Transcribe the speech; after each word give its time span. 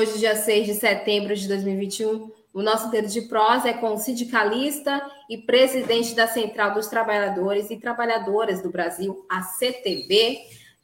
Hoje, 0.00 0.18
dia 0.18 0.34
6 0.34 0.66
de 0.66 0.74
setembro 0.74 1.36
de 1.36 1.46
2021, 1.46 2.30
o 2.54 2.62
nosso 2.62 2.90
dedo 2.90 3.06
de 3.06 3.20
prosa 3.22 3.68
é 3.68 3.74
com 3.74 3.92
o 3.92 3.98
sindicalista 3.98 4.98
e 5.28 5.36
presidente 5.36 6.14
da 6.14 6.26
Central 6.26 6.72
dos 6.72 6.86
Trabalhadores 6.86 7.70
e 7.70 7.76
Trabalhadoras 7.76 8.62
do 8.62 8.70
Brasil, 8.70 9.26
a 9.28 9.42
CTB, 9.42 10.38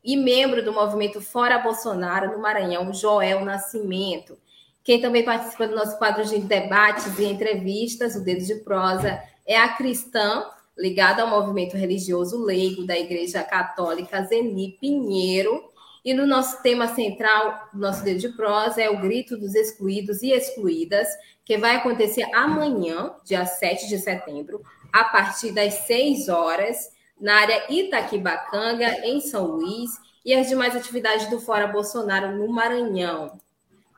e 0.05 0.19
membro 0.19 0.62
do 0.62 0.70
movimento 0.70 1.23
Fora 1.23 1.59
Bolsonaro 1.59 2.30
no 2.30 2.42
Maranhão, 2.42 2.92
Joel 2.92 3.42
Nascimento. 3.42 4.37
Quem 4.84 5.01
também 5.01 5.25
participa 5.25 5.67
do 5.67 5.75
nosso 5.75 5.97
quadro 5.97 6.23
de 6.23 6.39
debates 6.39 7.19
e 7.19 7.25
entrevistas, 7.25 8.17
o 8.17 8.23
Dedo 8.23 8.45
de 8.45 8.56
Prosa, 8.56 9.19
é 9.47 9.56
a 9.56 9.70
cristã 9.70 10.45
ligada 10.77 11.23
ao 11.23 11.30
movimento 11.30 11.75
religioso 11.75 12.45
leigo 12.45 12.84
da 12.84 12.98
Igreja 12.98 13.42
Católica 13.42 14.23
Zeni 14.25 14.77
Pinheiro 14.78 15.75
e 16.06 16.15
no 16.15 16.24
nosso 16.24 16.62
tema 16.62 16.87
central, 16.87 17.69
nosso 17.75 18.05
dedo 18.05 18.20
de 18.20 18.28
prosa, 18.28 18.80
é 18.80 18.89
o 18.89 19.00
grito 19.00 19.36
dos 19.36 19.56
excluídos 19.56 20.22
e 20.22 20.30
excluídas, 20.30 21.08
que 21.44 21.58
vai 21.58 21.75
acontecer 21.75 22.22
amanhã, 22.33 23.12
dia 23.25 23.44
7 23.44 23.89
de 23.89 23.98
setembro, 23.98 24.62
a 24.92 25.03
partir 25.03 25.50
das 25.50 25.75
6 25.75 26.28
horas, 26.28 26.92
na 27.20 27.41
área 27.41 27.67
Itaquibacanga, 27.69 29.05
em 29.05 29.20
São 29.20 29.47
Luís, 29.47 29.91
e 30.25 30.33
as 30.33 30.48
demais 30.48 30.77
atividades 30.77 31.28
do 31.28 31.41
Fora 31.41 31.67
Bolsonaro 31.67 32.36
no 32.36 32.47
Maranhão. 32.52 33.41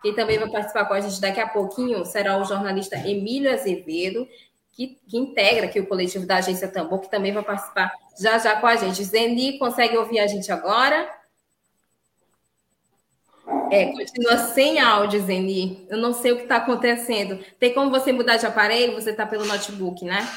Quem 0.00 0.14
também 0.14 0.38
vai 0.38 0.48
participar 0.50 0.86
com 0.86 0.94
a 0.94 1.00
gente 1.00 1.20
daqui 1.20 1.40
a 1.40 1.46
pouquinho 1.46 2.06
será 2.06 2.38
o 2.38 2.44
jornalista 2.44 2.96
Emílio 2.96 3.52
Azevedo, 3.52 4.26
que, 4.72 4.96
que, 5.06 5.18
integra 5.18 5.66
aqui 5.66 5.78
o 5.78 5.86
coletivo 5.86 6.24
da 6.24 6.36
Agência 6.36 6.68
Tambor, 6.68 7.00
que 7.00 7.10
também 7.10 7.32
vai 7.32 7.42
participar 7.42 7.92
já 8.18 8.38
já 8.38 8.56
com 8.58 8.66
a 8.66 8.76
gente. 8.76 9.04
Zeni, 9.04 9.58
consegue 9.58 9.98
ouvir 9.98 10.20
a 10.20 10.26
gente 10.26 10.50
agora? 10.50 11.17
É, 13.70 13.92
continua 13.92 14.38
sem 14.38 14.80
áudio, 14.80 15.20
Zeni. 15.20 15.86
Eu 15.88 15.98
não 15.98 16.12
sei 16.12 16.32
o 16.32 16.36
que 16.36 16.42
está 16.42 16.56
acontecendo. 16.56 17.38
Tem 17.58 17.72
como 17.72 17.90
você 17.90 18.12
mudar 18.12 18.36
de 18.36 18.46
aparelho? 18.46 18.94
Você 18.94 19.10
está 19.10 19.26
pelo 19.26 19.44
notebook, 19.44 20.04
né? 20.04 20.28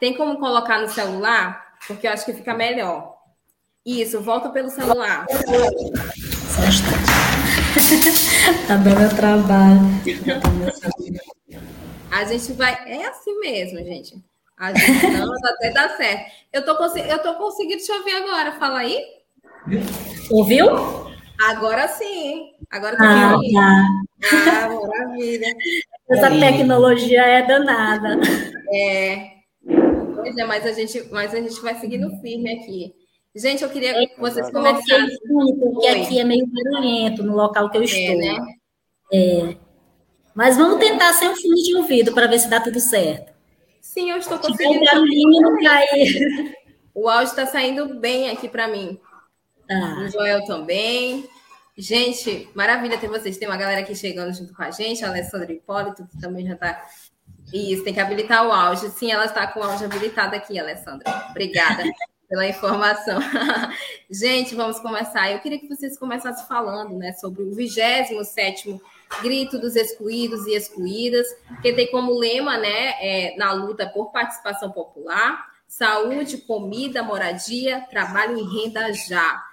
Tem 0.00 0.14
como 0.14 0.38
colocar 0.38 0.80
no 0.80 0.88
celular? 0.88 1.76
Porque 1.86 2.06
eu 2.06 2.12
acho 2.12 2.24
que 2.24 2.32
fica 2.32 2.54
melhor. 2.54 3.16
Isso, 3.84 4.20
volta 4.20 4.50
pelo 4.50 4.68
celular. 4.68 5.26
Só 5.28 6.60
um 6.60 6.68
instante. 6.68 7.28
tá 8.66 8.76
dando 8.76 9.16
trabalho. 9.16 9.80
A 12.10 12.24
gente 12.24 12.52
vai. 12.52 12.72
É 12.86 13.06
assim 13.06 13.38
mesmo, 13.40 13.78
gente. 13.78 14.22
A 14.58 14.74
gente 14.74 15.06
não, 15.06 15.32
até 15.44 15.70
dá 15.70 15.96
certo. 15.96 16.32
Eu 16.52 16.64
tô, 16.64 16.72
eu 16.72 17.18
tô 17.22 17.34
conseguindo 17.34 17.82
te 17.82 17.92
ouvir 17.92 18.16
agora. 18.16 18.52
Fala 18.52 18.80
aí. 18.80 19.00
Ouviu? 20.30 21.07
Agora 21.40 21.88
sim. 21.88 22.52
Agora 22.70 22.96
tá 22.96 23.04
ah, 23.04 23.38
tá. 23.52 23.88
Ah, 24.32 24.68
maravilha. 24.68 25.54
Essa 26.10 26.30
tecnologia 26.30 27.22
é 27.22 27.46
danada. 27.46 28.18
É. 28.72 29.38
Pois 30.14 30.36
é, 30.36 30.44
mas 30.44 30.66
a 30.66 30.72
gente, 30.72 31.08
mas 31.10 31.32
a 31.32 31.40
gente 31.40 31.60
vai 31.60 31.74
seguindo 31.76 32.10
firme 32.20 32.52
aqui. 32.52 32.94
Gente, 33.34 33.62
eu 33.62 33.70
queria 33.70 33.94
que 33.94 34.18
vocês 34.20 34.50
começassem. 34.50 35.16
Porque 35.60 35.86
aqui 35.86 36.18
é 36.18 36.24
meio 36.24 36.46
barulhento 36.46 37.22
no 37.22 37.36
local 37.36 37.70
que 37.70 37.78
eu 37.78 37.82
é, 37.82 37.84
estou. 37.84 38.14
É, 38.14 38.16
né? 38.16 38.38
É. 39.12 39.56
Mas 40.34 40.56
vamos 40.56 40.78
tentar 40.78 41.12
sem 41.14 41.28
um 41.28 41.36
fone 41.36 41.62
de 41.62 41.76
ouvido 41.76 42.12
para 42.12 42.26
ver 42.26 42.38
se 42.38 42.48
dá 42.48 42.60
tudo 42.60 42.80
certo. 42.80 43.32
Sim, 43.80 44.10
eu 44.10 44.18
estou 44.18 44.38
conseguindo. 44.38 44.84
barulhinho 44.84 45.40
não 45.40 45.62
cair. 45.62 46.54
O 46.94 47.08
áudio 47.08 47.30
está 47.30 47.46
saindo 47.46 47.98
bem 48.00 48.30
aqui 48.30 48.48
para 48.48 48.66
mim. 48.66 48.98
Ah. 49.70 50.04
O 50.04 50.08
Joel 50.10 50.44
também. 50.44 51.28
Gente, 51.80 52.50
maravilha 52.56 52.98
ter 52.98 53.06
vocês. 53.06 53.36
Tem 53.36 53.46
uma 53.46 53.56
galera 53.56 53.82
aqui 53.82 53.94
chegando 53.94 54.34
junto 54.34 54.52
com 54.52 54.64
a 54.64 54.70
gente, 54.72 55.04
a 55.04 55.10
Alessandra 55.10 55.52
Hipólito, 55.52 56.04
que 56.08 56.20
também 56.20 56.44
já 56.44 56.54
está. 56.54 56.84
Isso, 57.54 57.84
tem 57.84 57.94
que 57.94 58.00
habilitar 58.00 58.44
o 58.44 58.50
áudio. 58.50 58.90
Sim, 58.90 59.12
ela 59.12 59.26
está 59.26 59.46
com 59.46 59.60
o 59.60 59.62
áudio 59.62 59.86
habilitado 59.86 60.34
aqui, 60.34 60.58
Alessandra. 60.58 61.28
Obrigada 61.30 61.84
pela 62.28 62.48
informação. 62.48 63.20
gente, 64.10 64.56
vamos 64.56 64.80
começar. 64.80 65.30
Eu 65.30 65.38
queria 65.38 65.60
que 65.60 65.68
vocês 65.68 65.96
começassem 65.96 66.48
falando 66.48 66.98
né, 66.98 67.12
sobre 67.12 67.44
o 67.44 67.54
27 67.54 68.80
Grito 69.22 69.56
dos 69.56 69.76
Excluídos 69.76 70.48
e 70.48 70.56
Excluídas, 70.56 71.28
que 71.62 71.72
tem 71.72 71.88
como 71.92 72.18
lema 72.18 72.58
né, 72.58 72.94
é, 73.00 73.36
na 73.38 73.52
luta 73.52 73.88
por 73.88 74.10
participação 74.10 74.72
popular, 74.72 75.46
saúde, 75.68 76.38
comida, 76.38 77.04
moradia, 77.04 77.86
trabalho 77.88 78.36
e 78.36 78.42
renda 78.42 78.92
já. 78.92 79.47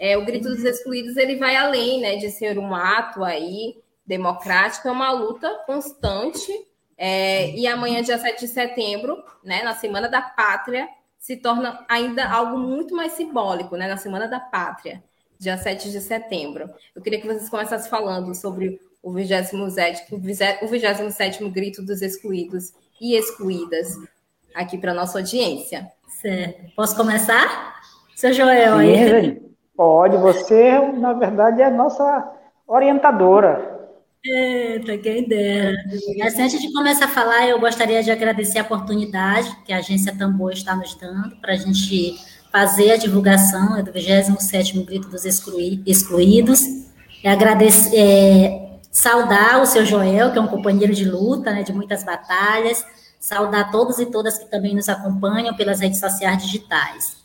É, 0.00 0.16
o 0.16 0.24
grito 0.24 0.48
dos 0.48 0.64
excluídos 0.64 1.18
ele 1.18 1.36
vai 1.36 1.54
além 1.54 2.00
né, 2.00 2.16
de 2.16 2.30
ser 2.30 2.58
um 2.58 2.74
ato 2.74 3.22
aí 3.22 3.76
democrático, 4.06 4.88
é 4.88 4.90
uma 4.90 5.12
luta 5.12 5.62
constante. 5.66 6.50
É, 6.96 7.50
e 7.50 7.66
amanhã, 7.66 8.02
dia 8.02 8.18
7 8.18 8.40
de 8.40 8.48
setembro, 8.48 9.22
né, 9.44 9.62
na 9.62 9.74
Semana 9.74 10.08
da 10.08 10.22
Pátria, 10.22 10.88
se 11.18 11.36
torna 11.36 11.84
ainda 11.86 12.26
algo 12.26 12.56
muito 12.56 12.96
mais 12.96 13.12
simbólico, 13.12 13.76
né, 13.76 13.86
na 13.86 13.98
Semana 13.98 14.26
da 14.26 14.40
Pátria, 14.40 15.04
dia 15.38 15.58
7 15.58 15.90
de 15.90 16.00
setembro. 16.00 16.70
Eu 16.96 17.02
queria 17.02 17.20
que 17.20 17.26
vocês 17.26 17.50
começassem 17.50 17.90
falando 17.90 18.34
sobre 18.34 18.80
o 19.02 19.12
27, 19.12 19.54
o 20.62 20.68
27 20.68 21.48
Grito 21.50 21.82
dos 21.82 22.00
Excluídos 22.00 22.72
e 22.98 23.14
Excluídas 23.14 23.96
aqui 24.54 24.78
para 24.78 24.94
nossa 24.94 25.18
audiência. 25.18 25.90
Certo. 26.08 26.74
Posso 26.74 26.96
começar? 26.96 27.80
Seu 28.16 28.32
Joel 28.32 28.78
aí. 28.78 29.49
Pode, 29.80 30.18
você, 30.18 30.78
na 30.92 31.14
verdade, 31.14 31.62
é 31.62 31.70
nossa 31.70 32.30
orientadora. 32.68 33.88
Eita, 34.22 34.98
quem 34.98 35.26
dera. 35.26 35.74
Mas 36.18 36.38
antes 36.38 36.60
de 36.60 36.70
começar 36.70 37.06
a 37.06 37.08
falar, 37.08 37.48
eu 37.48 37.58
gostaria 37.58 38.02
de 38.02 38.10
agradecer 38.10 38.58
a 38.58 38.62
oportunidade 38.62 39.50
que 39.64 39.72
a 39.72 39.78
Agência 39.78 40.14
Tambor 40.14 40.52
está 40.52 40.76
nos 40.76 40.94
dando 40.96 41.34
para 41.36 41.54
a 41.54 41.56
gente 41.56 42.14
fazer 42.52 42.92
a 42.92 42.96
divulgação 42.98 43.78
é 43.78 43.82
do 43.82 43.90
27º 43.90 44.84
Grito 44.84 45.08
dos 45.08 45.24
Excluídos. 45.24 46.60
É 47.24 47.30
agradecer, 47.30 47.96
é, 47.96 48.80
saudar 48.92 49.62
o 49.62 49.66
seu 49.66 49.86
Joel, 49.86 50.30
que 50.30 50.36
é 50.36 50.42
um 50.42 50.46
companheiro 50.46 50.92
de 50.92 51.06
luta, 51.06 51.52
né, 51.52 51.62
de 51.62 51.72
muitas 51.72 52.04
batalhas, 52.04 52.84
saudar 53.18 53.70
todos 53.70 53.98
e 53.98 54.04
todas 54.04 54.36
que 54.36 54.50
também 54.50 54.74
nos 54.74 54.90
acompanham 54.90 55.56
pelas 55.56 55.80
redes 55.80 56.00
sociais 56.00 56.42
digitais. 56.42 57.19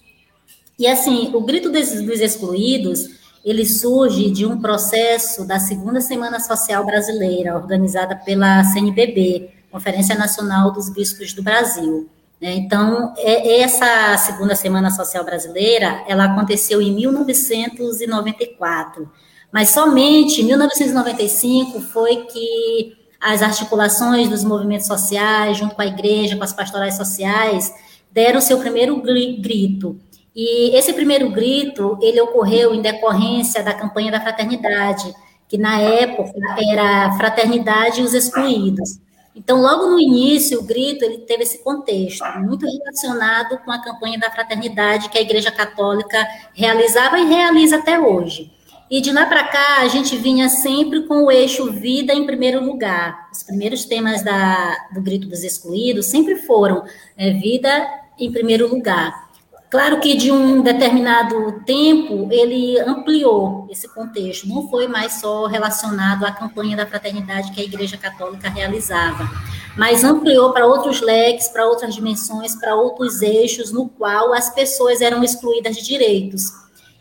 E 0.78 0.88
assim, 0.88 1.32
o 1.34 1.42
grito 1.42 1.72
dos, 1.72 2.02
dos 2.02 2.20
excluídos, 2.20 3.10
ele 3.44 3.66
surge 3.66 4.30
de 4.32 4.46
um 4.46 4.60
processo 4.60 5.46
da 5.46 5.60
segunda 5.60 6.02
Semana 6.02 6.40
Social 6.40 6.86
Brasileira, 6.86 7.56
organizada 7.56 8.16
pela 8.16 8.64
CNBB, 8.64 9.50
Conferência 9.72 10.16
Nacional 10.16 10.72
dos 10.72 10.90
Bispos 10.90 11.34
do 11.34 11.44
Brasil. 11.44 12.10
Né? 12.42 12.56
Então, 12.56 13.14
é, 13.18 13.62
essa 13.62 14.18
segunda 14.18 14.56
Semana 14.56 14.90
Social 14.90 15.24
Brasileira, 15.24 16.04
ela 16.08 16.26
aconteceu 16.26 16.82
em 16.82 16.94
1994, 16.94 19.10
mas 19.52 19.70
somente 19.70 20.42
em 20.42 20.46
1995 20.46 21.80
foi 21.82 22.26
que 22.26 22.98
as 23.22 23.42
articulações 23.42 24.30
dos 24.30 24.44
movimentos 24.44 24.88
sociais, 24.88 25.58
junto 25.58 25.76
com 25.76 25.82
a 25.82 25.88
igreja, 25.88 26.36
com 26.36 26.44
as 26.44 26.54
pastorais 26.54 26.96
sociais, 26.96 27.74
deram 28.12 28.40
seu 28.40 28.60
primeiro 28.60 29.02
grito. 29.02 30.00
E 30.36 30.76
esse 30.76 30.92
primeiro 30.92 31.30
grito, 31.30 31.98
ele 32.02 32.20
ocorreu 32.20 32.74
em 32.74 32.82
decorrência 32.82 33.64
da 33.64 33.74
campanha 33.74 34.12
da 34.12 34.20
fraternidade, 34.20 35.14
que 35.48 35.58
na 35.58 35.80
época 35.80 36.34
era 36.60 37.14
Fraternidade 37.14 38.02
e 38.02 38.04
os 38.04 38.14
Excluídos. 38.14 39.00
Então, 39.34 39.62
logo 39.62 39.88
no 39.88 40.00
início, 40.00 40.60
o 40.60 40.64
grito 40.64 41.04
ele 41.04 41.20
teve 41.20 41.44
esse 41.44 41.64
contexto, 41.64 42.24
muito 42.40 42.66
relacionado 42.66 43.58
com 43.64 43.72
a 43.72 43.82
campanha 43.82 44.18
da 44.18 44.32
fraternidade 44.32 45.10
que 45.10 45.18
a 45.18 45.22
Igreja 45.22 45.52
Católica 45.52 46.26
realizava 46.54 47.20
e 47.20 47.26
realiza 47.26 47.78
até 47.78 48.00
hoje. 48.00 48.52
E 48.90 49.02
de 49.02 49.12
lá 49.12 49.26
para 49.26 49.44
cá, 49.46 49.82
a 49.82 49.88
gente 49.88 50.16
vinha 50.16 50.48
sempre 50.48 51.04
com 51.04 51.26
o 51.26 51.32
eixo 51.32 51.72
vida 51.72 52.14
em 52.14 52.26
primeiro 52.26 52.64
lugar. 52.64 53.30
Os 53.32 53.44
primeiros 53.44 53.84
temas 53.84 54.24
da, 54.24 54.74
do 54.94 55.02
Grito 55.02 55.28
dos 55.28 55.44
Excluídos 55.44 56.06
sempre 56.06 56.36
foram 56.38 56.86
é, 57.18 57.32
vida 57.32 57.90
em 58.18 58.32
primeiro 58.32 58.70
lugar. 58.70 59.25
Claro 59.70 60.00
que 60.00 60.16
de 60.16 60.32
um 60.32 60.62
determinado 60.62 61.64
tempo 61.66 62.28
ele 62.32 62.80
ampliou 62.82 63.68
esse 63.70 63.88
contexto, 63.94 64.48
não 64.48 64.70
foi 64.70 64.88
mais 64.88 65.14
só 65.14 65.48
relacionado 65.48 66.24
à 66.26 66.32
campanha 66.32 66.78
da 66.78 66.86
fraternidade 66.86 67.52
que 67.52 67.62
a 67.62 67.64
Igreja 67.64 67.98
Católica 67.98 68.48
realizava, 68.48 69.28
mas 69.76 70.04
ampliou 70.04 70.54
para 70.54 70.68
outros 70.68 71.02
leques, 71.02 71.48
para 71.48 71.68
outras 71.68 71.96
dimensões, 71.96 72.56
para 72.56 72.76
outros 72.76 73.22
eixos, 73.22 73.72
no 73.72 73.90
qual 73.90 74.34
as 74.34 74.54
pessoas 74.54 75.02
eram 75.02 75.24
excluídas 75.24 75.76
de 75.76 75.84
direitos. 75.84 76.52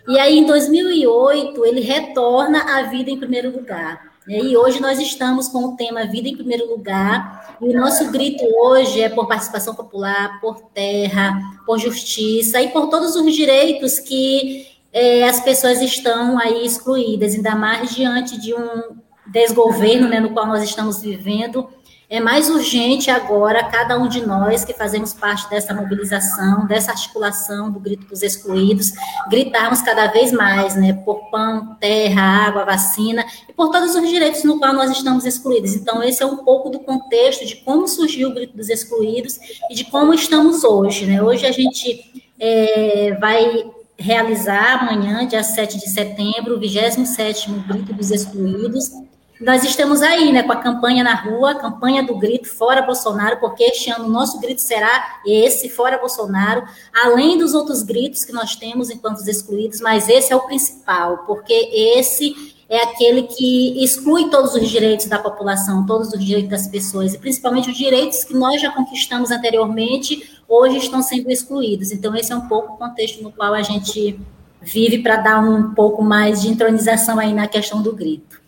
E 0.08 0.18
aí, 0.18 0.38
em 0.38 0.46
2008, 0.46 1.64
ele 1.64 1.80
retorna 1.80 2.78
à 2.78 2.82
vida 2.82 3.10
em 3.10 3.18
primeiro 3.18 3.50
lugar. 3.50 4.13
E 4.26 4.56
hoje 4.56 4.80
nós 4.80 4.98
estamos 4.98 5.48
com 5.48 5.64
o 5.66 5.76
tema 5.76 6.06
Vida 6.06 6.26
em 6.26 6.34
Primeiro 6.34 6.66
Lugar, 6.66 7.58
e 7.60 7.68
o 7.68 7.78
nosso 7.78 8.10
grito 8.10 8.42
hoje 8.56 9.02
é 9.02 9.08
por 9.10 9.28
participação 9.28 9.74
popular, 9.74 10.40
por 10.40 10.62
terra, 10.72 11.38
por 11.66 11.78
justiça 11.78 12.60
e 12.62 12.68
por 12.68 12.88
todos 12.88 13.14
os 13.16 13.34
direitos 13.34 13.98
que 13.98 14.66
é, 14.90 15.28
as 15.28 15.40
pessoas 15.40 15.82
estão 15.82 16.38
aí 16.38 16.64
excluídas, 16.64 17.34
ainda 17.34 17.54
mais 17.54 17.94
diante 17.94 18.40
de 18.40 18.54
um 18.54 18.96
desgoverno 19.26 20.08
né, 20.08 20.20
no 20.20 20.30
qual 20.30 20.46
nós 20.46 20.62
estamos 20.62 21.02
vivendo, 21.02 21.68
é 22.08 22.20
mais 22.20 22.50
urgente 22.50 23.10
agora, 23.10 23.64
cada 23.64 23.98
um 23.98 24.08
de 24.08 24.24
nós 24.24 24.64
que 24.64 24.72
fazemos 24.72 25.12
parte 25.12 25.48
dessa 25.48 25.72
mobilização, 25.72 26.66
dessa 26.66 26.92
articulação 26.92 27.70
do 27.70 27.80
grito 27.80 28.06
dos 28.06 28.22
excluídos, 28.22 28.92
gritarmos 29.28 29.82
cada 29.82 30.08
vez 30.08 30.30
mais, 30.30 30.74
né, 30.76 30.92
por 31.04 31.30
pão, 31.30 31.76
terra, 31.80 32.46
água, 32.46 32.64
vacina 32.64 33.24
e 33.48 33.52
por 33.52 33.70
todos 33.70 33.94
os 33.94 34.08
direitos 34.08 34.44
no 34.44 34.58
qual 34.58 34.72
nós 34.72 34.90
estamos 34.90 35.24
excluídos. 35.24 35.74
Então, 35.74 36.02
esse 36.02 36.22
é 36.22 36.26
um 36.26 36.38
pouco 36.38 36.68
do 36.68 36.80
contexto 36.80 37.46
de 37.46 37.56
como 37.56 37.88
surgiu 37.88 38.28
o 38.28 38.34
grito 38.34 38.56
dos 38.56 38.68
excluídos 38.68 39.38
e 39.70 39.74
de 39.74 39.84
como 39.84 40.12
estamos 40.12 40.62
hoje, 40.64 41.06
né? 41.06 41.22
Hoje 41.22 41.46
a 41.46 41.52
gente 41.52 42.24
é, 42.38 43.16
vai 43.18 43.64
realizar 43.98 44.82
amanhã, 44.82 45.26
dia 45.26 45.42
7 45.42 45.78
de 45.78 45.88
setembro, 45.88 46.56
o 46.56 46.60
27º 46.60 47.66
Grito 47.66 47.94
dos 47.94 48.10
Excluídos, 48.10 48.90
nós 49.40 49.64
estamos 49.64 50.00
aí, 50.00 50.32
né, 50.32 50.42
com 50.42 50.52
a 50.52 50.56
campanha 50.56 51.02
na 51.02 51.14
rua, 51.14 51.56
campanha 51.56 52.04
do 52.04 52.16
grito 52.16 52.48
Fora 52.48 52.82
Bolsonaro, 52.82 53.38
porque 53.38 53.64
este 53.64 53.90
ano 53.90 54.06
o 54.06 54.10
nosso 54.10 54.38
grito 54.38 54.60
será 54.60 55.20
esse, 55.26 55.68
Fora 55.68 55.98
Bolsonaro, 55.98 56.64
além 56.94 57.36
dos 57.36 57.52
outros 57.52 57.82
gritos 57.82 58.24
que 58.24 58.32
nós 58.32 58.54
temos 58.54 58.90
enquanto 58.90 59.20
excluídos, 59.28 59.80
mas 59.80 60.08
esse 60.08 60.32
é 60.32 60.36
o 60.36 60.46
principal, 60.46 61.24
porque 61.26 61.52
esse 61.52 62.54
é 62.68 62.82
aquele 62.82 63.24
que 63.24 63.82
exclui 63.82 64.30
todos 64.30 64.54
os 64.54 64.68
direitos 64.68 65.06
da 65.06 65.18
população, 65.18 65.84
todos 65.84 66.12
os 66.12 66.24
direitos 66.24 66.50
das 66.50 66.66
pessoas, 66.66 67.12
e 67.12 67.18
principalmente 67.18 67.70
os 67.70 67.76
direitos 67.76 68.24
que 68.24 68.34
nós 68.34 68.60
já 68.60 68.70
conquistamos 68.70 69.30
anteriormente, 69.30 70.40
hoje 70.48 70.78
estão 70.78 71.02
sendo 71.02 71.30
excluídos. 71.30 71.90
Então, 71.90 72.14
esse 72.14 72.32
é 72.32 72.36
um 72.36 72.48
pouco 72.48 72.74
o 72.74 72.76
contexto 72.76 73.22
no 73.22 73.32
qual 73.32 73.52
a 73.52 73.62
gente 73.62 74.18
vive 74.62 75.00
para 75.00 75.16
dar 75.16 75.40
um 75.40 75.74
pouco 75.74 76.02
mais 76.02 76.42
de 76.42 76.48
entronização 76.48 77.18
aí 77.18 77.34
na 77.34 77.46
questão 77.46 77.82
do 77.82 77.94
grito. 77.94 78.43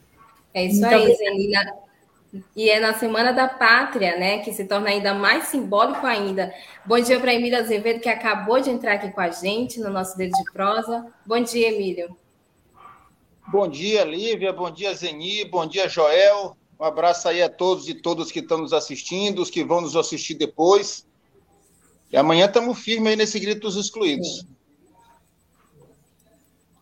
É 0.57 0.65
isso 0.65 0.81
Muito 0.81 0.95
aí, 0.95 1.15
Zenina. 1.15 1.75
E 2.57 2.71
é 2.71 2.81
na 2.81 2.95
Semana 2.95 3.31
da 3.31 3.47
Pátria, 3.47 4.17
né, 4.17 4.39
que 4.39 4.55
se 4.55 4.65
torna 4.65 4.89
ainda 4.89 5.13
mais 5.13 5.49
simbólico 5.49 6.07
ainda. 6.07 6.51
Bom 6.83 6.99
dia 6.99 7.21
para 7.21 7.35
Emílio 7.35 7.59
Azevedo, 7.59 8.01
que 8.01 8.09
acabou 8.09 8.59
de 8.59 8.71
entrar 8.71 8.95
aqui 8.95 9.11
com 9.11 9.21
a 9.21 9.29
gente 9.29 9.79
no 9.79 9.91
nosso 9.91 10.17
Dedo 10.17 10.33
de 10.33 10.53
Prosa. 10.53 11.13
Bom 11.27 11.43
dia, 11.43 11.69
Emílio. 11.69 12.17
Bom 13.49 13.69
dia, 13.69 14.03
Lívia. 14.03 14.51
Bom 14.51 14.71
dia, 14.71 14.95
Zeni. 14.95 15.45
Bom 15.45 15.67
dia, 15.67 15.91
Joel. 15.91 16.57
Um 16.81 16.85
abraço 16.85 17.29
aí 17.29 17.43
a 17.43 17.51
todos 17.51 17.87
e 17.87 17.93
todas 17.93 18.33
que 18.33 18.41
estão 18.41 18.57
nos 18.57 18.73
assistindo, 18.73 19.43
os 19.43 19.51
que 19.51 19.63
vão 19.63 19.83
nos 19.83 19.95
assistir 19.95 20.37
depois. 20.37 21.07
E 22.11 22.17
amanhã 22.17 22.47
estamos 22.47 22.79
firmes 22.79 23.11
aí 23.11 23.17
nesse 23.17 23.39
grito 23.39 23.61
dos 23.61 23.77
excluídos. 23.77 24.39
Sim. 24.41 24.49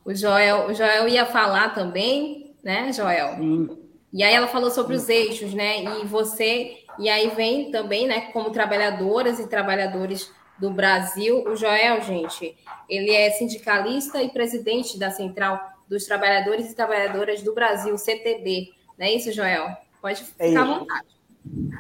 O 0.04 0.14
Joel, 0.14 0.68
o 0.68 0.74
Joel 0.74 1.08
ia 1.08 1.26
falar 1.26 1.74
também 1.74 2.43
né, 2.64 2.92
Joel? 2.92 3.36
Sim. 3.36 3.68
E 4.12 4.22
aí 4.22 4.34
ela 4.34 4.46
falou 4.46 4.70
sobre 4.70 4.96
os 4.96 5.08
eixos, 5.08 5.52
né? 5.52 5.82
E 6.00 6.06
você, 6.06 6.78
e 6.98 7.08
aí 7.08 7.28
vem 7.30 7.70
também, 7.70 8.06
né, 8.06 8.32
como 8.32 8.50
trabalhadoras 8.50 9.38
e 9.38 9.48
trabalhadores 9.48 10.32
do 10.58 10.70
Brasil, 10.70 11.44
o 11.48 11.56
Joel, 11.56 12.00
gente, 12.00 12.56
ele 12.88 13.10
é 13.10 13.30
sindicalista 13.30 14.22
e 14.22 14.28
presidente 14.28 14.98
da 14.98 15.10
Central 15.10 15.60
dos 15.88 16.06
Trabalhadores 16.06 16.70
e 16.70 16.76
Trabalhadoras 16.76 17.42
do 17.42 17.52
Brasil, 17.52 17.98
CTB. 17.98 18.68
Não 18.96 19.06
é 19.06 19.12
isso, 19.12 19.32
Joel? 19.32 19.68
Pode 20.00 20.22
é 20.38 20.48
ficar 20.48 20.60
é 20.60 20.62
à 20.62 20.78
vontade. 20.78 21.06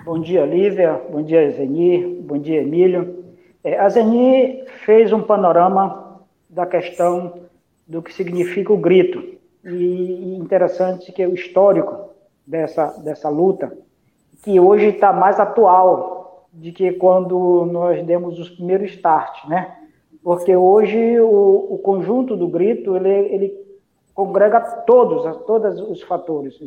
Bom 0.04 0.20
dia, 0.20 0.44
Lívia. 0.44 1.00
Bom 1.10 1.22
dia, 1.22 1.50
Zeni. 1.52 2.20
Bom 2.20 2.38
dia, 2.38 2.62
Emílio. 2.62 3.24
É, 3.62 3.78
a 3.78 3.88
Zeni 3.88 4.64
fez 4.84 5.12
um 5.12 5.22
panorama 5.22 6.20
da 6.50 6.66
questão 6.66 7.44
do 7.86 8.02
que 8.02 8.12
significa 8.12 8.72
o 8.72 8.76
grito. 8.76 9.33
E 9.64 10.36
interessante 10.36 11.10
que 11.12 11.22
é 11.22 11.28
o 11.28 11.34
histórico 11.34 12.10
dessa, 12.46 12.86
dessa 13.02 13.28
luta, 13.28 13.76
que 14.42 14.60
hoje 14.60 14.86
está 14.86 15.12
mais 15.12 15.40
atual 15.40 16.48
de 16.52 16.70
que 16.70 16.92
quando 16.92 17.64
nós 17.66 18.04
demos 18.04 18.38
os 18.38 18.50
primeiros 18.50 18.90
start, 18.92 19.48
né? 19.48 19.74
Porque 20.22 20.54
hoje 20.54 21.18
o, 21.20 21.66
o 21.70 21.78
conjunto 21.78 22.36
do 22.36 22.46
grito, 22.46 22.96
ele, 22.96 23.08
ele 23.08 23.64
congrega 24.14 24.60
todos, 24.60 25.44
todos 25.46 25.80
os 25.80 26.02
fatores. 26.02 26.58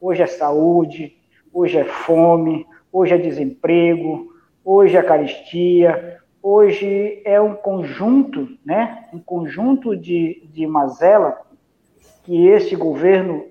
Hoje 0.00 0.22
é 0.22 0.26
saúde, 0.26 1.16
hoje 1.52 1.78
é 1.78 1.84
fome, 1.84 2.66
hoje 2.92 3.14
é 3.14 3.18
desemprego, 3.18 4.32
hoje 4.64 4.96
é 4.96 5.02
caristia, 5.02 6.18
hoje 6.42 7.22
é 7.24 7.40
um 7.40 7.54
conjunto, 7.54 8.48
né? 8.64 9.06
Um 9.12 9.20
conjunto 9.20 9.96
de, 9.96 10.42
de 10.52 10.66
mazela 10.66 11.38
que 12.22 12.46
esse 12.48 12.76
governo 12.76 13.44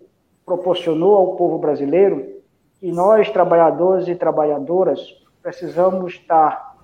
proporcionou 0.45 1.15
ao 1.15 1.35
povo 1.35 1.57
brasileiro, 1.57 2.41
e 2.81 2.91
nós, 2.91 3.29
trabalhadores 3.29 4.07
e 4.07 4.15
trabalhadoras, 4.15 4.99
precisamos 5.41 6.13
estar 6.13 6.77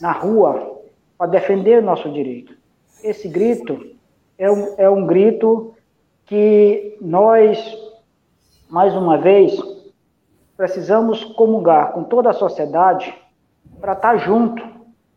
na 0.00 0.12
rua 0.12 0.80
para 1.18 1.30
defender 1.30 1.82
nosso 1.82 2.10
direito. 2.10 2.54
Esse 3.04 3.28
grito 3.28 3.94
é 4.38 4.50
um, 4.50 4.74
é 4.78 4.88
um 4.88 5.06
grito 5.06 5.74
que 6.24 6.96
nós, 7.00 7.58
mais 8.70 8.94
uma 8.96 9.18
vez, 9.18 9.60
precisamos 10.56 11.22
comungar 11.22 11.92
com 11.92 12.04
toda 12.04 12.30
a 12.30 12.34
sociedade 12.34 13.14
para 13.80 13.92
estar 13.92 14.16
junto, 14.16 14.62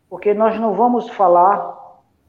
porque 0.08 0.34
nós 0.34 0.58
não 0.60 0.74
vamos 0.74 1.08
falar 1.10 1.76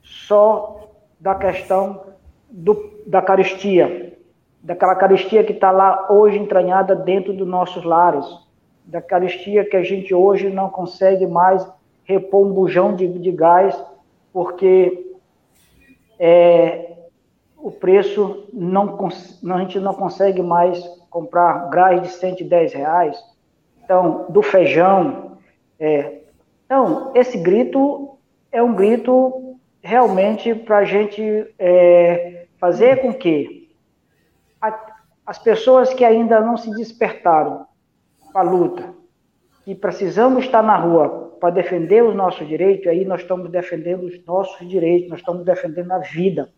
só 0.02 0.90
da 1.20 1.36
questão 1.36 2.07
do, 2.50 3.02
da 3.06 3.22
caristia, 3.22 4.18
daquela 4.62 4.96
caristia 4.96 5.44
que 5.44 5.54
está 5.54 5.72
lá 5.72 6.08
hoje 6.12 6.38
entranhada 6.38 6.96
dentro 6.96 7.34
dos 7.34 7.48
nossos 7.48 7.84
lares, 7.84 8.26
da 8.86 9.02
caristia 9.02 9.66
que 9.66 9.76
a 9.76 9.84
gente 9.84 10.14
hoje 10.14 10.50
não 10.50 10.70
consegue 10.70 11.28
mais 11.28 11.68
repor 12.04 12.46
um 12.46 12.54
bujão 12.54 12.96
de, 12.96 13.08
de 13.08 13.32
gás, 13.32 13.78
porque 14.32 15.14
é, 16.18 16.96
o 17.58 17.70
preço 17.70 18.46
não 18.54 18.98
a 19.54 19.60
gente 19.60 19.80
não 19.80 19.94
consegue 19.94 20.42
mais 20.42 20.82
comprar 21.10 21.70
gás 21.70 22.02
de 22.02 22.10
110 22.10 22.74
reais, 22.74 23.18
então 23.84 24.26
do 24.30 24.42
feijão, 24.42 25.38
é, 25.80 26.20
então 26.66 27.12
esse 27.14 27.38
grito 27.38 28.18
é 28.52 28.64
um 28.64 28.74
grito 28.74 29.47
realmente 29.88 30.54
para 30.54 30.80
a 30.80 30.84
gente 30.84 31.22
é, 31.58 32.46
fazer 32.60 33.02
com 33.02 33.14
que 33.14 33.70
a, 34.62 34.78
as 35.26 35.40
pessoas 35.40 35.94
que 35.94 36.04
ainda 36.04 36.42
não 36.42 36.58
se 36.58 36.70
despertaram 36.72 37.66
para 38.34 38.42
a 38.42 38.52
luta, 38.52 38.94
que 39.64 39.74
precisamos 39.74 40.44
estar 40.44 40.62
na 40.62 40.76
rua 40.76 41.38
para 41.40 41.52
defender 41.52 42.04
os 42.04 42.14
nossos 42.14 42.46
direitos, 42.46 42.88
aí 42.88 43.06
nós 43.06 43.22
estamos 43.22 43.50
defendendo 43.50 44.04
os 44.04 44.26
nossos 44.26 44.68
direitos, 44.68 45.10
nós 45.10 45.20
estamos 45.20 45.46
defendendo 45.46 45.92
a 45.94 46.00
vida. 46.00 46.50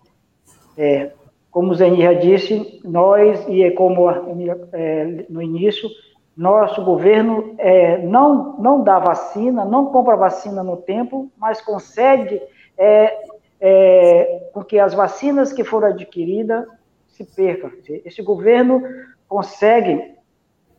É, 0.75 1.11
como 1.51 1.71
o 1.71 1.75
Zeni 1.75 2.01
já 2.01 2.13
disse, 2.13 2.81
nós, 2.83 3.47
e 3.47 3.61
é 3.61 3.69
como 3.71 4.09
é, 4.09 5.25
no 5.29 5.41
início, 5.41 5.87
nosso 6.35 6.83
governo 6.83 7.53
é, 7.59 7.99
não, 7.99 8.57
não 8.57 8.83
dá 8.83 8.97
vacina, 8.97 9.65
não 9.65 9.87
compra 9.87 10.15
vacina 10.15 10.63
no 10.63 10.77
tempo, 10.77 11.31
mas 11.37 11.61
consegue 11.61 12.41
é, 12.79 13.17
é, 13.59 14.49
com 14.53 14.63
que 14.63 14.79
as 14.79 14.93
vacinas 14.93 15.51
que 15.51 15.65
foram 15.65 15.89
adquiridas 15.89 16.65
se 17.07 17.25
percam. 17.25 17.71
Esse 18.05 18.21
governo 18.21 18.81
consegue 19.27 20.15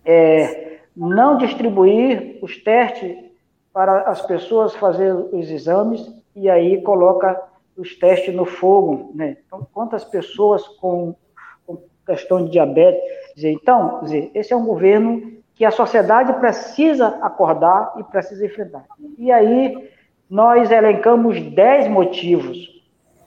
é, 0.05 0.79
não 0.97 1.37
distribuir 1.37 2.39
os 2.43 2.57
testes 2.65 3.17
para 3.73 4.03
as 4.03 4.23
pessoas 4.23 4.75
fazer 4.75 5.13
os 5.13 5.51
exames 5.51 6.11
e 6.35 6.49
aí 6.49 6.81
coloca 6.83 7.41
os 7.77 7.95
testes 7.97 8.35
no 8.35 8.45
fogo, 8.45 9.13
né? 9.15 9.37
Então, 9.47 9.67
quantas 9.73 10.05
pessoas 10.05 10.67
com, 10.67 11.15
com 11.67 11.79
questão 12.07 12.45
de 12.45 12.51
diabetes, 12.51 13.01
dizer, 13.35 13.53
então, 13.53 14.01
dizer, 14.03 14.31
esse 14.35 14.53
é 14.53 14.57
um 14.57 14.65
governo 14.65 15.41
que 15.55 15.65
a 15.65 15.71
sociedade 15.71 16.33
precisa 16.41 17.09
acordar 17.23 17.95
e 17.99 18.05
precisa 18.05 18.45
enfrentar. 18.45 18.85
E 19.19 19.31
aí 19.31 19.91
nós 20.31 20.71
elencamos 20.71 21.43
10 21.43 21.89
motivos 21.89 22.57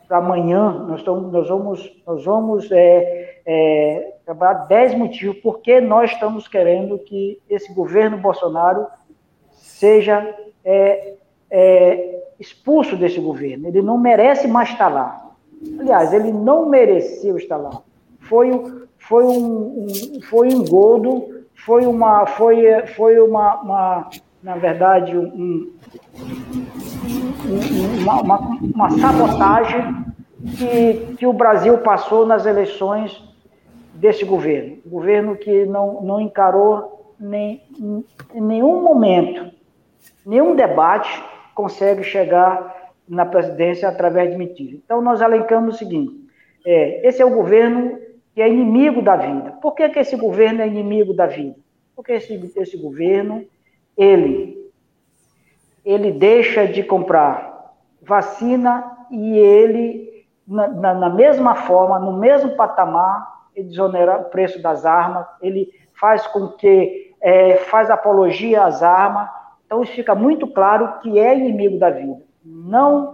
para 0.07 0.19
amanhã, 0.19 0.85
nós, 0.87 0.99
estamos, 0.99 1.31
nós 1.33 1.49
vamos, 1.49 2.01
nós 2.07 2.23
vamos 2.23 2.71
é, 2.71 3.41
é, 3.45 4.13
trabalhar 4.25 4.65
10 4.67 4.95
motivos 4.95 5.37
porque 5.37 5.81
nós 5.81 6.11
estamos 6.11 6.47
querendo 6.47 6.97
que 6.99 7.39
esse 7.49 7.73
governo 7.73 8.17
Bolsonaro 8.17 8.87
seja 9.51 10.33
é, 10.63 11.15
é, 11.51 12.23
expulso 12.39 12.95
desse 12.95 13.19
governo. 13.19 13.67
Ele 13.67 13.81
não 13.81 13.97
merece 13.97 14.47
mais 14.47 14.69
estar 14.69 14.87
lá. 14.87 15.31
Aliás, 15.79 16.13
ele 16.13 16.31
não 16.31 16.69
mereceu 16.69 17.37
estar 17.37 17.57
lá. 17.57 17.81
Foi, 18.21 18.49
foi 18.97 19.25
um, 19.25 19.87
um 19.87 20.21
foi 20.29 20.53
um 20.53 20.63
godo, 20.63 21.45
foi 21.53 21.85
uma, 21.85 22.25
foi, 22.25 22.87
foi 22.87 23.19
uma, 23.19 23.61
uma 23.61 24.09
na 24.43 24.57
verdade, 24.57 25.17
um, 25.17 25.71
uma, 28.01 28.21
uma, 28.21 28.37
uma 28.61 28.89
sabotagem 28.91 30.05
que, 30.57 31.15
que 31.15 31.27
o 31.27 31.33
Brasil 31.33 31.77
passou 31.79 32.25
nas 32.25 32.45
eleições 32.45 33.23
desse 33.93 34.25
governo. 34.25 34.77
Governo 34.85 35.35
que 35.35 35.65
não, 35.65 36.01
não 36.01 36.21
encarou 36.21 37.15
nem, 37.19 37.61
em 38.33 38.41
nenhum 38.41 38.81
momento, 38.81 39.51
nenhum 40.25 40.55
debate 40.55 41.23
consegue 41.55 42.03
chegar 42.03 42.91
na 43.07 43.25
presidência 43.25 43.87
através 43.87 44.31
de 44.31 44.37
mentiras. 44.37 44.79
Então, 44.83 45.01
nós 45.01 45.21
alencamos 45.21 45.75
o 45.75 45.77
seguinte: 45.77 46.13
é, 46.65 47.07
esse 47.07 47.21
é 47.21 47.25
o 47.25 47.33
governo 47.33 47.99
que 48.33 48.41
é 48.41 48.49
inimigo 48.49 49.01
da 49.01 49.15
vida. 49.15 49.51
Por 49.61 49.75
que, 49.75 49.87
que 49.89 49.99
esse 49.99 50.15
governo 50.15 50.61
é 50.61 50.67
inimigo 50.67 51.13
da 51.13 51.27
vida? 51.27 51.55
Porque 51.95 52.13
esse, 52.13 52.51
esse 52.55 52.77
governo, 52.77 53.45
ele, 53.95 54.62
ele 55.85 56.11
deixa 56.11 56.67
de 56.67 56.83
comprar 56.83 57.73
vacina 58.01 59.05
e 59.11 59.37
ele, 59.37 60.25
na, 60.47 60.67
na, 60.67 60.93
na 60.93 61.09
mesma 61.09 61.55
forma, 61.55 61.99
no 61.99 62.13
mesmo 62.17 62.55
patamar, 62.55 63.31
ele 63.55 63.69
desonera 63.69 64.17
o 64.17 64.25
preço 64.25 64.61
das 64.61 64.85
armas, 64.85 65.25
ele 65.41 65.69
faz 65.93 66.25
com 66.27 66.49
que 66.49 67.13
é, 67.21 67.55
faz 67.55 67.89
apologia 67.89 68.63
às 68.65 68.83
armas. 68.83 69.29
Então, 69.65 69.81
isso 69.83 69.93
fica 69.93 70.13
muito 70.13 70.47
claro 70.47 70.99
que 70.99 71.19
é 71.19 71.37
inimigo 71.37 71.77
da 71.77 71.89
vida. 71.89 72.21
Não, 72.43 73.13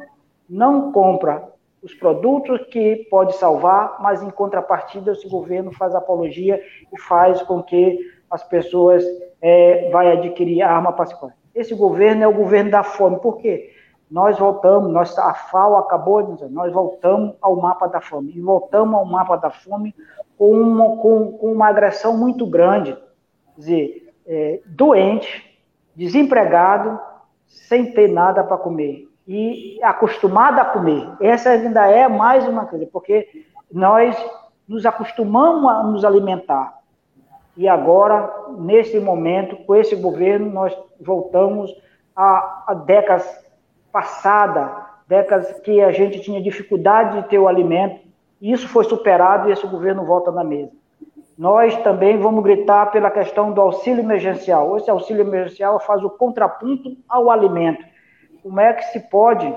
não 0.50 0.92
compra 0.92 1.44
os 1.82 1.94
produtos 1.94 2.62
que 2.68 3.08
pode 3.10 3.36
salvar, 3.36 3.98
mas 4.02 4.22
em 4.22 4.30
contrapartida 4.30 5.12
esse 5.12 5.28
governo 5.30 5.72
faz 5.72 5.96
apologia 5.96 6.62
e 6.92 7.00
faz 7.00 7.42
com 7.44 7.64
que 7.64 8.00
as 8.30 8.44
pessoas 8.44 9.04
é, 9.42 9.90
vai 9.90 10.12
adquirir 10.12 10.62
arma 10.62 10.92
para 10.92 11.06
se 11.06 11.16
Esse 11.60 11.76
governo 11.76 12.24
é 12.24 12.28
o 12.28 12.34
governo 12.34 12.72
da 12.72 12.84
fome. 12.84 13.20
Por 13.20 13.38
quê? 13.38 13.74
Nós 14.10 14.40
voltamos, 14.40 14.92
nós, 14.92 15.18
a 15.20 15.34
FAO 15.34 15.78
acabou 15.78 16.38
nós 16.50 16.74
voltamos 16.74 17.36
ao 17.42 17.56
mapa 17.58 17.88
da 17.88 18.00
fome. 18.00 18.32
E 18.34 18.40
voltamos 18.40 18.96
ao 18.96 19.06
mapa 19.06 19.36
da 19.36 19.50
fome 19.50 19.94
com 20.38 20.52
uma, 20.52 20.96
com, 20.98 21.34
com 21.34 21.52
uma 21.52 21.68
agressão 21.68 22.18
muito 22.18 22.46
grande. 22.48 22.94
Quer 22.94 23.60
dizer, 23.60 24.14
é, 24.26 24.62
doente, 24.66 25.60
desempregado, 25.96 26.98
sem 27.46 27.92
ter 27.92 28.08
nada 28.08 28.44
para 28.44 28.58
comer 28.58 29.10
e 29.28 29.80
acostumado 29.84 30.60
a 30.60 30.66
comer. 30.66 31.08
Essa 31.20 31.50
ainda 31.50 31.86
é 31.86 32.08
mais 32.08 32.48
uma 32.48 32.66
coisa, 32.66 32.88
porque 32.92 33.28
nós 33.70 34.16
nos 34.66 34.86
acostumamos 34.86 35.70
a 35.70 35.84
nos 35.84 36.06
alimentar. 36.06 36.79
E 37.60 37.68
agora, 37.68 38.32
nesse 38.58 38.98
momento, 39.00 39.58
com 39.58 39.76
esse 39.76 39.96
governo, 39.96 40.50
nós 40.50 40.76
voltamos 41.00 41.70
a, 42.16 42.64
a 42.68 42.74
décadas 42.74 43.28
passadas, 43.92 44.72
décadas 45.08 45.60
que 45.60 45.82
a 45.82 45.92
gente 45.92 46.22
tinha 46.22 46.42
dificuldade 46.42 47.22
de 47.22 47.28
ter 47.28 47.38
o 47.38 47.50
alimento. 47.50 48.00
Isso 48.42 48.66
foi 48.70 48.86
superado 48.86 49.50
e 49.50 49.52
esse 49.52 49.68
governo 49.68 50.06
volta 50.06 50.32
na 50.32 50.44
mesa. 50.44 50.72
Nós 51.38 51.76
também 51.84 52.18
vamos 52.18 52.44
gritar 52.44 52.88
pela 52.92 53.12
questão 53.12 53.52
do 53.52 53.60
auxílio 53.60 54.04
emergencial. 54.04 54.78
Esse 54.78 54.90
auxílio 54.90 55.22
emergencial 55.22 55.80
faz 55.82 56.02
o 56.02 56.10
contraponto 56.10 56.96
ao 57.10 57.30
alimento 57.30 57.84
como 58.42 58.60
é 58.60 58.74
que 58.74 58.84
se 58.86 59.00
pode 59.00 59.54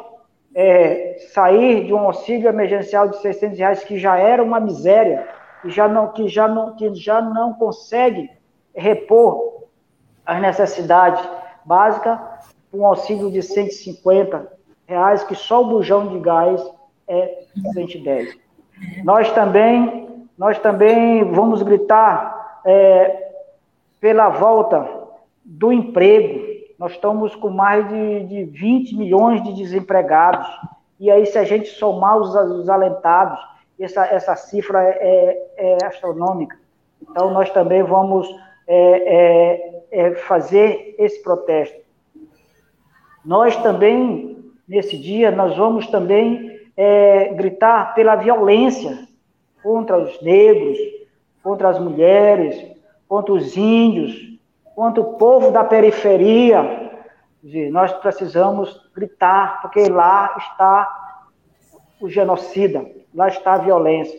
é, 0.55 1.17
sair 1.33 1.87
de 1.87 1.95
um 1.95 2.01
auxílio 2.01 2.49
emergencial 2.49 3.09
de 3.09 3.17
600 3.19 3.59
reais 3.59 3.85
que 3.85 3.99
já 3.99 4.19
era 4.19 4.43
uma 4.43 4.61
miséria, 4.61 5.27
que 5.63 5.71
já 5.71 5.89
não, 5.89 6.09
que 6.09 6.29
já 6.29 6.49
não, 6.49 6.75
que 6.75 6.93
já 6.95 7.21
não 7.23 7.55
consegue 7.55 8.29
repor 8.75 9.65
as 10.27 10.41
necessidades 10.41 11.23
básicas, 11.65 12.19
um 12.73 12.85
auxílio 12.85 13.31
de 13.31 13.43
150 13.43 14.53
reais, 14.87 15.23
que 15.23 15.35
só 15.35 15.63
o 15.63 15.69
bujão 15.69 16.09
de 16.09 16.19
gás 16.19 16.63
é 17.07 17.45
110. 17.73 18.37
Nós 19.05 19.31
também, 19.33 20.27
nós 20.37 20.59
também 20.59 21.25
vamos 21.33 21.63
gritar 21.63 22.61
é, 22.65 23.31
pela 24.01 24.29
volta 24.29 24.89
do 25.45 25.73
emprego, 25.73 26.53
nós 26.79 26.93
estamos 26.93 27.35
com 27.37 27.51
mais 27.51 27.89
de, 27.89 28.25
de 28.25 28.45
20 28.45 28.97
milhões 28.97 29.43
de 29.45 29.53
desempregados. 29.53 30.49
E 30.99 31.11
aí, 31.11 31.27
se 31.27 31.39
a 31.39 31.45
gente 31.45 31.69
somar 31.69 32.17
os, 32.17 32.35
os 32.35 32.69
alentados, 32.69 33.39
essa, 33.85 34.05
essa 34.07 34.37
cifra 34.37 34.83
é, 34.83 35.49
é, 35.57 35.79
é 35.79 35.85
astronômica. 35.85 36.57
Então, 37.01 37.31
nós 37.31 37.51
também 37.51 37.83
vamos 37.83 38.29
é, 38.67 38.75
é, 38.77 39.83
é, 39.91 40.15
fazer 40.15 40.95
esse 40.99 41.23
protesto. 41.23 41.81
Nós 43.25 43.57
também, 43.57 44.53
nesse 44.69 44.97
dia, 44.97 45.31
nós 45.31 45.57
vamos 45.57 45.87
também 45.89 46.51
gritar 47.35 47.95
pela 47.95 48.17
violência 48.17 49.07
contra 49.63 49.99
os 49.99 50.21
negros, 50.23 50.79
contra 51.43 51.69
as 51.69 51.79
mulheres, 51.79 52.57
contra 53.07 53.33
os 53.33 53.57
índios, 53.57 54.39
quanto 54.75 55.03
o 55.03 55.13
povo 55.15 55.53
da 55.53 55.63
periferia. 55.63 56.91
Nós 57.71 57.93
precisamos 57.93 58.91
gritar, 58.95 59.61
porque 59.61 59.89
lá 59.89 60.35
está 60.39 61.02
o 62.03 62.09
genocida, 62.09 62.85
lá 63.15 63.29
está 63.29 63.55
a 63.55 63.59
violência. 63.59 64.19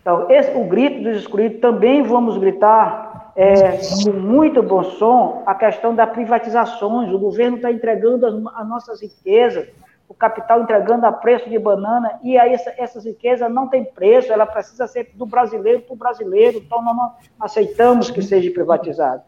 Então, 0.00 0.30
esse, 0.30 0.50
o 0.56 0.64
grito 0.64 1.02
dos 1.02 1.18
excluídos 1.18 1.60
também 1.60 2.02
vamos 2.02 2.38
gritar 2.38 3.32
é, 3.36 3.78
com 4.04 4.12
muito 4.12 4.62
bom 4.62 4.82
som 4.82 5.42
a 5.44 5.54
questão 5.54 5.94
das 5.94 6.10
privatizações. 6.10 7.12
O 7.12 7.18
governo 7.18 7.56
está 7.56 7.70
entregando 7.70 8.26
as, 8.26 8.34
as, 8.34 8.68
nossas 8.68 9.02
riquezas, 9.02 9.68
o 10.08 10.14
capital 10.14 10.62
entregando 10.62 11.04
a 11.04 11.12
preço 11.12 11.50
de 11.50 11.58
banana, 11.58 12.18
e 12.22 12.38
aí 12.38 12.54
essa, 12.54 12.74
essas 12.78 13.04
riquezas 13.04 13.52
não 13.52 13.68
têm 13.68 13.84
preço, 13.84 14.32
ela 14.32 14.46
precisa 14.46 14.86
ser 14.86 15.10
do 15.14 15.26
brasileiro 15.26 15.82
para 15.82 15.92
o 15.92 15.96
brasileiro, 15.96 16.56
então 16.56 16.82
nós 16.82 16.96
não 16.96 17.12
aceitamos 17.38 18.10
que 18.10 18.22
seja 18.22 18.50
privatizado. 18.50 19.22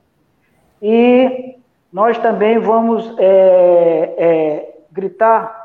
E 0.80 1.56
nós 1.92 2.16
também 2.16 2.58
vamos 2.58 3.14
é, 3.18 4.14
é, 4.16 4.74
gritar 4.90 5.60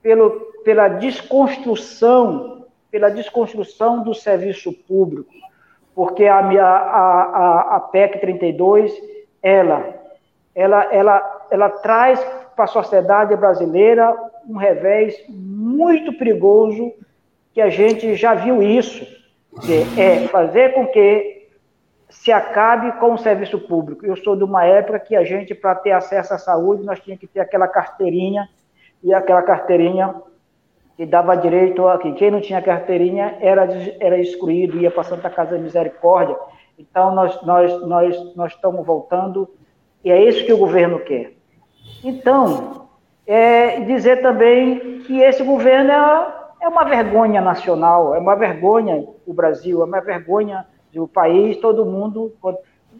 pelo, 0.00 0.49
pela 0.64 0.88
desconstrução, 0.88 2.66
pela 2.90 3.08
desconstrução 3.08 4.02
do 4.02 4.14
serviço 4.14 4.72
público, 4.72 5.32
porque 5.94 6.26
a, 6.26 6.38
a, 6.38 6.62
a, 6.62 7.76
a 7.76 7.80
PEC 7.80 8.20
32, 8.20 8.92
ela, 9.42 9.94
ela, 10.54 10.84
ela, 10.92 11.46
ela 11.50 11.68
traz 11.68 12.20
para 12.54 12.64
a 12.64 12.68
sociedade 12.68 13.34
brasileira 13.36 14.14
um 14.48 14.56
revés 14.56 15.16
muito 15.28 16.12
perigoso, 16.14 16.92
que 17.52 17.60
a 17.60 17.68
gente 17.68 18.14
já 18.14 18.34
viu 18.34 18.62
isso, 18.62 19.06
que 19.62 20.00
é 20.00 20.28
fazer 20.28 20.74
com 20.74 20.86
que 20.86 21.48
se 22.08 22.32
acabe 22.32 22.92
com 22.98 23.14
o 23.14 23.18
serviço 23.18 23.58
público. 23.58 24.04
Eu 24.04 24.16
sou 24.16 24.36
de 24.36 24.44
uma 24.44 24.64
época 24.64 24.98
que 24.98 25.16
a 25.16 25.24
gente, 25.24 25.54
para 25.54 25.74
ter 25.76 25.92
acesso 25.92 26.34
à 26.34 26.38
saúde, 26.38 26.84
nós 26.84 27.00
tínhamos 27.00 27.20
que 27.20 27.26
ter 27.26 27.40
aquela 27.40 27.68
carteirinha, 27.68 28.48
e 29.02 29.14
aquela 29.14 29.42
carteirinha 29.42 30.14
que 31.00 31.06
dava 31.06 31.34
direito 31.34 31.88
a 31.88 31.96
quem, 31.96 32.30
não 32.30 32.42
tinha 32.42 32.60
carteirinha 32.60 33.38
era, 33.40 33.66
era 33.98 34.18
excluído, 34.18 34.76
ia 34.76 34.90
para 34.90 35.02
Santa 35.02 35.30
Casa 35.30 35.52
da 35.52 35.58
Misericórdia. 35.58 36.36
Então, 36.78 37.14
nós, 37.14 37.40
nós, 37.40 37.86
nós, 37.86 38.36
nós 38.36 38.52
estamos 38.52 38.84
voltando, 38.84 39.48
e 40.04 40.10
é 40.10 40.22
isso 40.22 40.44
que 40.44 40.52
o 40.52 40.58
governo 40.58 40.98
quer. 40.98 41.32
Então, 42.04 42.86
é 43.26 43.80
dizer 43.80 44.20
também 44.20 44.98
que 45.06 45.22
esse 45.22 45.42
governo 45.42 45.90
é, 45.90 46.34
é 46.60 46.68
uma 46.68 46.84
vergonha 46.84 47.40
nacional, 47.40 48.14
é 48.14 48.18
uma 48.18 48.34
vergonha 48.34 49.02
o 49.26 49.32
Brasil, 49.32 49.80
é 49.80 49.84
uma 49.86 50.02
vergonha 50.02 50.66
o 50.94 51.08
país, 51.08 51.56
todo 51.56 51.86
mundo. 51.86 52.36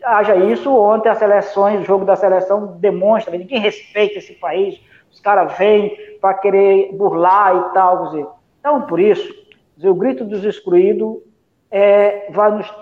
Haja 0.02 0.36
isso, 0.36 0.74
ontem 0.74 1.10
as 1.10 1.18
seleções, 1.18 1.82
o 1.82 1.84
jogo 1.84 2.06
da 2.06 2.16
seleção 2.16 2.78
demonstra, 2.78 3.36
ninguém 3.36 3.60
respeita 3.60 4.20
esse 4.20 4.32
país, 4.32 4.80
os 5.10 5.20
caras 5.20 5.56
vêm 5.58 5.96
para 6.20 6.34
querer 6.34 6.92
burlar 6.92 7.56
e 7.56 7.74
tal. 7.74 8.06
Dizer. 8.06 8.26
Então, 8.60 8.82
por 8.82 9.00
isso, 9.00 9.32
dizer, 9.76 9.88
o 9.88 9.94
grito 9.94 10.24
dos 10.24 10.44
excluídos 10.44 11.18
é, 11.70 12.30
vai 12.30 12.50
nos 12.52 12.72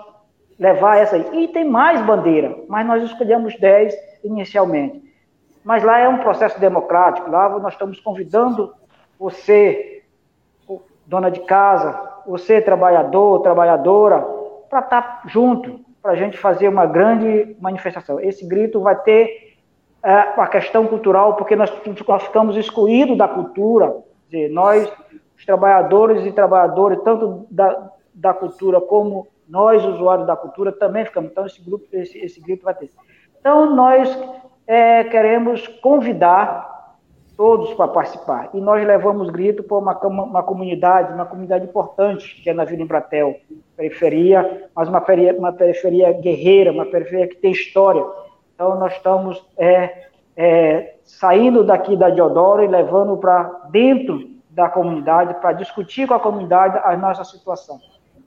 levar 0.57 0.93
a 0.93 0.97
essa 0.97 1.15
aí. 1.15 1.43
E 1.43 1.47
tem 1.47 1.63
mais 1.63 2.01
bandeira, 2.05 2.55
mas 2.67 2.85
nós 2.85 3.03
escolhemos 3.03 3.57
10 3.57 3.93
inicialmente. 4.23 5.07
mas 5.63 5.83
lá 5.83 5.99
é 5.99 6.07
um 6.07 6.17
processo 6.17 6.59
democrático. 6.59 7.29
Lá 7.29 7.49
nós 7.59 7.73
estamos 7.73 7.99
convidando 7.99 8.73
você, 9.17 10.03
dona 11.05 11.29
de 11.29 11.41
casa, 11.41 12.09
você, 12.25 12.61
trabalhador, 12.61 13.41
trabalhadora, 13.41 14.19
para 14.69 14.79
estar 14.79 15.01
tá 15.01 15.21
junto, 15.27 15.79
para 16.01 16.11
a 16.11 16.15
gente 16.15 16.37
fazer 16.37 16.67
uma 16.67 16.85
grande 16.85 17.55
manifestação. 17.59 18.19
Esse 18.19 18.47
grito 18.47 18.79
vai 18.79 18.95
ter 19.01 19.48
a 20.01 20.47
questão 20.47 20.87
cultural, 20.87 21.35
porque 21.35 21.55
nós, 21.55 21.71
nós 22.07 22.23
ficamos 22.23 22.55
excluídos 22.55 23.17
da 23.17 23.27
cultura, 23.27 23.95
dizer, 24.29 24.49
nós, 24.49 24.91
os 25.37 25.45
trabalhadores 25.45 26.25
e 26.25 26.31
trabalhadoras, 26.31 26.99
tanto 27.03 27.45
da, 27.51 27.91
da 28.13 28.33
cultura 28.33 28.79
como 28.79 29.27
nós, 29.47 29.83
usuários 29.83 30.27
da 30.27 30.35
cultura, 30.35 30.71
também 30.71 31.05
ficamos. 31.05 31.31
Então, 31.31 31.45
esse, 31.45 31.61
grupo, 31.61 31.85
esse, 31.91 32.17
esse 32.19 32.39
grito 32.39 32.63
vai 32.63 32.75
ter. 32.75 32.89
Então, 33.39 33.75
nós 33.75 34.17
é, 34.67 35.03
queremos 35.05 35.67
convidar 35.67 36.69
todos 37.35 37.73
para 37.73 37.87
participar. 37.87 38.49
E 38.53 38.59
nós 38.59 38.85
levamos 38.85 39.29
grito 39.29 39.63
para 39.63 39.77
uma, 39.77 40.23
uma 40.23 40.43
comunidade, 40.43 41.13
uma 41.13 41.25
comunidade 41.25 41.65
importante, 41.65 42.41
que 42.43 42.49
é 42.49 42.53
na 42.53 42.65
Vila 42.65 42.83
Embratel, 42.83 43.37
periferia, 43.77 44.67
mas 44.75 44.89
uma 44.89 44.99
periferia, 44.99 45.39
uma 45.39 45.53
periferia 45.53 46.11
guerreira, 46.11 46.71
uma 46.71 46.85
periferia 46.85 47.27
que 47.29 47.37
tem 47.37 47.51
história. 47.51 48.05
Então, 48.59 48.77
nós 48.77 48.91
estamos 48.91 49.41
é, 49.57 50.07
é, 50.35 50.95
saindo 51.05 51.63
daqui 51.63 51.95
da 51.95 52.09
Diodoro 52.09 52.61
e 52.61 52.67
levando 52.67 53.15
para 53.15 53.43
dentro 53.71 54.31
da 54.49 54.67
comunidade, 54.67 55.35
para 55.35 55.53
discutir 55.53 56.05
com 56.05 56.13
a 56.13 56.19
comunidade 56.19 56.77
a 56.83 56.97
nossa 56.97 57.23
situação. 57.23 57.79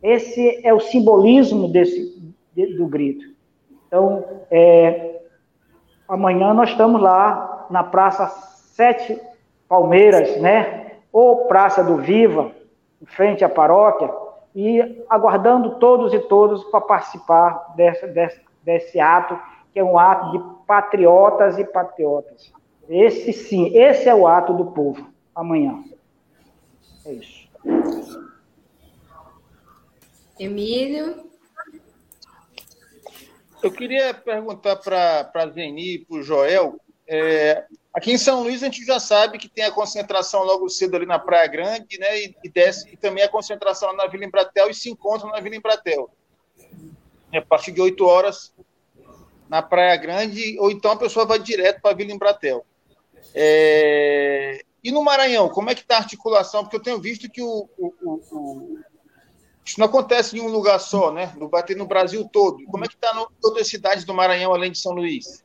Esse 0.02 0.66
é 0.66 0.72
o 0.72 0.80
simbolismo 0.80 1.68
desse, 1.68 2.34
do 2.78 2.86
grito. 2.86 3.26
Então, 3.86 4.24
é, 4.50 5.20
amanhã 6.08 6.54
nós 6.54 6.70
estamos 6.70 6.98
lá 6.98 7.66
na 7.68 7.84
Praça 7.84 8.26
Sete 8.28 9.20
Palmeiras, 9.68 10.40
né? 10.40 10.92
Ou 11.12 11.44
Praça 11.44 11.84
do 11.84 11.98
Viva, 11.98 12.52
em 13.02 13.04
frente 13.06 13.44
à 13.44 13.50
paróquia, 13.50 14.10
e 14.56 15.04
aguardando 15.10 15.72
todos 15.72 16.14
e 16.14 16.20
todas 16.20 16.64
para 16.64 16.80
participar 16.80 17.74
desse, 17.76 18.06
desse, 18.06 18.40
desse 18.64 18.98
ato, 18.98 19.38
que 19.72 19.80
é 19.80 19.84
um 19.84 19.98
ato 19.98 20.32
de 20.32 20.66
patriotas 20.66 21.58
e 21.58 21.64
patriotas. 21.64 22.52
Esse 22.88 23.32
sim, 23.32 23.76
esse 23.76 24.08
é 24.08 24.14
o 24.14 24.26
ato 24.26 24.52
do 24.52 24.66
povo, 24.66 25.10
amanhã. 25.34 25.82
É 27.04 27.12
isso. 27.12 27.48
Emílio? 30.38 31.30
Eu 33.62 33.70
queria 33.70 34.12
perguntar 34.12 34.76
para 34.76 35.30
a 35.32 35.46
Zeni 35.48 35.94
e 35.94 35.98
para 36.04 36.16
o 36.16 36.22
Joel. 36.22 36.80
É, 37.06 37.64
aqui 37.94 38.12
em 38.12 38.18
São 38.18 38.42
Luís 38.42 38.62
a 38.62 38.66
gente 38.66 38.84
já 38.84 38.98
sabe 38.98 39.38
que 39.38 39.48
tem 39.48 39.64
a 39.64 39.70
concentração 39.70 40.42
logo 40.42 40.68
cedo 40.68 40.96
ali 40.96 41.06
na 41.06 41.18
Praia 41.18 41.46
Grande, 41.46 41.98
né? 41.98 42.20
E, 42.20 42.36
e 42.42 42.48
desce 42.48 42.88
e 42.92 42.96
também 42.96 43.22
a 43.22 43.28
concentração 43.28 43.94
na 43.94 44.06
Vila 44.06 44.24
Embratel 44.24 44.68
e 44.68 44.74
se 44.74 44.90
encontra 44.90 45.28
na 45.28 45.40
Vila 45.40 45.56
Embratel. 45.56 46.10
É, 47.32 47.38
a 47.38 47.42
partir 47.42 47.70
de 47.70 47.80
8 47.80 48.04
horas 48.04 48.52
na 49.52 49.60
Praia 49.60 49.94
Grande, 49.96 50.58
ou 50.58 50.70
então 50.70 50.92
a 50.92 50.96
pessoa 50.96 51.26
vai 51.26 51.38
direto 51.38 51.82
para 51.82 51.90
a 51.90 51.94
Vila 51.94 52.10
Embratel. 52.10 52.64
É, 53.34 54.62
e 54.82 54.90
no 54.90 55.04
Maranhão, 55.04 55.50
como 55.50 55.68
é 55.68 55.74
que 55.74 55.82
está 55.82 55.96
a 55.96 55.98
articulação? 55.98 56.62
Porque 56.62 56.76
eu 56.76 56.82
tenho 56.82 56.98
visto 56.98 57.30
que 57.30 57.42
o, 57.42 57.68
o, 57.76 57.92
o, 58.02 58.78
isso 59.62 59.78
não 59.78 59.84
acontece 59.84 60.38
em 60.38 60.40
um 60.40 60.48
lugar 60.48 60.80
só, 60.80 61.12
né? 61.12 61.34
No 61.36 61.50
bater 61.50 61.76
no 61.76 61.84
Brasil 61.84 62.26
todo. 62.32 62.64
Como 62.64 62.82
é 62.82 62.88
que 62.88 62.94
está 62.94 63.12
todas 63.42 63.60
as 63.60 63.68
cidades 63.68 64.06
do 64.06 64.14
Maranhão, 64.14 64.54
além 64.54 64.72
de 64.72 64.78
São 64.78 64.92
Luís? 64.92 65.44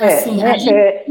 É, 0.00 0.06
assim, 0.06 0.42
a 0.42 0.56
é, 0.56 0.58
gente... 0.58 0.74
É... 0.74 1.06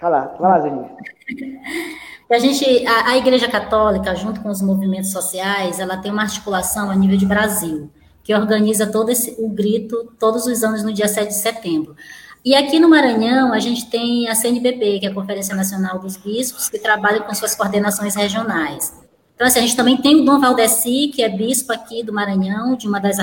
Vai 0.00 0.10
lá, 0.10 0.24
vai 0.40 0.50
lá, 0.52 0.60
Zeninha. 0.60 0.96
A 2.28 2.40
gente, 2.40 2.84
a, 2.84 3.10
a, 3.10 3.16
Igreja 3.16 3.48
Católica, 3.48 4.12
junto 4.16 4.40
com 4.40 4.48
os 4.48 4.60
movimentos 4.60 5.12
sociais, 5.12 5.78
ela 5.78 5.96
tem 5.96 6.10
uma 6.10 6.22
articulação 6.22 6.90
a 6.90 6.96
nível 6.96 7.16
de 7.16 7.24
Brasil, 7.24 7.88
que 8.26 8.34
organiza 8.34 8.88
todo 8.88 9.08
esse, 9.08 9.36
o 9.38 9.48
grito 9.48 10.12
todos 10.18 10.46
os 10.46 10.64
anos 10.64 10.82
no 10.82 10.92
dia 10.92 11.06
7 11.06 11.28
de 11.28 11.34
setembro. 11.34 11.94
E 12.44 12.56
aqui 12.56 12.80
no 12.80 12.88
Maranhão, 12.88 13.52
a 13.52 13.60
gente 13.60 13.88
tem 13.88 14.28
a 14.28 14.34
CNBB, 14.34 14.98
que 14.98 15.06
é 15.06 15.10
a 15.10 15.14
Conferência 15.14 15.54
Nacional 15.54 16.00
dos 16.00 16.16
Bispos, 16.16 16.68
que 16.68 16.76
trabalha 16.76 17.20
com 17.20 17.32
suas 17.32 17.54
coordenações 17.54 18.16
regionais. 18.16 18.92
Então, 19.36 19.46
assim, 19.46 19.60
a 19.60 19.62
gente 19.62 19.76
também 19.76 19.96
tem 19.96 20.20
o 20.20 20.24
Dom 20.24 20.40
Valdeci, 20.40 21.12
que 21.14 21.22
é 21.22 21.28
bispo 21.28 21.72
aqui 21.72 22.02
do 22.02 22.12
Maranhão, 22.12 22.74
de 22.74 22.88
uma 22.88 22.98
das, 22.98 23.18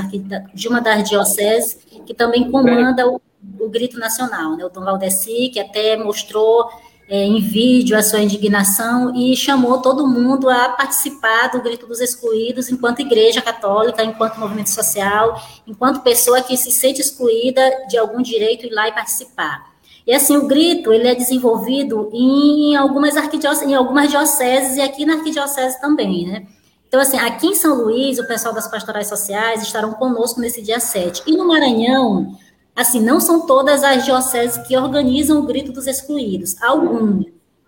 de 0.53 0.67
uma 0.69 0.79
das 0.79 1.09
dioceses, 1.09 1.77
que 2.05 2.13
também 2.13 2.49
comanda 2.49 3.05
o, 3.05 3.19
o 3.59 3.69
Grito 3.69 3.99
Nacional. 3.99 4.55
Né? 4.55 4.63
O 4.63 4.69
Dom 4.69 4.85
Valdeci, 4.85 5.49
que 5.49 5.59
até 5.59 5.97
mostrou 5.97 6.69
é, 7.07 7.25
em 7.25 7.41
vídeo 7.41 7.97
a 7.97 8.01
sua 8.01 8.19
indignação 8.19 9.15
e 9.15 9.35
chamou 9.35 9.81
todo 9.81 10.07
mundo 10.07 10.49
a 10.49 10.69
participar 10.69 11.47
do 11.47 11.61
Grito 11.61 11.85
dos 11.85 11.99
Excluídos 11.99 12.69
enquanto 12.69 13.01
igreja 13.01 13.41
católica, 13.41 14.03
enquanto 14.03 14.39
movimento 14.39 14.69
social, 14.69 15.41
enquanto 15.67 16.01
pessoa 16.01 16.41
que 16.41 16.55
se 16.55 16.71
sente 16.71 17.01
excluída 17.01 17.61
de 17.89 17.97
algum 17.97 18.21
direito 18.21 18.65
ir 18.65 18.71
lá 18.71 18.87
e 18.87 18.93
participar. 18.93 19.73
E 20.05 20.13
assim, 20.13 20.35
o 20.35 20.47
grito, 20.47 20.91
ele 20.91 21.07
é 21.07 21.15
desenvolvido 21.15 22.09
em 22.13 22.75
algumas 22.75 23.15
arquidioceses, 23.15 23.69
em 23.69 23.75
algumas 23.75 24.09
dioceses 24.09 24.77
e 24.77 24.81
aqui 24.81 25.05
na 25.05 25.15
arquidiocese 25.15 25.79
também, 25.79 26.25
né? 26.27 26.45
Então, 26.87 27.01
assim, 27.01 27.17
aqui 27.17 27.47
em 27.47 27.55
São 27.55 27.75
Luís, 27.75 28.19
o 28.19 28.27
pessoal 28.27 28.53
das 28.53 28.67
pastorais 28.67 29.07
sociais 29.07 29.63
estarão 29.63 29.93
conosco 29.93 30.39
nesse 30.39 30.61
dia 30.61 30.79
7. 30.79 31.23
E 31.25 31.35
no 31.35 31.47
Maranhão, 31.47 32.37
assim, 32.75 32.99
não 32.99 33.19
são 33.19 33.45
todas 33.45 33.83
as 33.83 34.05
dioceses 34.05 34.57
que 34.67 34.75
organizam 34.75 35.39
o 35.39 35.45
Grito 35.45 35.71
dos 35.71 35.87
Excluídos, 35.87 36.61
algumas. 36.61 37.25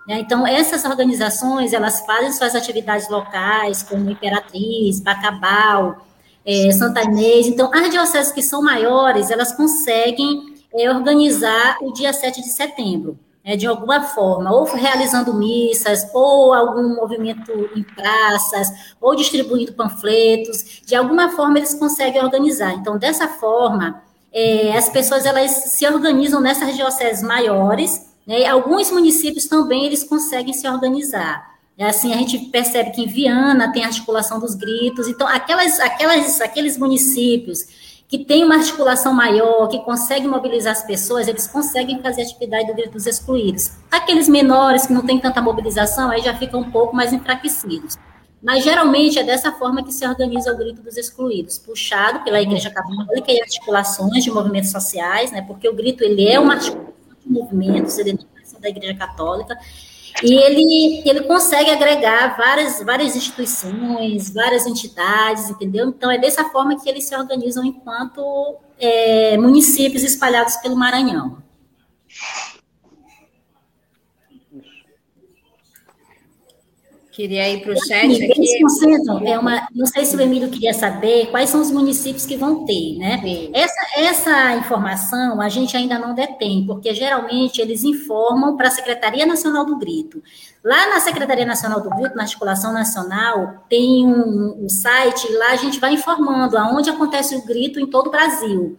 Né? 0.08 0.20
Então, 0.20 0.46
essas 0.46 0.86
organizações, 0.86 1.74
elas 1.74 2.06
fazem 2.06 2.32
suas 2.32 2.56
atividades 2.56 3.10
locais, 3.10 3.84
como 3.84 4.10
Imperatriz, 4.10 5.00
Bacabal, 5.00 6.06
é, 6.46 6.72
Santa 6.72 7.02
Inês. 7.04 7.48
Então, 7.48 7.72
as 7.74 7.89
dioceses 7.89 8.32
que 8.32 8.41
são 8.41 8.62
maiores, 8.62 9.32
elas 9.32 9.52
conseguem 9.52 10.56
é, 10.74 10.89
organizar 10.91 11.78
o 11.82 11.91
dia 11.91 12.13
7 12.13 12.41
de 12.41 12.50
setembro, 12.50 13.18
né, 13.44 13.56
de 13.56 13.65
alguma 13.65 14.02
forma, 14.04 14.52
ou 14.52 14.65
realizando 14.65 15.34
missas, 15.34 16.08
ou 16.13 16.54
algum 16.54 16.96
movimento 16.96 17.52
em 17.76 17.82
praças, 17.82 18.96
ou 19.02 19.15
distribuindo 19.15 19.74
panfletos, 19.74 20.82
de 20.86 20.96
alguma 20.96 21.30
forma 21.30 21.58
eles 21.58 21.74
conseguem 21.74 22.24
organizar. 22.24 22.74
Então, 22.74 22.98
dessa 22.98 23.28
forma, 23.28 24.04
é, 24.36 24.78
as 24.78 24.89
pessoas 24.89 25.26
elas 25.26 25.50
se 25.52 25.88
organizam 25.88 26.41
nessas 26.41 26.76
dioceses 26.76 27.24
maiores, 27.24 28.06
né, 28.28 28.41
e 28.41 28.45
alguns 28.45 28.91
municípios 28.91 29.45
também 29.45 29.86
eles 29.86 30.04
conseguem 30.04 30.54
se 30.54 30.67
organizar. 30.67 31.56
É 31.78 31.86
assim, 31.86 32.13
a 32.13 32.17
gente 32.17 32.38
percebe 32.39 32.91
que 32.91 33.02
em 33.02 33.08
Viana 33.08 33.71
tem 33.71 33.86
articulação 33.86 34.38
dos 34.38 34.54
gritos, 34.54 35.08
então 35.08 35.26
aquelas, 35.26 35.80
aquelas, 35.80 36.41
aqueles 36.41 36.78
municípios 36.78 37.86
que 38.08 38.19
tem 38.24 38.43
uma 38.43 38.56
articulação 38.56 39.13
maior, 39.13 39.67
que 39.67 39.80
consegue 39.80 40.28
mobilizar 40.28 40.74
as 40.74 40.84
pessoas, 40.84 41.28
eles 41.28 41.48
conseguem 41.48 42.02
fazer 42.02 42.21
a 42.21 42.26
atividade 42.26 42.67
do 42.67 42.74
grito 42.74 42.91
dos 42.91 43.08
excluídos. 43.08 43.71
Aqueles 43.89 44.30
menores 44.30 44.86
que 44.86 44.93
não 44.93 45.02
têm 45.02 45.19
tanta 45.19 45.41
mobilização, 45.41 46.12
aí 46.12 46.21
já 46.21 46.36
ficam 46.36 46.60
um 46.60 46.71
pouco 46.71 46.95
mais 46.95 47.12
enfraquecidos. 47.12 47.98
Mas 48.45 48.63
geralmente 48.63 49.17
é 49.17 49.23
dessa 49.23 49.51
forma 49.51 49.84
que 49.84 49.91
se 49.91 50.08
organiza 50.08 50.53
o 50.53 50.55
grito 50.55 50.79
dos 50.79 50.95
excluídos, 50.97 51.58
puxado 51.58 52.23
pela 52.23 52.39
Igreja 52.39 52.69
Católica 52.69 53.31
e 53.31 53.41
articulações 53.41 54.23
de 54.23 54.29
movimentos 54.29 54.69
sociais, 54.69 55.31
né? 55.31 55.41
Porque 55.41 55.67
o 55.67 55.73
grito 55.73 56.03
ele 56.03 56.27
é 56.27 56.39
uma 56.39 56.53
articulação 56.53 56.93
de 57.25 57.31
movimentos, 57.31 57.97
ele 57.97 58.13
não 58.13 58.19
é 58.19 58.60
da 58.60 58.69
Igreja 58.69 58.93
Católica, 58.93 59.58
e 60.23 60.31
ele, 60.31 61.01
ele 61.10 61.21
consegue 61.23 61.71
agregar 61.71 62.38
várias, 62.38 62.84
várias 62.84 63.15
instituições, 63.15 64.31
várias 64.31 64.67
entidades, 64.67 65.49
entendeu? 65.49 65.89
Então, 65.89 66.12
é 66.12 66.19
dessa 66.19 66.45
forma 66.49 66.79
que 66.79 66.88
eles 66.88 67.05
se 67.05 67.15
organizam 67.15 67.65
enquanto 67.65 68.58
é, 68.79 69.38
municípios 69.38 70.03
espalhados 70.03 70.55
pelo 70.58 70.75
Maranhão. 70.75 71.39
Queria 77.15 77.49
ir 77.49 77.62
para 77.62 77.71
o 77.71 77.78
chat 77.78 78.23
aqui. 78.23 78.62
Concentram, 78.62 79.25
é 79.25 79.39
uma, 79.39 79.69
não 79.73 79.86
sei 79.86 80.04
se 80.04 80.17
o 80.17 80.21
Emílio 80.21 80.49
queria 80.49 80.73
saber 80.73 81.28
quais 81.28 81.49
são 81.49 81.62
os 81.62 81.71
municípios 81.71 82.25
que 82.25 82.36
vão 82.36 82.65
ter, 82.65 82.97
né? 82.97 83.21
Essa, 83.54 84.01
essa 84.01 84.56
informação 84.58 85.39
a 85.39 85.47
gente 85.47 85.78
ainda 85.78 85.97
não 85.97 86.13
detém, 86.13 86.65
porque 86.65 86.93
geralmente 86.93 87.62
eles 87.62 87.86
informam 87.86 88.58
para 88.58 88.67
a 88.67 88.71
Secretaria 88.71 89.25
Nacional 89.25 89.65
do 89.65 89.78
Grito. 89.78 90.21
Lá 90.62 90.89
na 90.89 90.99
Secretaria 90.99 91.45
Nacional 91.45 91.80
do 91.80 91.89
Grito, 91.89 92.17
na 92.17 92.23
Articulação 92.23 92.73
Nacional, 92.73 93.63
tem 93.69 94.06
um, 94.06 94.65
um 94.65 94.67
site, 94.67 95.32
e 95.32 95.38
lá 95.38 95.51
a 95.51 95.56
gente 95.56 95.80
vai 95.80 95.93
informando 95.93 96.58
aonde 96.58 96.89
acontece 96.89 97.34
o 97.34 97.45
grito 97.45 97.80
em 97.80 97.88
todo 97.88 98.08
o 98.08 98.12
Brasil. 98.12 98.78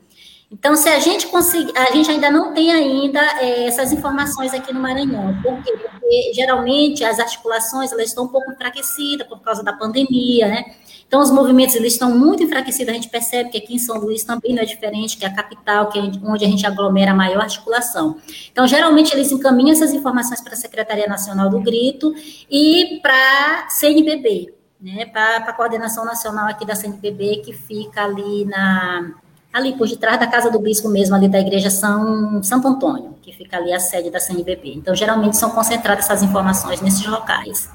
Então, 0.51 0.77
se 0.77 0.89
a 0.89 1.01
gente 1.01 1.27
conseguir, 1.27 1.77
a 1.77 1.93
gente 1.93 2.09
ainda 2.09 2.31
não 2.31 2.55
tem 2.55 2.71
ainda 2.71 3.21
é, 3.41 3.65
essas 3.67 3.93
informações 3.93 4.55
aqui 4.55 4.73
no 4.73 4.81
Maranhão. 4.81 5.37
Por 5.43 5.61
quê? 5.63 5.73
Porque 5.77 6.33
geralmente 6.35 7.03
as 7.05 7.19
articulações 7.19 7.91
elas 7.91 8.07
estão 8.07 8.25
um 8.25 8.29
pouco 8.29 8.53
enfraquecidas 8.53 9.27
por 9.27 9.41
causa 9.41 9.65
da 9.65 9.73
pandemia, 9.73 10.47
né? 10.47 10.65
Então, 11.07 11.21
os 11.21 11.31
movimentos 11.33 11.75
eles 11.75 11.95
estão 11.95 12.17
muito 12.17 12.45
enfraquecidos. 12.45 12.91
A 12.91 12.95
gente 12.95 13.09
percebe 13.09 13.51
que 13.51 13.59
aqui 13.59 13.75
em 13.75 13.79
São 13.79 13.99
Luís 13.99 14.23
também 14.23 14.55
não 14.55 14.63
é 14.63 14.65
diferente, 14.65 15.17
que 15.17 15.25
é 15.25 15.29
a 15.29 15.35
capital, 15.35 15.89
que 15.89 15.99
é 15.99 16.03
onde 16.03 16.45
a 16.45 16.49
gente 16.49 16.65
aglomera 16.65 17.11
a 17.11 17.15
maior 17.15 17.43
articulação. 17.43 18.17
Então, 18.51 18.67
geralmente, 18.69 19.13
eles 19.13 19.33
encaminham 19.33 19.73
essas 19.73 19.93
informações 19.93 20.41
para 20.41 20.55
a 20.55 20.57
Secretaria 20.57 21.07
Nacional 21.09 21.49
do 21.49 21.61
Grito 21.61 22.13
e 22.51 23.01
para 23.03 23.67
a 23.67 23.69
CNBB, 23.69 24.53
né, 24.81 25.07
para 25.07 25.37
a 25.39 25.53
coordenação 25.53 26.05
nacional 26.05 26.49
aqui 26.49 26.65
da 26.65 26.75
CNBB, 26.75 27.43
que 27.45 27.53
fica 27.53 28.05
ali 28.05 28.45
na 28.45 29.15
ali 29.57 29.73
por 29.77 29.89
detrás 29.89 30.19
da 30.19 30.27
casa 30.27 30.51
do 30.51 30.59
bispo 30.59 30.89
mesmo, 30.89 31.15
ali 31.15 31.29
da 31.29 31.41
igreja 31.41 31.71
São 31.71 32.43
Santo 32.43 32.69
Antônio, 32.69 33.15
que 33.23 33.33
fica 33.33 33.57
ali 33.57 33.73
a 33.73 33.81
sede 33.81 34.11
da 34.11 34.21
CNBB. 34.21 34.75
Então, 34.75 34.95
geralmente 34.95 35.37
são 35.37 35.51
concentradas 35.51 36.05
essas 36.05 36.23
informações 36.23 36.81
nesses 36.83 37.07
locais. 37.07 37.71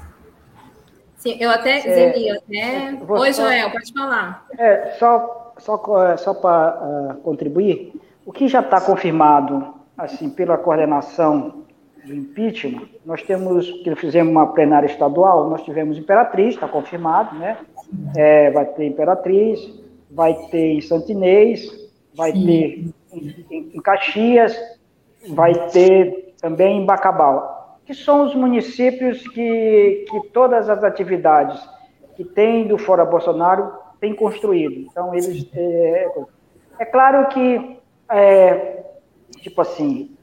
Sim, 1.16 1.36
eu 1.40 1.50
até, 1.50 1.78
é, 1.78 1.80
Zeli, 1.80 2.30
até... 2.30 2.98
Oi, 3.08 3.32
Joel, 3.32 3.70
pode 3.70 3.92
falar. 3.92 4.46
É, 4.58 4.96
só 4.98 5.42
só, 5.58 5.80
é, 6.04 6.16
só 6.16 6.34
para 6.34 6.74
uh, 6.74 7.10
ah, 7.10 7.16
contribuir, 7.22 7.92
o 8.26 8.32
que 8.32 8.48
já 8.48 8.60
está 8.60 8.80
confirmado, 8.80 9.74
assim, 9.96 10.30
pela 10.30 10.56
coordenação 10.56 11.62
do 12.04 12.14
impeachment, 12.14 12.88
nós 13.06 13.22
temos, 13.22 13.70
que 13.82 13.94
fizemos 13.94 14.32
uma 14.32 14.52
plenária 14.52 14.86
estadual, 14.86 15.48
nós 15.48 15.62
tivemos 15.62 15.96
Imperatriz, 15.98 16.54
está 16.54 16.66
confirmado, 16.66 17.36
né? 17.38 17.56
É, 18.16 18.50
vai 18.50 18.64
ter 18.64 18.86
Imperatriz, 18.86 19.60
vai 20.14 20.34
ter 20.50 20.74
em 20.74 20.80
Santinês, 20.80 21.66
vai 22.14 22.32
Sim. 22.32 22.46
ter 22.46 22.94
em, 23.50 23.70
em, 23.74 23.80
Caxias, 23.80 24.56
vai 25.28 25.54
ter 25.70 26.34
também 26.40 26.82
em 26.82 26.86
Bacabal, 26.86 27.78
que 27.84 27.94
são 27.94 28.24
os 28.24 28.34
municípios 28.34 29.26
que, 29.28 30.06
que 30.08 30.20
todas 30.32 30.68
as 30.68 30.84
atividades 30.84 31.60
que 32.16 32.24
tem 32.24 32.66
do 32.66 32.78
Fora 32.78 33.04
Bolsonaro 33.04 33.72
têm 34.00 34.14
construído. 34.14 34.88
Então, 34.90 35.14
eles. 35.14 35.48
É, 35.54 36.08
é 36.78 36.84
claro 36.84 37.28
que, 37.28 37.78
é, 38.10 38.84
tipo 39.38 39.60
assim, 39.60 40.14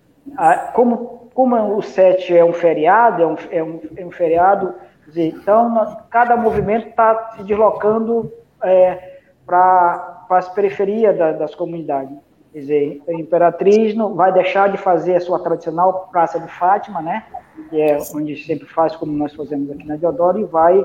como, 0.73 1.29
como 1.33 1.77
o 1.77 1.81
7 1.81 2.37
é 2.37 2.43
um 2.43 2.53
feriado, 2.53 3.23
é 3.23 3.27
um, 3.27 3.35
é 3.51 3.63
um, 3.63 3.81
é 3.97 4.05
um 4.05 4.11
feriado, 4.11 4.75
então 5.15 5.97
cada 6.09 6.37
movimento 6.37 6.89
está 6.89 7.31
se 7.35 7.43
deslocando 7.43 8.31
é, 8.63 9.18
para 9.49 10.37
as 10.37 10.47
periferias 10.49 11.17
da, 11.17 11.31
das 11.31 11.55
comunidades. 11.55 12.15
Quer 12.53 12.59
dizer, 12.59 13.01
a 13.07 13.13
Imperatriz 13.13 13.95
não 13.95 14.15
vai 14.15 14.31
deixar 14.31 14.69
de 14.69 14.77
fazer 14.77 15.15
a 15.15 15.19
sua 15.19 15.39
tradicional 15.39 16.09
Praça 16.11 16.39
de 16.39 16.47
Fátima, 16.47 17.01
né? 17.01 17.25
Que 17.69 17.81
é 17.81 17.97
onde 18.15 18.35
sempre 18.43 18.67
faz, 18.67 18.95
como 18.95 19.11
nós 19.11 19.33
fazemos 19.33 19.69
aqui 19.71 19.85
na 19.85 19.95
Deodoro, 19.95 20.39
e 20.39 20.43
vai 20.45 20.83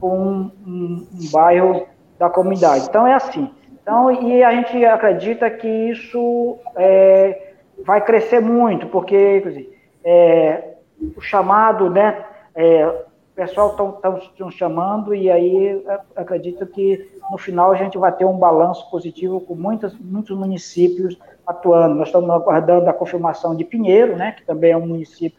para 0.00 0.08
um, 0.08 0.50
um, 0.66 1.06
um, 1.14 1.30
bairro 1.30 1.86
da 2.18 2.28
comunidade. 2.28 2.86
Então 2.88 3.06
é 3.06 3.14
assim. 3.14 3.50
Então, 3.82 4.10
e 4.10 4.42
a 4.42 4.52
gente 4.52 4.84
acredita 4.84 5.48
que 5.50 5.68
isso 5.68 6.58
é, 6.74 7.52
vai 7.84 8.04
crescer 8.04 8.40
muito, 8.40 8.86
porque 8.88 9.40
dizer, 9.40 9.78
é, 10.04 10.74
o 11.16 11.20
chamado, 11.20 11.90
né? 11.90 12.24
É, 12.54 13.04
pessoal 13.36 13.76
estão 14.24 14.50
chamando 14.50 15.14
e 15.14 15.30
aí 15.30 15.84
acredito 16.16 16.66
que 16.66 17.06
no 17.30 17.36
final 17.36 17.70
a 17.70 17.76
gente 17.76 17.98
vai 17.98 18.10
ter 18.10 18.24
um 18.24 18.38
balanço 18.38 18.90
positivo 18.90 19.40
com 19.40 19.54
muitos, 19.54 19.96
muitos 20.00 20.36
municípios 20.36 21.18
atuando. 21.46 21.94
Nós 21.94 22.08
estamos 22.08 22.30
aguardando 22.30 22.88
a 22.88 22.94
confirmação 22.94 23.54
de 23.54 23.62
Pinheiro, 23.62 24.16
né, 24.16 24.32
que 24.32 24.44
também 24.44 24.72
é 24.72 24.76
um 24.76 24.86
município 24.86 25.38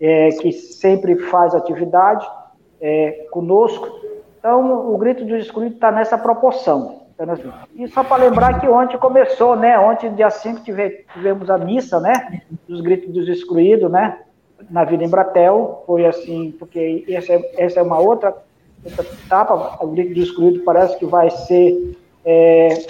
é, 0.00 0.30
que 0.30 0.50
sempre 0.50 1.16
faz 1.16 1.54
tividade 1.64 2.26
é, 2.80 3.26
conosco. 3.30 3.88
Então, 4.38 4.92
o 4.92 4.98
Grito 4.98 5.24
dos 5.24 5.38
Excluídos 5.38 5.76
está 5.76 5.92
nessa 5.92 6.18
proporção. 6.18 7.06
E 7.74 7.88
só 7.88 8.04
para 8.04 8.24
lembrar 8.24 8.60
que 8.60 8.68
ontem 8.68 8.98
começou, 8.98 9.56
né? 9.56 9.78
Ontem, 9.78 10.14
dia 10.14 10.28
5, 10.28 10.60
tivemos 10.60 11.48
a 11.48 11.56
missa, 11.56 11.98
né? 11.98 12.42
Dos 12.68 12.82
Gritos 12.82 13.10
dos 13.10 13.26
Excluídos, 13.26 13.90
né? 13.90 14.18
Na 14.70 14.84
Vida 14.84 15.04
Embratel, 15.04 15.82
foi 15.86 16.06
assim, 16.06 16.52
porque 16.58 17.04
essa 17.08 17.32
é, 17.32 17.54
essa 17.56 17.80
é 17.80 17.82
uma 17.82 17.98
outra, 17.98 18.34
outra 18.84 19.04
etapa, 19.04 19.78
o 19.84 19.88
grito 19.88 20.14
do 20.14 20.20
excluído 20.20 20.60
parece 20.60 20.98
que 20.98 21.06
vai 21.06 21.30
ser 21.30 21.96
é, 22.24 22.86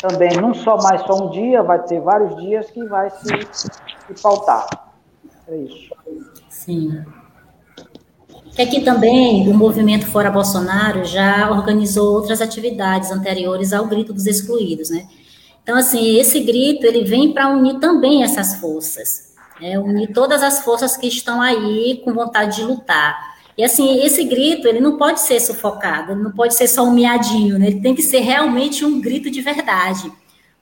também 0.00 0.36
não 0.36 0.54
só 0.54 0.76
mais 0.76 1.00
só 1.02 1.26
um 1.26 1.30
dia, 1.30 1.62
vai 1.62 1.82
ter 1.82 2.00
vários 2.00 2.36
dias 2.36 2.70
que 2.70 2.84
vai 2.84 3.10
se, 3.10 3.48
se 3.52 4.22
pautar. 4.22 4.66
É 5.48 5.56
isso. 5.56 5.90
Sim. 6.48 7.02
Aqui 8.58 8.82
também 8.82 9.48
o 9.48 9.54
movimento 9.54 10.06
Fora 10.06 10.30
Bolsonaro 10.30 11.04
já 11.04 11.50
organizou 11.50 12.14
outras 12.14 12.40
atividades 12.40 13.10
anteriores 13.10 13.72
ao 13.72 13.86
grito 13.86 14.12
dos 14.12 14.26
excluídos, 14.26 14.90
né? 14.90 15.08
Então, 15.62 15.76
assim, 15.76 16.18
esse 16.18 16.40
grito, 16.40 16.86
ele 16.86 17.04
vem 17.04 17.32
para 17.32 17.48
unir 17.48 17.80
também 17.80 18.22
essas 18.22 18.56
forças 18.56 19.33
é, 19.60 19.78
unir 19.78 20.12
todas 20.12 20.42
as 20.42 20.60
forças 20.60 20.96
que 20.96 21.06
estão 21.06 21.40
aí 21.40 22.00
com 22.04 22.12
vontade 22.12 22.56
de 22.56 22.64
lutar. 22.64 23.34
E 23.56 23.64
assim, 23.64 24.00
esse 24.04 24.24
grito, 24.24 24.66
ele 24.66 24.80
não 24.80 24.96
pode 24.96 25.20
ser 25.20 25.40
sufocado, 25.40 26.12
ele 26.12 26.22
não 26.22 26.32
pode 26.32 26.54
ser 26.54 26.66
só 26.66 26.82
um 26.82 26.92
miadinho, 26.92 27.58
né? 27.58 27.68
ele 27.68 27.80
tem 27.80 27.94
que 27.94 28.02
ser 28.02 28.20
realmente 28.20 28.84
um 28.84 29.00
grito 29.00 29.30
de 29.30 29.40
verdade. 29.40 30.12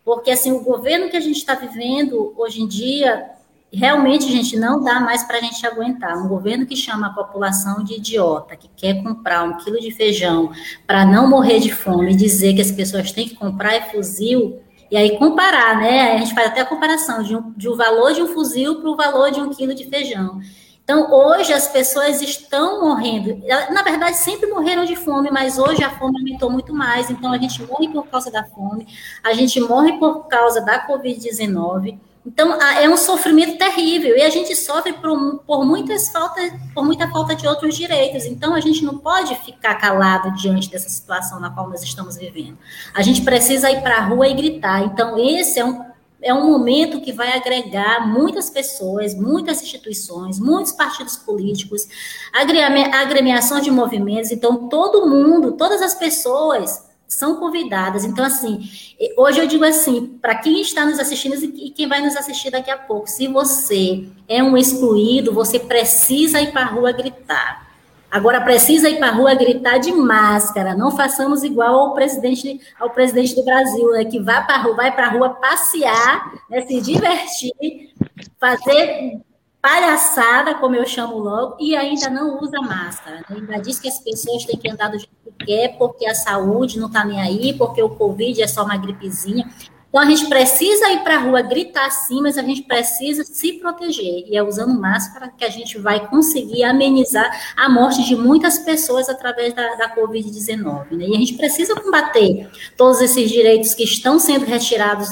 Porque 0.04 0.30
assim, 0.30 0.52
o 0.52 0.60
governo 0.60 1.08
que 1.08 1.16
a 1.16 1.20
gente 1.20 1.36
está 1.36 1.54
vivendo 1.54 2.34
hoje 2.36 2.60
em 2.60 2.68
dia, 2.68 3.30
realmente, 3.72 4.30
gente, 4.30 4.58
não 4.58 4.82
dá 4.82 5.00
mais 5.00 5.22
para 5.22 5.38
a 5.38 5.40
gente 5.40 5.66
aguentar. 5.66 6.18
Um 6.18 6.28
governo 6.28 6.66
que 6.66 6.76
chama 6.76 7.06
a 7.06 7.12
população 7.12 7.82
de 7.82 7.94
idiota, 7.94 8.56
que 8.56 8.68
quer 8.76 9.02
comprar 9.02 9.44
um 9.44 9.56
quilo 9.56 9.80
de 9.80 9.90
feijão 9.90 10.52
para 10.86 11.06
não 11.06 11.28
morrer 11.28 11.60
de 11.60 11.72
fome 11.72 12.12
e 12.12 12.16
dizer 12.16 12.54
que 12.54 12.60
as 12.60 12.70
pessoas 12.70 13.10
têm 13.10 13.28
que 13.28 13.36
comprar 13.36 13.74
é 13.74 13.80
fuzil, 13.90 14.60
e 14.92 14.96
aí 14.98 15.16
comparar, 15.16 15.78
né? 15.78 16.12
A 16.12 16.18
gente 16.18 16.34
faz 16.34 16.48
até 16.48 16.60
a 16.60 16.66
comparação 16.66 17.22
de, 17.22 17.34
um, 17.34 17.50
de 17.52 17.66
um 17.66 17.74
valor 17.74 18.12
de 18.12 18.20
um 18.20 18.26
fuzil 18.26 18.78
para 18.78 18.90
o 18.90 18.94
valor 18.94 19.30
de 19.30 19.40
um 19.40 19.48
quilo 19.48 19.74
de 19.74 19.88
feijão. 19.88 20.38
Então, 20.84 21.10
hoje 21.10 21.50
as 21.50 21.66
pessoas 21.66 22.20
estão 22.20 22.82
morrendo. 22.82 23.40
Na 23.70 23.82
verdade, 23.82 24.18
sempre 24.18 24.50
morreram 24.50 24.84
de 24.84 24.94
fome, 24.94 25.30
mas 25.30 25.58
hoje 25.58 25.82
a 25.82 25.88
fome 25.88 26.18
aumentou 26.18 26.50
muito 26.50 26.74
mais. 26.74 27.08
Então, 27.08 27.32
a 27.32 27.38
gente 27.38 27.62
morre 27.62 27.88
por 27.88 28.06
causa 28.06 28.30
da 28.30 28.44
fome, 28.44 28.86
a 29.24 29.32
gente 29.32 29.58
morre 29.60 29.94
por 29.98 30.28
causa 30.28 30.60
da 30.60 30.86
Covid-19. 30.86 31.98
Então, 32.24 32.54
é 32.54 32.88
um 32.88 32.96
sofrimento 32.96 33.58
terrível 33.58 34.16
e 34.16 34.22
a 34.22 34.30
gente 34.30 34.54
sofre 34.54 34.92
por, 34.92 35.38
por, 35.44 35.64
muitas 35.64 36.08
faltas, 36.08 36.52
por 36.72 36.84
muita 36.84 37.10
falta 37.10 37.34
de 37.34 37.48
outros 37.48 37.76
direitos. 37.76 38.24
Então, 38.26 38.54
a 38.54 38.60
gente 38.60 38.84
não 38.84 38.98
pode 38.98 39.34
ficar 39.36 39.74
calado 39.74 40.32
diante 40.34 40.70
dessa 40.70 40.88
situação 40.88 41.40
na 41.40 41.50
qual 41.50 41.68
nós 41.68 41.82
estamos 41.82 42.16
vivendo. 42.16 42.56
A 42.94 43.02
gente 43.02 43.22
precisa 43.22 43.70
ir 43.72 43.82
para 43.82 43.96
a 43.96 44.04
rua 44.04 44.28
e 44.28 44.34
gritar. 44.34 44.84
Então, 44.84 45.18
esse 45.18 45.58
é 45.58 45.64
um, 45.64 45.84
é 46.22 46.32
um 46.32 46.46
momento 46.46 47.00
que 47.00 47.12
vai 47.12 47.36
agregar 47.36 48.06
muitas 48.06 48.48
pessoas, 48.48 49.16
muitas 49.16 49.60
instituições, 49.60 50.38
muitos 50.38 50.70
partidos 50.70 51.16
políticos, 51.16 51.88
agremiação 52.32 53.60
de 53.60 53.70
movimentos. 53.72 54.30
Então, 54.30 54.68
todo 54.68 55.08
mundo, 55.08 55.52
todas 55.52 55.82
as 55.82 55.96
pessoas 55.96 56.91
são 57.12 57.36
convidadas. 57.36 58.04
Então, 58.04 58.24
assim, 58.24 58.68
hoje 59.16 59.38
eu 59.38 59.46
digo 59.46 59.64
assim, 59.64 60.18
para 60.20 60.34
quem 60.36 60.60
está 60.60 60.84
nos 60.84 60.98
assistindo 60.98 61.34
e 61.34 61.70
quem 61.70 61.88
vai 61.88 62.00
nos 62.00 62.16
assistir 62.16 62.50
daqui 62.50 62.70
a 62.70 62.78
pouco, 62.78 63.08
se 63.08 63.28
você 63.28 64.06
é 64.28 64.42
um 64.42 64.56
excluído, 64.56 65.32
você 65.32 65.58
precisa 65.58 66.40
ir 66.40 66.52
para 66.52 66.62
a 66.62 66.66
rua 66.66 66.92
gritar. 66.92 67.70
Agora 68.10 68.42
precisa 68.42 68.90
ir 68.90 68.98
para 68.98 69.08
a 69.08 69.14
rua 69.14 69.34
gritar 69.34 69.78
de 69.78 69.90
máscara. 69.90 70.74
Não 70.74 70.90
façamos 70.90 71.42
igual 71.42 71.78
ao 71.78 71.94
presidente, 71.94 72.60
ao 72.78 72.90
presidente 72.90 73.34
do 73.34 73.42
Brasil, 73.42 73.90
né, 73.92 74.04
que 74.04 74.20
vai 74.20 74.44
para 74.44 74.56
a 74.56 74.58
rua, 74.58 74.74
vai 74.74 74.94
para 74.94 75.08
rua 75.08 75.30
passear, 75.30 76.30
né, 76.50 76.60
se 76.66 76.80
divertir, 76.80 77.94
fazer 78.38 79.18
palhaçada, 79.62 80.56
como 80.56 80.74
eu 80.74 80.84
chamo 80.84 81.16
logo, 81.16 81.56
e 81.60 81.76
ainda 81.76 82.10
não 82.10 82.38
usa 82.42 82.60
máscara. 82.60 83.24
Né? 83.30 83.36
Ainda 83.36 83.58
diz 83.58 83.78
que 83.78 83.88
as 83.88 83.98
pessoas 84.00 84.44
têm 84.44 84.58
que 84.58 84.68
andar 84.68 84.88
do 84.88 84.98
jeito 84.98 85.21
quer, 85.38 85.76
porque 85.78 86.06
a 86.06 86.14
saúde 86.14 86.78
não 86.78 86.86
está 86.86 87.04
nem 87.04 87.20
aí, 87.20 87.52
porque 87.54 87.82
o 87.82 87.90
Covid 87.90 88.42
é 88.42 88.46
só 88.46 88.64
uma 88.64 88.76
gripezinha. 88.76 89.48
Então, 89.92 90.00
a 90.00 90.06
gente 90.06 90.26
precisa 90.26 90.90
ir 90.90 91.02
para 91.02 91.16
a 91.16 91.18
rua 91.18 91.42
gritar 91.42 91.90
sim, 91.90 92.22
mas 92.22 92.38
a 92.38 92.42
gente 92.42 92.62
precisa 92.62 93.24
se 93.24 93.52
proteger. 93.54 94.24
E 94.26 94.34
é 94.34 94.42
usando 94.42 94.80
máscara 94.80 95.30
que 95.36 95.44
a 95.44 95.50
gente 95.50 95.78
vai 95.78 96.08
conseguir 96.08 96.64
amenizar 96.64 97.30
a 97.54 97.68
morte 97.68 98.02
de 98.02 98.16
muitas 98.16 98.58
pessoas 98.60 99.10
através 99.10 99.52
da, 99.52 99.74
da 99.74 99.94
Covid-19. 99.94 100.92
Né? 100.92 101.08
E 101.08 101.14
a 101.14 101.18
gente 101.18 101.34
precisa 101.34 101.74
combater 101.74 102.50
todos 102.74 103.02
esses 103.02 103.30
direitos 103.30 103.74
que 103.74 103.84
estão 103.84 104.18
sendo 104.18 104.46
retirados 104.46 105.10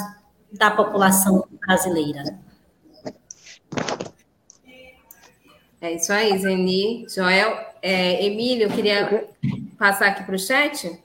da 0.51 0.71
população 0.71 1.45
brasileira. 1.63 2.23
É 5.81 5.93
isso 5.93 6.13
aí, 6.13 6.37
Zeni. 6.37 7.07
Joel. 7.09 7.57
É, 7.81 8.23
Emílio, 8.23 8.67
eu 8.67 8.71
queria 8.71 9.27
passar 9.79 10.09
aqui 10.09 10.23
para 10.23 10.35
o 10.35 10.39
chat. 10.39 11.01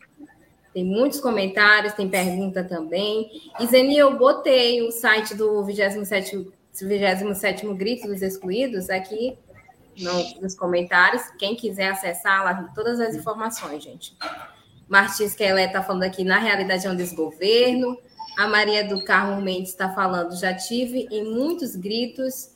Tem 0.74 0.84
muitos 0.84 1.18
comentários, 1.18 1.94
tem 1.94 2.06
pergunta 2.06 2.62
também. 2.62 3.30
E 3.58 3.66
Zeni, 3.66 3.96
eu 3.96 4.18
botei 4.18 4.86
o 4.86 4.90
site 4.90 5.34
do 5.34 5.64
27 5.64 6.52
27 6.82 7.66
Grito 7.72 8.06
dos 8.06 8.20
Excluídos 8.20 8.90
aqui 8.90 9.38
no, 9.98 10.42
nos 10.42 10.54
comentários. 10.54 11.22
Quem 11.38 11.56
quiser 11.56 11.88
acessar 11.88 12.44
lá, 12.44 12.70
todas 12.74 13.00
as 13.00 13.14
informações, 13.14 13.82
gente. 13.82 14.14
Martins 14.86 15.34
Kelé 15.34 15.64
está 15.64 15.82
falando 15.82 16.02
aqui, 16.02 16.22
na 16.22 16.38
realidade 16.38 16.86
é 16.86 16.90
um 16.90 16.96
desgoverno. 16.96 17.96
A 18.36 18.46
Maria 18.46 18.86
do 18.86 19.02
Carmo 19.02 19.40
Mendes 19.40 19.70
está 19.70 19.88
falando, 19.94 20.38
já 20.38 20.52
tive 20.52 21.08
em 21.10 21.24
muitos 21.24 21.74
gritos 21.74 22.54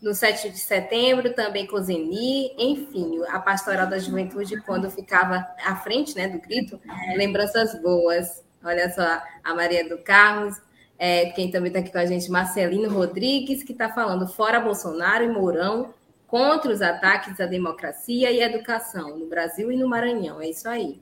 no 0.00 0.14
7 0.14 0.50
de 0.50 0.58
setembro, 0.58 1.34
também 1.34 1.66
com 1.66 1.80
Zeni, 1.80 2.54
enfim, 2.58 3.20
a 3.28 3.38
Pastoral 3.38 3.86
da 3.86 3.98
Juventude, 3.98 4.60
quando 4.62 4.90
ficava 4.90 5.46
à 5.64 5.76
frente 5.76 6.16
né, 6.16 6.26
do 6.28 6.40
grito, 6.40 6.80
lembranças 7.16 7.80
boas. 7.82 8.42
Olha 8.64 8.90
só, 8.90 9.22
a 9.44 9.54
Maria 9.54 9.88
do 9.88 9.98
Carlos, 9.98 10.60
é, 10.98 11.26
quem 11.30 11.50
também 11.50 11.68
está 11.68 11.80
aqui 11.80 11.92
com 11.92 11.98
a 11.98 12.06
gente, 12.06 12.30
Marcelino 12.30 12.90
Rodrigues, 12.90 13.62
que 13.62 13.72
está 13.72 13.88
falando 13.90 14.26
fora 14.26 14.60
Bolsonaro 14.60 15.24
e 15.24 15.28
Mourão, 15.28 15.94
contra 16.26 16.70
os 16.70 16.80
ataques 16.80 17.40
à 17.40 17.46
democracia 17.46 18.30
e 18.30 18.42
à 18.42 18.46
educação 18.46 19.18
no 19.18 19.26
Brasil 19.26 19.70
e 19.72 19.76
no 19.76 19.88
Maranhão. 19.88 20.40
É 20.40 20.48
isso 20.48 20.68
aí. 20.68 21.00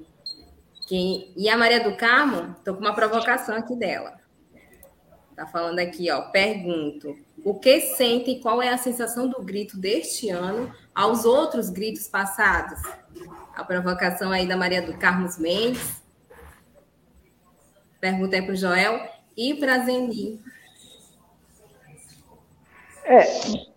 Quem... 0.89 1.33
E 1.37 1.49
a 1.49 1.57
Maria 1.57 1.85
do 1.85 1.97
Carmo, 1.97 2.55
estou 2.59 2.75
com 2.75 2.81
uma 2.81 2.95
provocação 2.95 3.55
aqui 3.55 3.77
dela. 3.77 4.19
Está 5.31 5.47
falando 5.47 5.79
aqui, 5.79 6.11
ó, 6.11 6.23
pergunto, 6.31 7.17
o 7.45 7.55
que 7.55 7.81
sente 7.81 8.31
e 8.31 8.41
qual 8.41 8.63
é 8.63 8.69
a 8.69 8.79
sensação 8.79 9.29
do 9.29 9.43
grito 9.43 9.79
deste 9.79 10.29
ano 10.29 10.73
aos 10.95 11.25
outros 11.25 11.71
gritos 11.71 12.07
passados? 12.09 12.81
A 13.55 13.65
provocação 13.65 14.31
aí 14.31 14.47
da 14.47 14.57
Maria 14.57 14.83
do 14.83 14.97
Carlos 14.97 15.39
Mendes. 15.39 16.03
Pergunta 18.01 18.37
aí 18.37 18.43
para 18.43 18.53
o 18.53 18.57
Joel 18.57 19.01
e 19.37 19.55
para 19.55 19.75
a 19.75 19.79
Zeni. 19.81 20.41
É, 23.05 23.25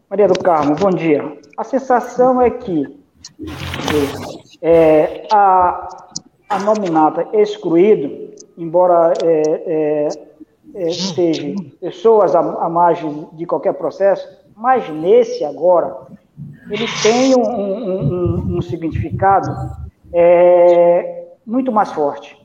Maria 0.10 0.28
do 0.28 0.39
Carmo, 0.39 0.76
bom 0.76 0.89
dia. 0.89 1.39
A 1.58 1.63
sensação 1.63 2.41
é 2.41 2.50
que 2.50 3.00
é, 4.62 5.28
a, 5.32 5.88
a 6.50 6.60
nominata 6.60 7.28
excluído, 7.34 8.36
embora 8.58 9.13
é, 9.24 9.41
é, 9.65 10.31
seja 10.74 11.56
pessoas 11.80 12.36
à, 12.36 12.40
à 12.40 12.70
margem 12.70 13.28
de 13.34 13.46
qualquer 13.46 13.74
processo, 13.74 14.28
mas 14.56 14.90
nesse 14.90 15.44
agora, 15.44 16.08
ele 16.70 16.86
tem 17.02 17.36
um, 17.36 17.42
um, 17.42 18.14
um, 18.54 18.58
um 18.58 18.62
significado 18.62 19.50
é, 20.14 21.26
muito 21.46 21.72
mais 21.72 21.92
forte. 21.92 22.38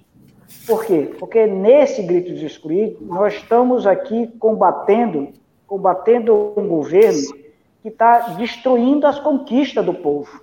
Por 0.66 0.84
quê? 0.84 1.14
Porque 1.18 1.46
nesse 1.46 2.02
grito 2.02 2.34
de 2.34 2.46
excluir, 2.46 2.96
nós 3.00 3.34
estamos 3.34 3.86
aqui 3.86 4.28
combatendo, 4.38 5.28
combatendo 5.66 6.52
um 6.56 6.66
governo 6.66 7.34
que 7.82 7.88
está 7.88 8.18
destruindo 8.36 9.06
as 9.06 9.18
conquistas 9.18 9.84
do 9.84 9.94
povo. 9.94 10.40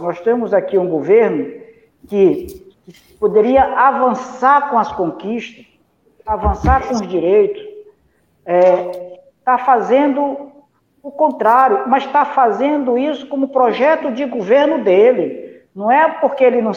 Nós 0.00 0.20
temos 0.20 0.52
aqui 0.52 0.76
um 0.76 0.88
governo 0.88 1.46
que, 2.08 2.46
que 2.84 3.14
poderia 3.18 3.62
avançar 3.62 4.70
com 4.70 4.78
as 4.78 4.92
conquistas, 4.92 5.64
avançar 6.26 6.88
com 6.88 6.94
os 6.94 7.06
direitos, 7.06 7.62
está 7.62 8.52
é, 8.52 9.20
tá 9.44 9.58
fazendo 9.58 10.52
o 11.02 11.10
contrário, 11.10 11.84
mas 11.86 12.04
está 12.04 12.24
fazendo 12.24 12.98
isso 12.98 13.28
como 13.28 13.48
projeto 13.48 14.10
de 14.10 14.24
governo 14.24 14.82
dele. 14.82 15.62
Não 15.74 15.90
é 15.90 16.10
porque 16.10 16.42
ele 16.42 16.60
não. 16.60 16.72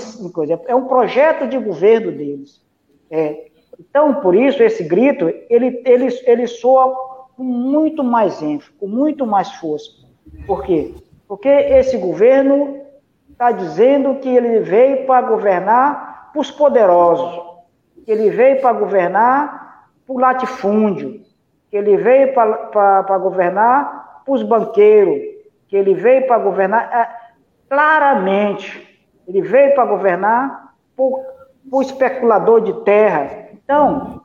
É 0.68 0.76
um 0.76 0.86
projeto 0.86 1.48
de 1.48 1.58
governo 1.58 2.12
deles. 2.12 2.62
É, 3.10 3.48
então, 3.80 4.16
por 4.16 4.36
isso, 4.36 4.62
esse 4.62 4.84
grito, 4.84 5.30
ele, 5.50 5.82
ele, 5.86 6.08
ele 6.26 6.48
soa 6.48 6.94
com 7.36 7.44
muito 7.44 8.04
mais 8.04 8.42
ênfase, 8.42 8.72
com 8.74 8.88
muito 8.88 9.26
mais 9.26 9.50
força. 9.54 9.90
Por 10.46 10.64
quê? 10.64 10.94
Porque 11.28 11.48
esse 11.48 11.98
governo 11.98 12.82
está 13.32 13.52
dizendo 13.52 14.16
que 14.16 14.28
ele 14.28 14.60
veio 14.60 15.06
para 15.06 15.26
governar 15.26 16.32
os 16.36 16.52
poderosos, 16.52 17.49
que 18.10 18.13
ele 18.13 18.32
veio 18.32 18.60
para 18.60 18.74
governar 18.74 19.86
por 20.08 20.19
latifúndio, 20.19 21.22
que 21.69 21.78
ele 21.78 21.95
veio 21.95 22.34
para 22.34 23.17
governar 23.19 24.24
para 24.26 24.34
os 24.34 24.41
banqueiros, 24.41 25.22
que 25.67 25.76
ele 25.76 25.93
veio 25.93 26.26
para 26.26 26.39
governar 26.39 26.91
é, 26.91 27.08
claramente, 27.69 29.00
ele 29.28 29.43
veio 29.43 29.76
para 29.76 29.86
governar 29.86 30.74
por, 30.98 31.24
por 31.69 31.84
especulador 31.84 32.62
de 32.62 32.74
terra. 32.82 33.50
Então, 33.54 34.24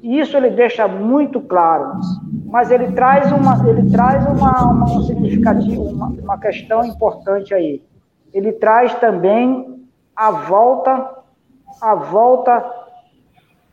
isso 0.00 0.36
ele 0.36 0.50
deixa 0.50 0.86
muito 0.86 1.40
claro, 1.40 1.98
mas 2.46 2.70
ele 2.70 2.92
traz 2.92 3.32
uma, 3.32 3.68
ele 3.68 3.90
traz 3.90 4.24
uma, 4.28 4.62
uma 4.62 4.84
um 4.84 5.02
significativo, 5.02 5.82
uma, 5.82 6.06
uma 6.06 6.38
questão 6.38 6.84
importante 6.84 7.52
aí. 7.52 7.82
Ele 8.32 8.52
traz 8.52 8.94
também 8.94 9.88
a 10.14 10.30
volta, 10.30 11.16
a 11.80 11.96
volta 11.96 12.81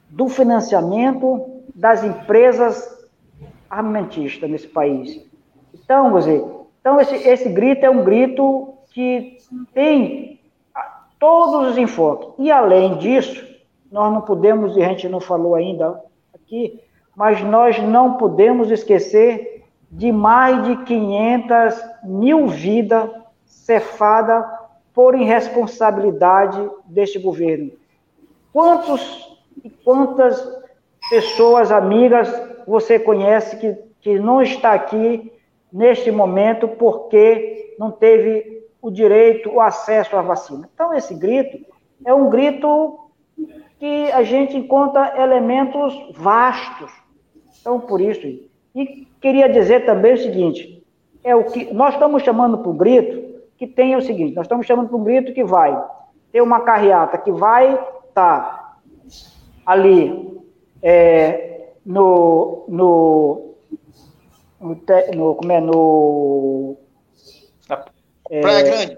do 0.09 0.27
financiamento 0.27 1.61
das 1.75 2.03
empresas 2.03 3.07
armamentistas 3.69 4.49
nesse 4.49 4.67
país. 4.67 5.25
Então, 5.73 6.11
você, 6.11 6.43
então 6.81 6.99
esse, 6.99 7.15
esse 7.15 7.49
grito 7.49 7.85
é 7.85 7.89
um 7.89 8.03
grito 8.03 8.73
que 8.91 9.37
tem 9.73 10.39
todos 11.19 11.71
os 11.71 11.77
enfoques. 11.77 12.29
E 12.39 12.51
além 12.51 12.97
disso, 12.97 13.47
nós 13.91 14.11
não 14.11 14.21
podemos, 14.21 14.75
e 14.75 14.81
a 14.81 14.87
gente 14.89 15.07
não 15.07 15.19
falou 15.19 15.55
ainda 15.55 16.01
aqui, 16.33 16.81
mas 17.15 17.41
nós 17.43 17.77
não 17.81 18.13
podemos 18.13 18.71
esquecer 18.71 19.65
de 19.91 20.11
mais 20.11 20.63
de 20.65 20.77
500 20.83 21.83
mil 22.03 22.47
vidas 22.47 23.09
cefadas 23.45 24.45
por 24.93 25.15
irresponsabilidade 25.15 26.69
deste 26.85 27.19
governo. 27.19 27.71
Quantos 28.51 29.28
e 29.63 29.69
quantas 29.69 30.41
pessoas 31.09 31.71
amigas 31.71 32.29
você 32.67 32.99
conhece 32.99 33.57
que, 33.57 33.77
que 34.01 34.19
não 34.19 34.41
está 34.41 34.73
aqui 34.73 35.31
neste 35.71 36.11
momento 36.11 36.67
porque 36.67 37.75
não 37.77 37.91
teve 37.91 38.63
o 38.81 38.89
direito, 38.89 39.49
o 39.49 39.61
acesso 39.61 40.15
à 40.15 40.21
vacina? 40.21 40.69
Então, 40.73 40.93
esse 40.93 41.13
grito 41.13 41.65
é 42.05 42.13
um 42.13 42.29
grito 42.29 42.99
que 43.77 44.11
a 44.11 44.23
gente 44.23 44.57
encontra 44.57 45.21
elementos 45.21 45.93
vastos. 46.15 46.91
Então, 47.59 47.79
por 47.79 48.01
isso. 48.01 48.25
E 48.75 49.07
queria 49.21 49.49
dizer 49.49 49.85
também 49.85 50.13
o 50.13 50.17
seguinte: 50.17 50.83
é 51.23 51.35
o 51.35 51.45
que 51.45 51.73
nós 51.73 51.93
estamos 51.93 52.23
chamando 52.23 52.59
para 52.59 52.69
o 52.69 52.73
grito 52.73 53.41
que 53.57 53.67
tem 53.67 53.95
o 53.95 54.01
seguinte: 54.01 54.35
nós 54.35 54.45
estamos 54.45 54.65
chamando 54.65 54.89
para 54.89 54.97
um 54.97 55.03
grito 55.03 55.33
que 55.33 55.43
vai 55.43 55.81
ter 56.31 56.41
uma 56.41 56.61
carreata 56.61 57.17
que 57.17 57.31
vai 57.31 57.73
estar 57.73 58.13
tá 58.13 58.77
ali 59.69 60.41
é, 60.81 61.73
no, 61.85 62.65
no, 62.67 63.55
no, 64.59 65.35
como 65.35 65.51
é, 65.51 65.61
no... 65.61 66.75
É, 68.31 68.41
Praia 68.41 68.63
Grande. 68.63 68.97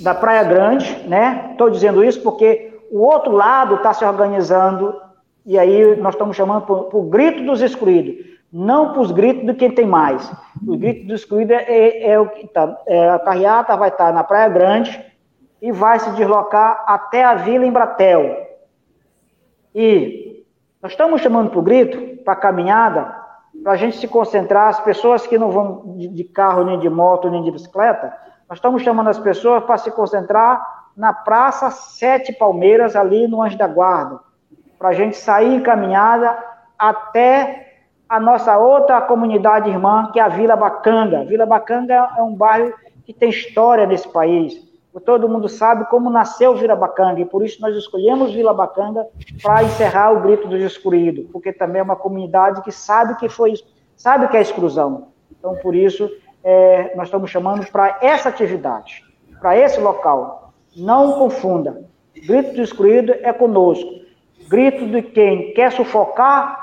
Da 0.00 0.14
Praia 0.14 0.42
Grande, 0.44 1.06
né? 1.06 1.48
Estou 1.52 1.68
dizendo 1.68 2.02
isso 2.02 2.22
porque 2.22 2.80
o 2.90 3.00
outro 3.00 3.32
lado 3.32 3.74
está 3.74 3.92
se 3.92 4.02
organizando 4.02 4.98
e 5.44 5.58
aí 5.58 5.94
nós 5.96 6.14
estamos 6.14 6.34
chamando 6.34 6.64
para 6.64 6.98
o 6.98 7.02
grito 7.02 7.44
dos 7.44 7.60
excluídos, 7.60 8.24
não 8.50 8.94
para 8.94 9.02
os 9.02 9.12
gritos 9.12 9.44
de 9.44 9.52
quem 9.52 9.70
tem 9.70 9.84
mais. 9.84 10.32
O 10.66 10.78
grito 10.78 11.06
dos 11.08 11.20
excluídos 11.20 11.54
é, 11.54 11.64
é, 11.64 12.10
é 12.12 12.18
o 12.18 12.26
que 12.26 12.46
está. 12.46 12.74
É, 12.86 13.10
a 13.10 13.18
carreata 13.18 13.76
vai 13.76 13.90
estar 13.90 14.06
tá 14.06 14.12
na 14.12 14.24
Praia 14.24 14.48
Grande 14.48 15.04
e 15.60 15.70
vai 15.70 15.98
se 15.98 16.10
deslocar 16.12 16.84
até 16.86 17.22
a 17.22 17.34
Vila 17.34 17.66
Embratel. 17.66 18.49
E 19.74 20.44
nós 20.82 20.92
estamos 20.92 21.20
chamando 21.20 21.50
para 21.50 21.58
o 21.58 21.62
grito, 21.62 22.22
para 22.24 22.32
a 22.32 22.36
caminhada, 22.36 23.16
para 23.62 23.72
a 23.72 23.76
gente 23.76 23.98
se 23.98 24.08
concentrar, 24.08 24.68
as 24.68 24.80
pessoas 24.80 25.26
que 25.26 25.38
não 25.38 25.50
vão 25.50 25.96
de 25.96 26.24
carro, 26.24 26.64
nem 26.64 26.78
de 26.78 26.88
moto, 26.88 27.30
nem 27.30 27.42
de 27.42 27.50
bicicleta, 27.50 28.16
nós 28.48 28.58
estamos 28.58 28.82
chamando 28.82 29.08
as 29.08 29.18
pessoas 29.18 29.62
para 29.64 29.78
se 29.78 29.90
concentrar 29.90 30.88
na 30.96 31.12
Praça 31.12 31.70
Sete 31.70 32.32
Palmeiras, 32.32 32.96
ali 32.96 33.28
no 33.28 33.42
Anjo 33.42 33.56
da 33.56 33.66
Guarda, 33.66 34.20
para 34.78 34.88
a 34.88 34.92
gente 34.92 35.16
sair 35.16 35.54
em 35.54 35.60
caminhada 35.60 36.36
até 36.78 37.68
a 38.08 38.18
nossa 38.18 38.58
outra 38.58 39.00
comunidade 39.00 39.68
irmã, 39.68 40.10
que 40.12 40.18
é 40.18 40.22
a 40.22 40.28
Vila 40.28 40.56
Bacanga. 40.56 41.24
Vila 41.24 41.46
Bacanga 41.46 42.10
é 42.16 42.22
um 42.22 42.34
bairro 42.34 42.72
que 43.04 43.12
tem 43.12 43.30
história 43.30 43.86
nesse 43.86 44.08
país 44.08 44.69
todo 44.98 45.28
mundo 45.28 45.48
sabe 45.48 45.84
como 45.84 46.10
nasceu 46.10 46.56
Vila 46.56 46.74
Bacanga, 46.74 47.20
e 47.20 47.24
por 47.24 47.44
isso 47.44 47.60
nós 47.60 47.76
escolhemos 47.76 48.32
Vila 48.32 48.52
Bacanga 48.52 49.06
para 49.40 49.62
encerrar 49.62 50.10
o 50.10 50.20
grito 50.20 50.48
dos 50.48 50.60
excluídos, 50.60 51.26
porque 51.30 51.52
também 51.52 51.80
é 51.80 51.82
uma 51.84 51.94
comunidade 51.94 52.62
que 52.62 52.72
sabe 52.72 53.14
que 53.16 53.28
foi, 53.28 53.54
sabe 53.96 54.26
que 54.28 54.36
é 54.36 54.40
exclusão. 54.40 55.08
Então, 55.30 55.54
por 55.62 55.76
isso, 55.76 56.10
é, 56.42 56.94
nós 56.96 57.06
estamos 57.06 57.30
chamando 57.30 57.64
para 57.70 57.98
essa 58.02 58.28
atividade, 58.28 59.04
para 59.40 59.56
esse 59.56 59.78
local. 59.80 60.52
Não 60.76 61.12
confunda. 61.12 61.84
Grito 62.26 62.54
do 62.54 62.62
excluído 62.62 63.12
é 63.12 63.32
conosco. 63.32 63.88
Grito 64.48 64.86
de 64.88 65.02
quem 65.02 65.52
quer 65.54 65.70
sufocar, 65.70 66.58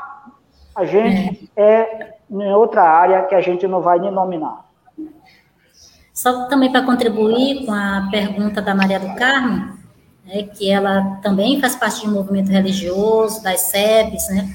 a 0.76 0.86
gente 0.86 1.50
é, 1.56 2.14
em 2.30 2.54
outra 2.54 2.84
área 2.84 3.24
que 3.24 3.36
a 3.36 3.42
gente 3.42 3.68
não 3.68 3.82
vai 3.82 4.00
nem 4.00 4.12
nominar. 4.12 4.66
Só 6.18 6.46
também 6.46 6.72
para 6.72 6.82
contribuir 6.82 7.64
com 7.64 7.72
a 7.72 8.08
pergunta 8.10 8.60
da 8.60 8.74
Maria 8.74 9.00
do 9.00 9.14
Carmo, 9.14 9.78
né, 10.26 10.42
que 10.42 10.68
ela 10.68 11.20
também 11.22 11.62
faz 11.62 11.76
parte 11.76 12.02
de 12.02 12.08
um 12.08 12.14
movimento 12.14 12.50
religioso, 12.50 13.44
das 13.44 13.62
SEBs, 13.70 14.28
né? 14.30 14.52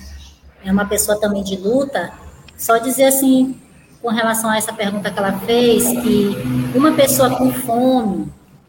É 0.65 0.73
uma 0.73 0.87
pessoa 0.87 1.21
também 1.21 1.45
de 1.45 1.55
luta. 1.55 2.13
Só 2.59 2.79
dizer 2.79 3.05
assim, 3.05 3.57
com 4.03 4.09
relação 4.09 4.51
a 4.51 4.57
essa 4.57 4.73
pergunta 4.73 5.09
que 5.09 5.17
ela 5.17 5.39
fez, 5.39 5.85
que 6.03 6.35
uma 6.75 6.95
pessoa 6.95 7.31
com 7.31 7.53
fome, 7.53 8.27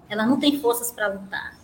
ela 0.08 0.24
não 0.24 0.40
tem 0.40 0.60
forças 0.60 0.92
para 0.92 1.08
lutar. 1.08 1.58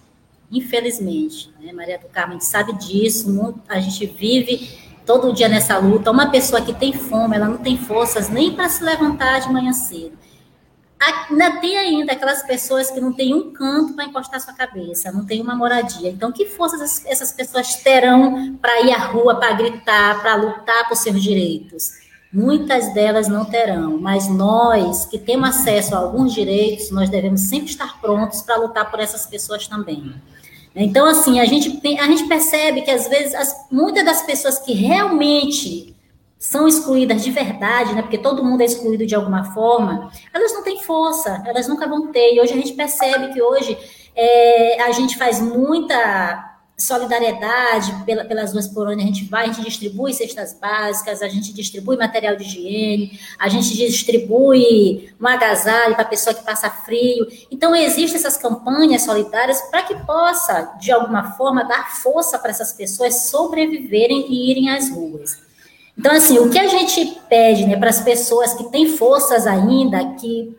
Infelizmente, 0.51 1.53
né? 1.61 1.71
Maria 1.71 1.99
do 1.99 2.07
Carmo, 2.07 2.31
a 2.31 2.37
gente 2.37 2.45
sabe 2.45 2.73
disso, 2.73 3.53
a 3.69 3.79
gente 3.79 4.03
vive 4.07 4.67
todo 5.05 5.31
dia 5.31 5.47
nessa 5.47 5.77
luta. 5.77 6.09
Uma 6.09 6.31
pessoa 6.31 6.59
que 6.59 6.73
tem 6.73 6.91
fome, 6.91 7.35
ela 7.35 7.47
não 7.47 7.59
tem 7.59 7.77
forças 7.77 8.29
nem 8.29 8.55
para 8.55 8.67
se 8.67 8.83
levantar 8.83 9.41
de 9.41 9.53
manhã 9.53 9.71
cedo 9.73 10.17
Ainda 10.99 11.61
tem 11.61 11.77
ainda 11.77 12.11
aquelas 12.11 12.43
pessoas 12.43 12.91
que 12.91 12.99
não 12.99 13.13
têm 13.13 13.33
um 13.33 13.53
canto 13.53 13.93
para 13.93 14.03
encostar 14.03 14.41
sua 14.41 14.53
cabeça, 14.53 15.11
não 15.11 15.25
tem 15.25 15.41
uma 15.41 15.55
moradia. 15.55 16.09
Então, 16.09 16.31
que 16.31 16.45
forças 16.45 17.05
essas 17.05 17.31
pessoas 17.31 17.75
terão 17.75 18.57
para 18.61 18.81
ir 18.81 18.91
à 18.91 18.97
rua, 18.97 19.35
para 19.35 19.53
gritar, 19.53 20.21
para 20.21 20.35
lutar 20.35 20.89
por 20.89 20.97
seus 20.97 21.23
direitos? 21.23 21.91
Muitas 22.31 22.93
delas 22.93 23.27
não 23.27 23.45
terão, 23.45 23.97
mas 23.97 24.27
nós 24.27 25.05
que 25.05 25.17
temos 25.17 25.49
acesso 25.49 25.95
a 25.95 25.99
alguns 25.99 26.33
direitos, 26.33 26.91
nós 26.91 27.09
devemos 27.09 27.41
sempre 27.41 27.69
estar 27.69 27.99
prontos 28.01 28.41
para 28.41 28.57
lutar 28.57 28.91
por 28.91 28.99
essas 28.99 29.25
pessoas 29.25 29.67
também. 29.67 30.13
Então, 30.75 31.07
assim, 31.07 31.39
a 31.39 31.45
gente, 31.45 31.81
a 31.97 32.05
gente 32.05 32.27
percebe 32.27 32.81
que 32.81 32.91
às 32.91 33.07
vezes 33.07 33.33
as, 33.33 33.67
muitas 33.71 34.05
das 34.05 34.21
pessoas 34.21 34.59
que 34.59 34.73
realmente 34.73 35.95
são 36.39 36.69
excluídas 36.69 37.21
de 37.21 37.31
verdade, 37.31 37.93
né, 37.93 38.01
porque 38.01 38.17
todo 38.17 38.43
mundo 38.43 38.61
é 38.61 38.65
excluído 38.65 39.05
de 39.05 39.13
alguma 39.13 39.53
forma, 39.53 40.09
elas 40.33 40.53
não 40.53 40.63
têm 40.63 40.81
força, 40.81 41.43
elas 41.45 41.67
nunca 41.67 41.85
vão 41.85 42.13
ter. 42.13 42.33
E 42.33 42.39
hoje 42.39 42.53
a 42.53 42.55
gente 42.55 42.71
percebe 42.71 43.33
que 43.33 43.41
hoje 43.41 43.77
é, 44.15 44.81
a 44.81 44.91
gente 44.93 45.17
faz 45.17 45.41
muita 45.41 46.45
solidariedade 46.77 47.93
pela, 48.05 48.23
pelas 48.23 48.53
duas 48.53 48.65
por 48.65 48.87
onde 48.87 49.03
a 49.03 49.05
gente 49.05 49.25
vai, 49.25 49.43
a 49.43 49.51
gente 49.51 49.65
distribui 49.65 50.13
cestas 50.13 50.57
básicas, 50.57 51.21
a 51.21 51.27
gente 51.27 51.53
distribui 51.53 51.97
material 51.97 52.37
de 52.37 52.43
higiene, 52.43 53.19
a 53.37 53.49
gente 53.49 53.75
distribui 53.75 55.13
um 55.19 55.27
agasalho 55.27 55.93
para 55.95 56.03
a 56.03 56.07
pessoa 56.07 56.33
que 56.33 56.45
passa 56.45 56.69
frio. 56.69 57.27
Então, 57.51 57.75
existem 57.75 58.15
essas 58.17 58.37
campanhas 58.37 59.01
solidárias 59.01 59.61
para 59.63 59.83
que 59.83 59.95
possa, 60.05 60.73
de 60.79 60.89
alguma 60.89 61.33
forma, 61.33 61.65
dar 61.65 61.91
força 61.97 62.39
para 62.39 62.51
essas 62.51 62.71
pessoas 62.71 63.29
sobreviverem 63.29 64.31
e 64.31 64.49
irem 64.49 64.69
às 64.69 64.89
ruas. 64.89 65.48
Então, 65.99 66.13
assim, 66.13 66.39
o 66.39 66.49
que 66.49 66.57
a 66.57 66.65
gente 66.65 67.19
pede 67.27 67.65
né, 67.65 67.75
para 67.75 67.89
as 67.89 67.99
pessoas 67.99 68.53
que 68.53 68.71
têm 68.71 68.87
forças 68.87 69.45
ainda, 69.45 70.13
que 70.13 70.55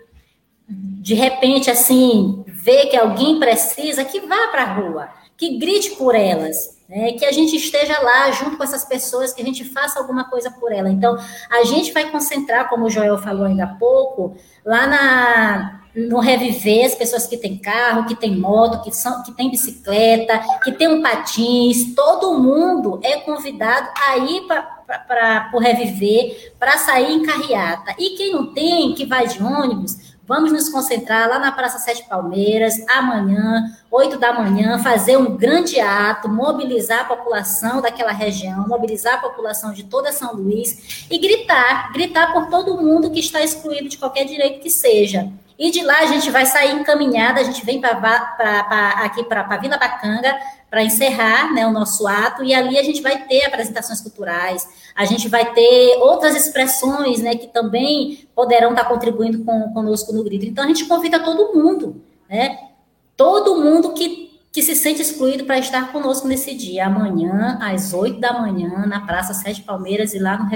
de 0.69 1.15
repente, 1.15 1.71
assim, 1.71 2.45
vê 2.47 2.89
que 2.89 2.97
alguém 2.97 3.41
precisa, 3.41 4.05
que 4.05 4.21
vá 4.21 4.49
para 4.49 4.65
a 4.65 4.75
rua, 4.75 5.09
que 5.39 5.57
grite 5.57 5.93
por 5.93 6.15
elas, 6.15 6.79
né, 6.91 7.13
que 7.13 7.25
a 7.25 7.31
gente 7.31 7.55
esteja 7.55 8.01
lá 8.01 8.33
junto 8.33 8.57
com 8.57 8.65
essas 8.65 8.85
pessoas, 8.85 9.33
que 9.33 9.41
a 9.41 9.45
gente 9.45 9.65
faça 9.65 10.01
alguma 10.01 10.25
coisa 10.25 10.51
por 10.51 10.73
elas. 10.73 10.93
Então, 10.93 11.17
a 11.49 11.63
gente 11.63 11.93
vai 11.93 12.11
concentrar, 12.11 12.69
como 12.69 12.87
o 12.87 12.91
Joel 12.91 13.17
falou 13.17 13.47
ainda 13.47 13.63
há 13.63 13.69
pouco, 13.69 14.37
lá 14.67 14.89
na, 14.89 15.83
no 15.95 16.19
reviver 16.19 16.85
as 16.87 16.97
pessoas 16.97 17.29
que 17.29 17.37
têm 17.37 17.57
carro, 17.57 18.07
que 18.07 18.17
têm 18.17 18.37
moto, 18.37 18.83
que, 18.83 18.91
são, 18.91 19.23
que 19.23 19.31
têm 19.31 19.53
bicicleta, 19.53 20.41
que 20.65 20.73
têm 20.73 20.89
um 20.89 21.01
patins, 21.01 21.95
todo 21.95 22.41
mundo 22.41 22.99
é 23.05 23.19
convidado 23.21 23.89
a 24.09 24.19
ir 24.19 24.49
para 24.49 25.51
o 25.55 25.61
reviver, 25.61 26.55
para 26.59 26.77
sair 26.77 27.13
em 27.13 27.23
carreata. 27.23 27.95
E 28.01 28.17
quem 28.17 28.33
não 28.33 28.53
tem, 28.53 28.95
que 28.95 29.07
vai 29.07 29.29
de 29.29 29.41
ônibus, 29.41 30.10
vamos 30.31 30.53
nos 30.53 30.69
concentrar 30.69 31.29
lá 31.29 31.41
na 31.41 31.51
Praça 31.51 31.77
Sete 31.81 32.05
Palmeiras, 32.05 32.77
amanhã, 32.89 33.65
8 33.91 34.17
da 34.17 34.33
manhã, 34.33 34.79
fazer 34.79 35.17
um 35.17 35.37
grande 35.37 35.81
ato, 35.81 36.29
mobilizar 36.29 37.01
a 37.01 37.05
população 37.05 37.81
daquela 37.81 38.13
região, 38.13 38.65
mobilizar 38.69 39.15
a 39.15 39.19
população 39.19 39.73
de 39.73 39.83
toda 39.83 40.13
São 40.13 40.33
Luís 40.33 41.05
e 41.11 41.19
gritar, 41.19 41.93
gritar 41.93 42.33
por 42.33 42.47
todo 42.47 42.81
mundo 42.81 43.11
que 43.11 43.19
está 43.19 43.43
excluído 43.43 43.89
de 43.89 43.99
qualquer 43.99 44.25
direito 44.25 44.61
que 44.61 44.71
seja. 44.71 45.29
E 45.59 45.69
de 45.73 45.83
lá 45.83 45.99
a 45.99 46.07
gente 46.07 46.31
vai 46.31 46.47
sair 46.47 46.77
encaminhada, 46.77 47.41
a 47.41 47.45
gente 47.45 47.67
vem 47.67 47.81
pra, 47.81 47.97
pra, 47.97 48.21
pra 48.37 48.89
aqui 49.05 49.25
para 49.25 49.41
a 49.41 49.57
Vila 49.57 49.79
Bacanga 49.79 50.33
para 50.71 50.85
encerrar 50.85 51.53
né, 51.53 51.67
o 51.67 51.73
nosso 51.73 52.07
ato, 52.07 52.45
e 52.45 52.55
ali 52.55 52.79
a 52.79 52.83
gente 52.83 53.03
vai 53.03 53.27
ter 53.27 53.45
apresentações 53.45 54.01
culturais, 54.01 54.67
a 54.95 55.05
gente 55.05 55.29
vai 55.29 55.53
ter 55.53 55.99
outras 55.99 56.37
expressões 56.37 57.21
né, 57.21 57.35
que 57.35 57.49
também 57.49 58.29
poderão 58.37 58.71
estar 58.71 58.85
contribuindo 58.85 59.45
com, 59.45 59.73
conosco 59.73 60.13
no 60.13 60.23
grito. 60.23 60.47
Então 60.47 60.65
a 60.65 60.69
gente 60.69 60.85
convida 60.85 61.19
todo 61.19 61.53
mundo, 61.53 62.01
né? 62.29 62.57
Todo 63.17 63.61
mundo 63.61 63.93
que, 63.93 64.41
que 64.53 64.63
se 64.63 64.77
sente 64.77 65.03
excluído 65.03 65.45
para 65.45 65.59
estar 65.59 65.93
conosco 65.93 66.29
nesse 66.29 66.55
dia, 66.55 66.87
amanhã, 66.87 67.59
às 67.61 67.93
8 67.93 68.21
da 68.21 68.33
manhã, 68.33 68.87
na 68.87 69.01
Praça 69.01 69.35
Sete 69.35 69.63
Palmeiras 69.63 70.15
e 70.15 70.21
lá 70.21 70.39
no 70.39 70.49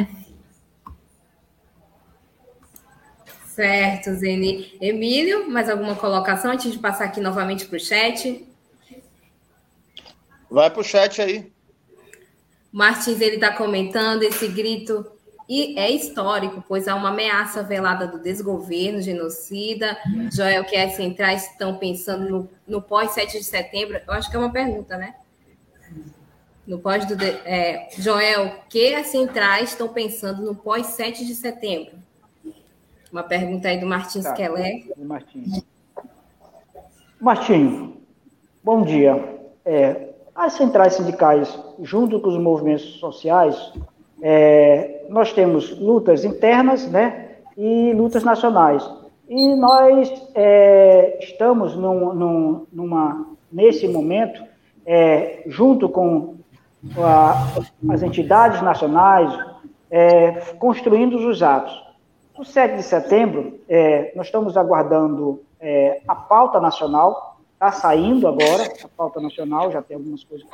Certo, 3.48 4.12
Zeni. 4.14 4.76
Emílio, 4.80 5.50
mais 5.50 5.68
alguma 5.68 5.94
colocação 5.94 6.52
antes 6.52 6.72
de 6.72 6.78
passar 6.78 7.04
aqui 7.04 7.20
novamente 7.20 7.66
para 7.66 7.76
o 7.76 7.80
chat? 7.80 8.44
Vai 10.50 10.70
para 10.70 10.80
o 10.80 10.84
chat 10.84 11.20
aí. 11.20 11.52
Martins, 12.72 13.20
ele 13.20 13.36
está 13.36 13.52
comentando 13.52 14.22
esse 14.22 14.48
grito 14.48 15.06
e 15.48 15.78
é 15.78 15.90
histórico, 15.90 16.64
pois 16.66 16.88
há 16.88 16.94
uma 16.94 17.10
ameaça 17.10 17.62
velada 17.62 18.06
do 18.06 18.18
desgoverno, 18.18 19.00
genocida. 19.00 19.96
Joel, 20.32 20.64
que 20.64 20.76
as 20.76 20.94
centrais 20.94 21.50
estão 21.50 21.76
pensando 21.76 22.28
no, 22.28 22.50
no 22.66 22.82
pós-7 22.82 23.32
de 23.32 23.44
setembro? 23.44 24.00
Eu 24.06 24.14
acho 24.14 24.30
que 24.30 24.36
é 24.36 24.38
uma 24.38 24.50
pergunta, 24.50 24.96
né? 24.96 25.14
No 26.66 26.78
pós 26.78 27.04
do. 27.04 27.14
É, 27.22 27.88
Joel, 27.98 28.60
que 28.70 28.94
as 28.94 29.08
centrais 29.08 29.70
estão 29.70 29.88
pensando 29.88 30.42
no 30.42 30.54
pós-7 30.54 31.26
de 31.26 31.34
setembro? 31.34 31.92
Uma 33.12 33.22
pergunta 33.22 33.68
aí 33.68 33.78
do 33.78 33.86
Martins 33.86 34.24
tá, 34.24 34.32
Kelé. 34.32 34.82
Martins. 34.96 35.62
Martinho, 37.20 37.98
bom 38.62 38.82
dia. 38.82 39.14
É, 39.64 40.13
as 40.34 40.54
centrais 40.54 40.94
sindicais, 40.94 41.58
junto 41.80 42.18
com 42.18 42.28
os 42.28 42.38
movimentos 42.38 42.98
sociais, 42.98 43.72
é, 44.20 45.04
nós 45.08 45.32
temos 45.32 45.78
lutas 45.78 46.24
internas 46.24 46.86
né, 46.90 47.36
e 47.56 47.92
lutas 47.92 48.24
nacionais. 48.24 48.88
E 49.28 49.54
nós 49.54 50.12
é, 50.34 51.18
estamos 51.20 51.76
num, 51.76 52.12
num, 52.12 52.66
numa, 52.72 53.26
nesse 53.50 53.86
momento, 53.86 54.42
é, 54.84 55.42
junto 55.46 55.88
com 55.88 56.34
a, 56.98 57.54
as 57.88 58.02
entidades 58.02 58.60
nacionais, 58.60 59.32
é, 59.90 60.32
construindo 60.58 61.16
os 61.16 61.42
atos. 61.42 61.82
O 62.36 62.44
7 62.44 62.76
de 62.76 62.82
setembro, 62.82 63.60
é, 63.68 64.12
nós 64.16 64.26
estamos 64.26 64.56
aguardando 64.56 65.40
é, 65.60 66.00
a 66.06 66.14
pauta 66.14 66.60
nacional, 66.60 67.33
está 67.54 67.72
saindo 67.72 68.28
agora, 68.28 68.64
a 68.82 68.88
pauta 68.88 69.20
nacional, 69.20 69.72
já 69.72 69.80
tem 69.80 69.96
algumas 69.96 70.22
coisas, 70.22 70.46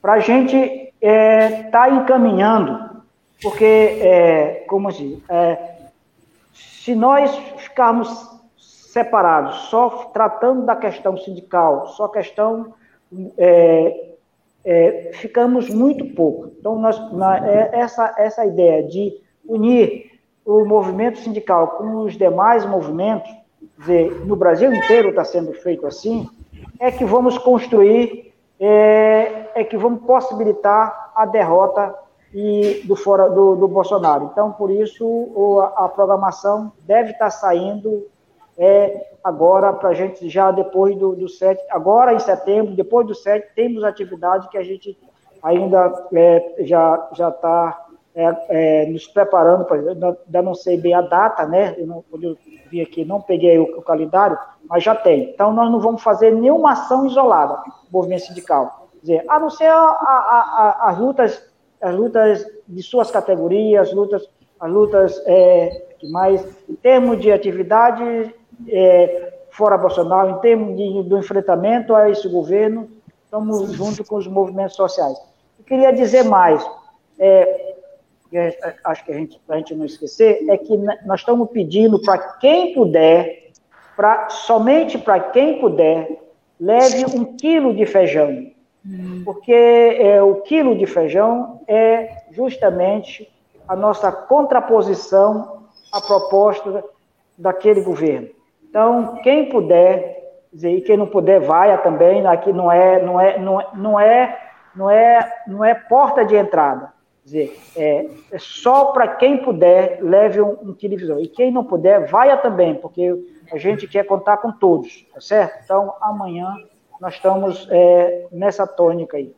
para 0.00 0.14
a 0.14 0.20
gente 0.20 0.56
estar 0.56 0.92
é, 1.00 1.62
tá 1.64 1.90
encaminhando, 1.90 3.02
porque, 3.42 3.64
é, 3.64 4.64
como 4.66 4.88
assim, 4.88 5.22
se 6.52 6.94
nós 6.94 7.34
ficarmos 7.56 8.34
separados, 8.94 9.56
só 9.70 9.88
tratando 10.12 10.64
da 10.64 10.76
questão 10.76 11.16
sindical, 11.16 11.88
só 11.88 12.06
questão, 12.06 12.74
é, 13.36 14.10
é, 14.64 15.10
ficamos 15.14 15.68
muito 15.68 16.04
pouco. 16.14 16.52
Então, 16.58 16.78
nós, 16.78 17.12
na, 17.12 17.38
é, 17.48 17.70
essa, 17.72 18.14
essa 18.16 18.46
ideia 18.46 18.82
de 18.82 19.12
unir 19.46 20.20
o 20.44 20.64
movimento 20.64 21.18
sindical 21.18 21.68
com 21.78 22.04
os 22.04 22.16
demais 22.16 22.64
movimentos, 22.64 23.34
dizer, 23.78 24.24
no 24.26 24.36
Brasil 24.36 24.72
inteiro 24.72 25.08
está 25.08 25.24
sendo 25.24 25.52
feito 25.54 25.86
assim, 25.86 26.28
é 26.78 26.90
que 26.90 27.04
vamos 27.04 27.38
construir, 27.38 28.34
é, 28.58 29.50
é 29.54 29.64
que 29.64 29.76
vamos 29.76 30.04
possibilitar 30.04 31.12
a 31.14 31.26
derrota 31.26 31.94
e 32.32 32.82
do, 32.84 32.96
fora, 32.96 33.28
do, 33.30 33.54
do 33.54 33.68
Bolsonaro. 33.68 34.30
Então, 34.32 34.52
por 34.52 34.70
isso, 34.70 35.06
o, 35.06 35.60
a 35.60 35.88
programação 35.88 36.72
deve 36.80 37.12
estar 37.12 37.30
saindo 37.30 38.06
é, 38.58 39.12
agora 39.22 39.72
para 39.72 39.90
a 39.90 39.94
gente 39.94 40.28
já 40.28 40.50
depois 40.50 40.96
do, 40.96 41.14
do 41.14 41.28
7, 41.28 41.62
agora 41.70 42.12
em 42.12 42.18
setembro, 42.18 42.74
depois 42.74 43.06
do 43.06 43.14
7, 43.14 43.48
temos 43.54 43.84
atividade 43.84 44.48
que 44.48 44.58
a 44.58 44.62
gente 44.62 44.98
ainda 45.42 46.08
é, 46.12 46.54
já 46.60 47.08
está 47.12 47.83
é, 48.14 48.36
é, 48.48 48.86
nos 48.86 49.08
preparando, 49.08 49.64
para, 49.64 49.78
ainda 49.78 50.42
não 50.42 50.54
sei 50.54 50.76
bem 50.76 50.94
a 50.94 51.00
data, 51.00 51.44
né? 51.46 51.74
Eu, 51.76 51.86
não, 51.86 52.04
eu 52.22 52.36
vi 52.70 52.80
aqui, 52.80 53.04
não 53.04 53.20
peguei 53.20 53.58
o, 53.58 53.64
o, 53.64 53.82
calendário, 53.82 54.38
mas 54.68 54.84
já 54.84 54.94
tem. 54.94 55.30
Então, 55.30 55.52
nós 55.52 55.70
não 55.70 55.80
vamos 55.80 56.02
fazer 56.02 56.30
nenhuma 56.30 56.72
ação 56.72 57.06
isolada, 57.06 57.60
movimento 57.90 58.26
sindical. 58.26 58.88
Quer 58.92 59.00
dizer, 59.00 59.24
a 59.28 59.40
não 59.40 59.50
ser 59.50 59.66
a, 59.66 59.74
a, 59.74 60.76
a, 60.86 60.90
as 60.90 60.98
lutas, 60.98 61.50
as 61.80 61.94
lutas 61.94 62.46
de 62.68 62.82
suas 62.82 63.10
categorias, 63.10 63.88
as 63.88 63.94
lutas, 63.94 64.30
as 64.60 64.70
lutas 64.70 65.22
é, 65.26 65.94
que 65.98 66.08
mais, 66.08 66.46
em 66.68 66.74
termos 66.76 67.20
de 67.20 67.32
atividade 67.32 68.32
é, 68.68 69.34
fora 69.50 69.76
Bolsonaro, 69.76 70.30
em 70.30 70.38
termos 70.38 70.76
de, 70.76 71.02
do 71.02 71.18
enfrentamento 71.18 71.94
a 71.96 72.08
esse 72.08 72.28
governo, 72.28 72.88
estamos 73.24 73.72
junto 73.72 74.04
com 74.04 74.16
os 74.16 74.28
movimentos 74.28 74.76
sociais. 74.76 75.18
Eu 75.58 75.64
queria 75.64 75.92
dizer 75.92 76.22
mais. 76.22 76.64
É, 77.18 77.73
acho 78.84 79.04
que 79.04 79.12
a 79.12 79.14
gente, 79.14 79.40
a 79.48 79.56
gente 79.56 79.74
não 79.74 79.84
esquecer, 79.84 80.44
é 80.48 80.56
que 80.56 80.76
nós 81.04 81.20
estamos 81.20 81.48
pedindo 81.50 82.00
para 82.00 82.18
quem 82.38 82.74
puder, 82.74 83.50
pra, 83.96 84.28
somente 84.28 84.98
para 84.98 85.20
quem 85.20 85.60
puder, 85.60 86.20
leve 86.58 87.04
um 87.16 87.36
quilo 87.36 87.74
de 87.74 87.86
feijão. 87.86 88.50
Hum. 88.86 89.22
Porque 89.24 89.52
é, 89.52 90.22
o 90.22 90.36
quilo 90.42 90.76
de 90.76 90.86
feijão 90.86 91.60
é 91.66 92.24
justamente 92.30 93.30
a 93.66 93.74
nossa 93.74 94.10
contraposição 94.12 95.64
à 95.92 96.00
proposta 96.00 96.84
daquele 97.36 97.82
governo. 97.82 98.28
Então, 98.68 99.18
quem 99.22 99.48
puder, 99.48 100.32
e 100.52 100.80
quem 100.80 100.96
não 100.96 101.06
puder, 101.06 101.40
vai 101.40 101.80
também, 101.82 102.26
aqui 102.26 102.52
não 102.52 102.70
é, 102.70 103.02
não 103.02 103.20
é, 103.20 103.38
não 103.38 103.60
é, 103.60 103.66
não 103.74 104.00
é, 104.00 104.38
não 104.74 104.90
é, 104.90 105.32
não 105.46 105.64
é 105.64 105.74
porta 105.74 106.24
de 106.24 106.36
entrada 106.36 106.93
dizer, 107.24 107.58
é, 107.74 108.06
é 108.30 108.38
só 108.38 108.86
para 108.86 109.16
quem 109.16 109.38
puder, 109.38 109.98
leve 110.02 110.40
um, 110.40 110.52
um 110.62 110.74
televisor. 110.74 111.20
E 111.20 111.28
quem 111.28 111.50
não 111.50 111.64
puder, 111.64 112.06
vaia 112.06 112.36
também, 112.36 112.74
porque 112.74 113.14
a 113.50 113.56
gente 113.56 113.88
quer 113.88 114.04
contar 114.04 114.36
com 114.38 114.52
todos, 114.52 115.06
tá 115.12 115.20
certo? 115.20 115.62
Então, 115.64 115.94
amanhã 116.00 116.54
nós 117.00 117.14
estamos 117.14 117.66
é, 117.70 118.26
nessa 118.30 118.66
tônica 118.66 119.16
aí. 119.16 119.34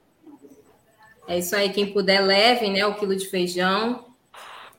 É 1.28 1.39
isso 1.39 1.55
aí, 1.55 1.70
quem 1.70 1.93
puder, 1.93 2.20
leve 2.20 2.70
né, 2.70 2.84
o 2.87 2.95
quilo 2.95 3.16
de 3.16 3.28
feijão 3.28 4.05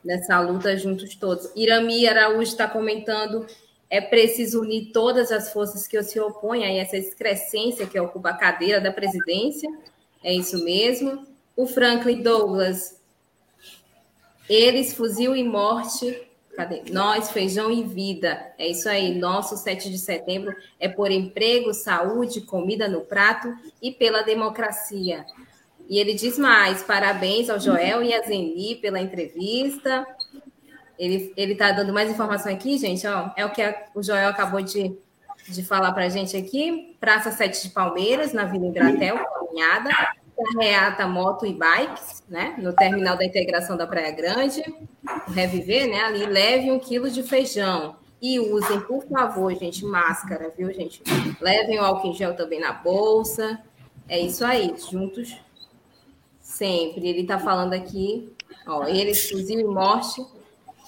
nessa 0.04 0.40
luta 0.40 0.78
juntos 0.78 1.16
todos. 1.16 1.52
Irami 1.56 2.08
Araújo 2.08 2.44
está 2.44 2.68
comentando 2.68 3.46
é 3.90 4.02
preciso 4.02 4.62
unir 4.62 4.92
todas 4.92 5.32
as 5.32 5.52
forças 5.52 5.88
que 5.88 6.02
se 6.04 6.20
opõem 6.20 6.66
a 6.66 6.82
essa 6.82 6.98
excrescência 6.98 7.88
que 7.88 8.00
ocupa 8.00 8.30
a 8.30 8.38
cadeira 8.38 8.82
da 8.82 8.92
presidência. 8.92 9.70
É 10.24 10.34
isso 10.34 10.64
mesmo. 10.64 11.26
O 11.56 11.66
Franklin 11.66 12.22
Douglas 12.22 12.97
eles, 14.50 14.94
fuzil 14.94 15.36
e 15.36 15.44
morte. 15.44 16.24
Cadê? 16.56 16.82
Nós, 16.92 17.30
feijão 17.30 17.72
e 17.72 17.84
vida. 17.84 18.54
É 18.58 18.68
isso 18.68 18.90
aí. 18.90 19.18
Nosso 19.18 19.56
7 19.56 19.90
de 19.92 20.00
setembro 20.00 20.56
é 20.80 20.88
por 20.88 21.12
emprego, 21.12 21.74
saúde, 21.74 22.42
comida 22.42 22.88
no 22.88 23.02
prato 23.02 23.54
e 23.82 23.92
pela 23.92 24.24
democracia. 24.24 25.26
E 25.88 26.00
ele 26.00 26.14
diz 26.14 26.38
mais: 26.38 26.82
parabéns 26.82 27.50
ao 27.50 27.60
Joel 27.60 28.04
e 28.04 28.14
a 28.14 28.22
Zeni 28.24 28.76
pela 28.76 29.00
entrevista. 29.00 30.06
Ele 30.98 31.32
está 31.38 31.72
dando 31.72 31.94
mais 31.94 32.10
informação 32.10 32.52
aqui, 32.52 32.76
gente. 32.78 33.06
Ó, 33.06 33.30
é 33.36 33.46
o 33.46 33.52
que 33.52 33.62
a, 33.62 33.86
o 33.94 34.02
Joel 34.02 34.30
acabou 34.30 34.62
de, 34.62 34.98
de 35.48 35.64
falar 35.64 35.92
para 35.92 36.06
a 36.06 36.10
gente 36.10 36.36
aqui. 36.36 36.96
Praça 37.00 37.32
7 37.32 37.68
de 37.68 37.70
Palmeiras, 37.70 38.34
na 38.34 38.46
Vila 38.46 38.66
Ingratel, 38.66 39.18
caminhada 39.18 39.92
reata 40.60 41.08
moto 41.08 41.46
e 41.46 41.54
bikes, 41.54 42.24
né? 42.28 42.56
No 42.58 42.74
terminal 42.74 43.18
da 43.18 43.26
integração 43.26 43.76
da 43.76 43.88
Praia 43.88 44.12
Grande, 44.12 44.64
reviver, 45.28 45.88
né? 45.88 46.02
Ali 46.02 46.26
leve 46.26 46.72
um 46.72 46.80
quilo 46.80 47.10
de 47.10 47.24
feijão. 47.24 47.96
E 48.22 48.40
usem, 48.40 48.80
por 48.82 49.06
favor, 49.08 49.54
gente, 49.54 49.86
máscara, 49.86 50.52
viu, 50.58 50.74
gente? 50.74 51.04
Levem 51.40 51.80
o 51.80 51.84
álcool 51.84 52.08
em 52.08 52.14
gel 52.14 52.36
também 52.36 52.60
na 52.60 52.74
bolsa. 52.74 53.62
É 54.10 54.20
isso 54.20 54.44
aí, 54.44 54.74
juntos 54.90 55.38
sempre. 56.48 57.08
Ele 57.08 57.22
está 57.22 57.38
falando 57.38 57.74
aqui, 57.74 58.34
ó, 58.66 58.88
ele, 58.88 59.14
fuzil 59.14 59.60
e 59.60 59.64
morte. 59.64 60.26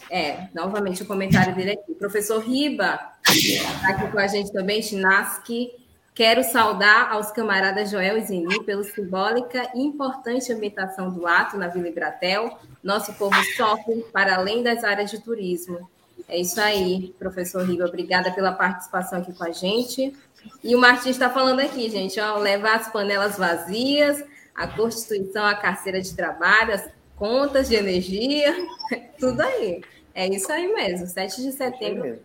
É, 0.10 0.48
novamente 0.56 1.04
o 1.04 1.06
comentário 1.06 1.54
dele 1.54 1.72
aqui. 1.72 1.94
Professor 1.94 2.40
Riba, 2.40 3.00
está 3.28 3.90
aqui 3.90 4.12
com 4.12 4.18
a 4.18 4.26
gente 4.26 4.52
também, 4.52 4.82
Chinaski. 4.82 5.72
Quero 6.20 6.44
saudar 6.44 7.14
aos 7.14 7.32
camaradas 7.32 7.92
Joel 7.92 8.18
e 8.18 8.26
Zeni 8.26 8.62
pela 8.66 8.84
simbólica 8.84 9.72
e 9.74 9.80
importante 9.80 10.52
ambientação 10.52 11.10
do 11.10 11.26
ato 11.26 11.56
na 11.56 11.70
Vila 11.70 11.88
Ibratel. 11.88 12.60
Nosso 12.84 13.14
povo 13.14 13.38
sofre 13.56 14.06
para 14.12 14.36
além 14.36 14.62
das 14.62 14.84
áreas 14.84 15.10
de 15.10 15.24
turismo. 15.24 15.90
É 16.28 16.38
isso 16.38 16.60
aí, 16.60 17.16
professor 17.18 17.66
Riva. 17.66 17.86
Obrigada 17.86 18.32
pela 18.32 18.52
participação 18.52 19.20
aqui 19.22 19.32
com 19.32 19.46
a 19.46 19.54
gente. 19.54 20.14
E 20.62 20.76
o 20.76 20.78
Martins 20.78 21.12
está 21.12 21.30
falando 21.30 21.62
aqui, 21.62 21.90
gente, 21.90 22.20
ó, 22.20 22.38
levar 22.38 22.76
as 22.76 22.92
panelas 22.92 23.38
vazias, 23.38 24.22
a 24.54 24.68
Constituição, 24.68 25.46
a 25.46 25.56
carteira 25.56 26.02
de 26.02 26.14
trabalho, 26.14 26.74
as 26.74 26.86
contas 27.16 27.70
de 27.70 27.76
energia, 27.76 28.54
tudo 29.18 29.40
aí. 29.40 29.82
É 30.14 30.28
isso 30.28 30.52
aí 30.52 30.68
mesmo, 30.68 31.08
7 31.08 31.44
de 31.44 31.54
setembro, 31.54 32.20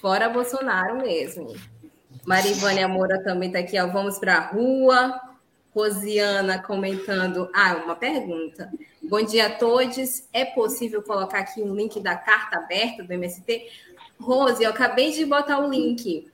fora 0.00 0.28
Bolsonaro 0.28 0.96
mesmo. 0.96 1.54
Marivânia 2.26 2.88
Moura 2.88 3.22
também 3.22 3.48
está 3.48 3.60
aqui, 3.60 3.78
ó. 3.78 3.86
Vamos 3.86 4.18
para 4.18 4.36
a 4.36 4.46
rua. 4.48 5.20
Rosiana 5.72 6.60
comentando. 6.60 7.48
Ah, 7.54 7.76
uma 7.84 7.94
pergunta. 7.94 8.72
Bom 9.02 9.22
dia 9.22 9.46
a 9.46 9.50
todos. 9.50 10.24
É 10.32 10.44
possível 10.44 11.02
colocar 11.02 11.38
aqui 11.38 11.62
um 11.62 11.74
link 11.74 12.00
da 12.00 12.16
carta 12.16 12.56
aberta 12.56 13.04
do 13.04 13.12
MST? 13.12 13.70
Rose, 14.18 14.62
eu 14.64 14.70
acabei 14.70 15.12
de 15.12 15.24
botar 15.24 15.60
o 15.60 15.70
link. 15.70 16.28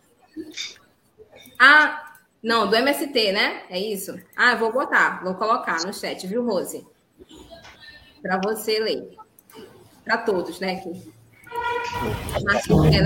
Ah, 1.58 2.16
não, 2.42 2.70
do 2.70 2.74
MST, 2.74 3.32
né? 3.32 3.64
É 3.68 3.78
isso? 3.78 4.18
Ah, 4.34 4.52
eu 4.52 4.58
vou 4.58 4.72
botar, 4.72 5.22
vou 5.22 5.34
colocar 5.34 5.84
no 5.84 5.92
chat, 5.92 6.26
viu, 6.26 6.44
Rose? 6.44 6.86
Para 8.22 8.40
você 8.42 8.78
ler. 8.78 9.14
Para 10.04 10.18
todos, 10.18 10.58
né? 10.58 10.76
Aqui. 10.76 11.12
Martins, 12.44 12.94
é 12.96 13.02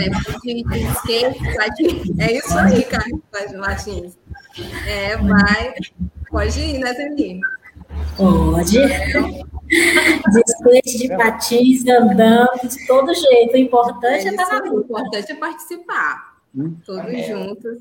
de 0.46 0.84
skate, 0.92 2.14
É 2.18 2.32
isso 2.32 2.58
aí, 2.58 2.84
Carlos 2.84 3.56
Martins. 3.56 4.18
É, 4.86 5.16
vai. 5.16 5.74
Pode 6.30 6.60
ir, 6.60 6.78
né, 6.78 6.92
Zeni? 6.94 7.40
Pode. 8.16 8.78
De 8.78 10.42
skate, 10.46 10.98
de 10.98 11.16
patins, 11.16 11.86
andando, 11.86 12.68
de 12.68 12.86
todo 12.86 13.14
jeito. 13.14 13.54
O 13.54 13.56
importante 13.56 14.26
é, 14.26 14.28
é 14.28 14.30
estar 14.30 14.48
na 14.48 14.70
luta. 14.70 14.76
O 14.76 14.80
importante 14.82 15.32
é 15.32 15.34
participar. 15.34 16.36
Hum? 16.54 16.76
Todos 16.84 17.12
é. 17.12 17.22
juntos. 17.24 17.78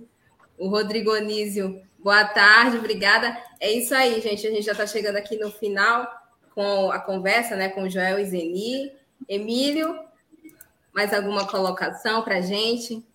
O 0.58 0.70
Rodrigo 0.70 1.12
Onísio, 1.12 1.82
boa 2.04 2.26
tarde, 2.26 2.78
obrigada. 2.78 3.38
É 3.60 3.72
isso 3.72 3.94
aí, 3.94 4.22
gente. 4.22 4.48
A 4.48 4.52
gente 4.52 4.66
já 4.66 4.72
está 4.72 4.88
chegando 4.88 5.18
aqui 5.18 5.38
no 5.38 5.52
final 5.52 6.08
com 6.54 6.90
a 6.92 7.00
conversa 7.00 7.56
né, 7.56 7.70
com 7.70 7.84
o 7.84 7.90
Joel 7.90 8.20
e 8.20 8.26
Zeni. 8.26 8.92
Emílio, 9.28 10.00
mais 10.96 11.14
alguma 11.14 11.46
colocação 11.46 12.24
para 12.24 12.40
gente? 12.40 13.06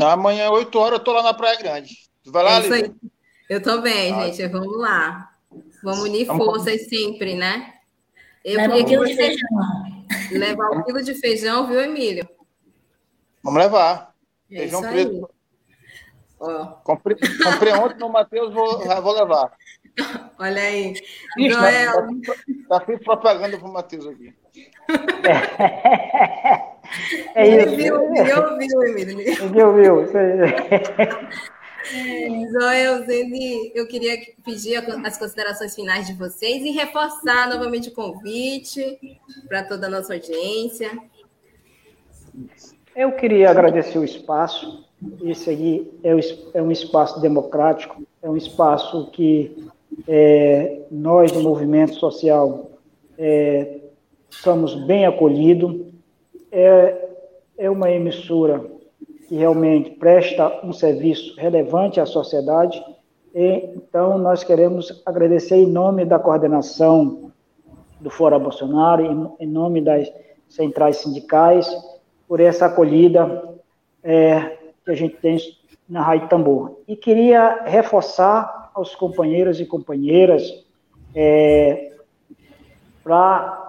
Amanhã, 0.00 0.50
8 0.50 0.76
horas, 0.76 0.92
eu 0.94 0.98
estou 0.98 1.14
lá 1.14 1.22
na 1.22 1.32
Praia 1.32 1.56
Grande. 1.56 1.96
vai 2.26 2.42
lá, 2.42 2.58
é 2.58 2.90
Eu 3.48 3.62
também, 3.62 4.12
ah, 4.12 4.26
gente. 4.26 4.48
Vamos 4.48 4.76
lá. 4.76 5.30
Vamos 5.84 6.00
unir 6.00 6.26
vamos 6.26 6.44
forças 6.44 6.82
com... 6.82 6.88
sempre, 6.88 7.36
né? 7.36 7.74
Eu 8.44 8.56
Leva 8.56 8.74
um 8.74 8.84
quilo 8.84 9.06
de 9.06 9.14
feijão. 9.14 9.48
Levar 10.32 10.70
um 10.70 10.82
quilo 10.82 11.02
de 11.02 11.14
feijão, 11.14 11.68
viu, 11.68 11.80
Emílio? 11.80 12.28
Vamos 13.42 13.62
levar. 13.62 14.12
É 14.50 14.58
feijão 14.58 14.82
preto. 14.82 15.30
Comprei, 16.82 17.16
comprei 17.42 17.72
ontem 17.74 17.98
no 17.98 18.08
Matheus, 18.08 18.52
vou, 18.52 18.80
vou 19.02 19.12
levar. 19.12 19.52
Olha 20.38 20.62
aí. 20.62 20.94
Ixi, 21.38 21.50
Joel. 21.50 22.06
Tá, 22.68 22.80
tá, 22.80 22.80
tá 22.80 22.98
propaganda 22.98 23.56
para 23.56 23.68
o 23.68 23.72
Matheus 23.72 24.06
aqui. 24.06 24.34
É 27.34 27.46
isso. 27.46 27.76
Viu, 27.76 28.12
viu, 28.12 28.24
viu, 28.58 28.82
Emílio. 28.82 29.16
Viu, 29.50 29.74
viu. 29.74 30.06
Joel, 32.50 33.04
Zeni, 33.04 33.72
eu 33.74 33.86
queria 33.86 34.16
pedir 34.44 34.76
as 35.04 35.18
considerações 35.18 35.74
finais 35.74 36.06
de 36.06 36.14
vocês 36.14 36.64
e 36.64 36.70
reforçar 36.70 37.48
novamente 37.48 37.90
o 37.90 37.92
convite 37.92 38.98
para 39.48 39.62
toda 39.64 39.86
a 39.86 39.90
nossa 39.90 40.14
audiência. 40.14 40.90
Eu 42.96 43.12
queria 43.12 43.50
agradecer 43.50 43.98
o 43.98 44.04
espaço. 44.04 44.84
Esse 45.22 45.50
aí 45.50 45.92
é, 46.02 46.62
um 46.62 46.70
espaço 46.70 47.20
democrático, 47.20 48.02
é 48.22 48.30
um 48.30 48.36
espaço 48.36 49.10
que 49.10 49.68
é, 50.08 50.80
nós, 50.90 51.30
do 51.30 51.40
movimento 51.40 51.94
social, 51.96 52.70
é, 53.18 53.80
somos 54.30 54.74
bem 54.86 55.04
acolhidos. 55.04 55.92
É, 56.56 57.08
é 57.58 57.68
uma 57.68 57.90
emissora 57.90 58.64
que 59.26 59.34
realmente 59.34 59.90
presta 59.90 60.64
um 60.64 60.72
serviço 60.72 61.34
relevante 61.36 61.98
à 61.98 62.06
sociedade. 62.06 62.80
E, 63.34 63.70
então, 63.74 64.16
nós 64.18 64.44
queremos 64.44 65.02
agradecer 65.04 65.56
em 65.56 65.66
nome 65.66 66.04
da 66.04 66.16
coordenação 66.16 67.32
do 68.00 68.08
Fora 68.08 68.38
Bolsonaro, 68.38 69.34
em, 69.40 69.46
nome 69.48 69.80
das 69.80 70.08
centrais 70.48 70.98
sindicais, 70.98 71.68
por 72.28 72.38
essa 72.38 72.66
acolhida 72.66 73.42
é, 74.00 74.56
que 74.84 74.92
a 74.92 74.94
gente 74.94 75.16
tem 75.16 75.36
na 75.88 76.02
Rádio 76.02 76.28
Tambor. 76.28 76.78
E 76.86 76.94
queria 76.94 77.64
reforçar 77.64 78.70
aos 78.72 78.94
companheiros 78.94 79.58
e 79.58 79.66
companheiras 79.66 80.64
é, 81.12 81.94
para 83.02 83.63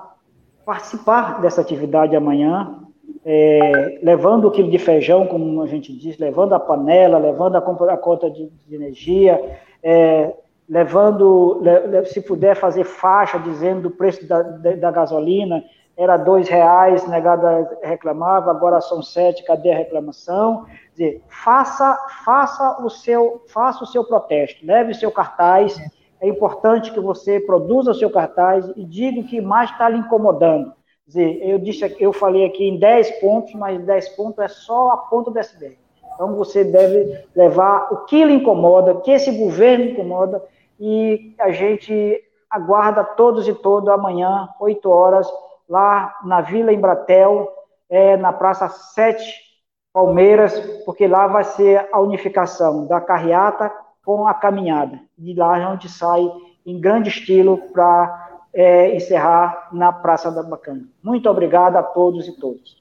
participar 0.65 1.41
dessa 1.41 1.61
atividade 1.61 2.15
amanhã, 2.15 2.79
é, 3.23 3.99
levando 4.01 4.45
o 4.45 4.51
quilo 4.51 4.69
de 4.69 4.79
feijão, 4.79 5.27
como 5.27 5.61
a 5.61 5.67
gente 5.67 5.95
diz, 5.95 6.17
levando 6.17 6.53
a 6.53 6.59
panela, 6.59 7.17
levando 7.17 7.55
a, 7.55 7.93
a 7.93 7.97
conta 7.97 8.29
de, 8.29 8.49
de 8.67 8.75
energia, 8.75 9.59
é, 9.83 10.33
levando, 10.67 11.61
se 12.05 12.21
puder 12.21 12.55
fazer 12.55 12.83
faixa 12.83 13.37
dizendo 13.37 13.87
o 13.87 13.91
preço 13.91 14.27
da, 14.27 14.41
da 14.41 14.91
gasolina, 14.91 15.63
era 15.97 16.17
dois 16.17 16.49
reais, 16.49 17.07
negada 17.07 17.77
reclamava, 17.81 18.51
agora 18.51 18.81
são 18.81 19.01
sete, 19.01 19.45
cadê 19.45 19.71
a 19.71 19.77
reclamação? 19.77 20.65
Quer 20.65 20.91
dizer, 20.91 21.23
faça, 21.29 21.97
faça 22.25 22.83
o 22.83 22.89
seu, 22.89 23.43
faça 23.47 23.83
o 23.83 23.87
seu 23.87 24.03
protesto, 24.03 24.65
leve 24.65 24.91
o 24.91 24.95
seu 24.95 25.09
cartaz. 25.09 25.79
É 26.21 26.27
importante 26.27 26.91
que 26.91 26.99
você 26.99 27.39
produza 27.39 27.91
o 27.91 27.95
seu 27.95 28.09
cartaz 28.09 28.71
e 28.75 28.83
diga 28.83 29.19
o 29.19 29.23
que 29.23 29.41
mais 29.41 29.69
está 29.69 29.89
lhe 29.89 29.97
incomodando. 29.97 30.73
Quer 31.05 31.07
dizer, 31.07 31.49
eu 31.49 31.59
disse, 31.59 31.95
eu 31.99 32.11
falei 32.11 32.45
aqui 32.45 32.65
em 32.65 32.79
10 32.79 33.19
pontos, 33.19 33.53
mas 33.53 33.83
10 33.83 34.09
pontos 34.09 34.43
é 34.43 34.47
só 34.47 34.91
a 34.91 34.97
ponta 34.97 35.29
do 35.29 35.37
iceberg. 35.37 35.77
Então 36.13 36.35
você 36.35 36.63
deve 36.63 37.25
levar 37.35 37.91
o 37.91 38.05
que 38.05 38.23
lhe 38.23 38.33
incomoda, 38.33 38.93
o 38.93 39.01
que 39.01 39.11
esse 39.11 39.31
governo 39.31 39.85
incomoda, 39.85 40.41
e 40.79 41.35
a 41.39 41.51
gente 41.51 42.21
aguarda 42.49 43.03
todos 43.03 43.47
e 43.47 43.53
todas 43.53 43.93
amanhã, 43.93 44.49
8 44.59 44.89
horas, 44.89 45.27
lá 45.67 46.15
na 46.23 46.41
Vila 46.41 46.71
Embratel, 46.71 47.51
é, 47.89 48.15
na 48.17 48.31
Praça 48.31 48.69
7 48.69 49.45
Palmeiras, 49.93 50.57
porque 50.85 51.07
lá 51.07 51.27
vai 51.27 51.43
ser 51.43 51.87
a 51.91 51.99
unificação 51.99 52.85
da 52.85 52.99
carreata 52.99 53.71
com 54.05 54.27
a 54.27 54.33
caminhada. 54.33 54.99
De 55.17 55.33
lá 55.33 55.53
a 55.53 55.73
gente 55.73 55.89
sai 55.89 56.21
em 56.65 56.79
grande 56.79 57.09
estilo 57.09 57.57
para 57.73 58.39
é, 58.53 58.95
encerrar 58.95 59.69
na 59.73 59.91
Praça 59.91 60.31
da 60.31 60.43
Bacana. 60.43 60.83
Muito 61.03 61.29
obrigado 61.29 61.75
a 61.75 61.83
todos 61.83 62.27
e 62.27 62.31
todas. 62.33 62.77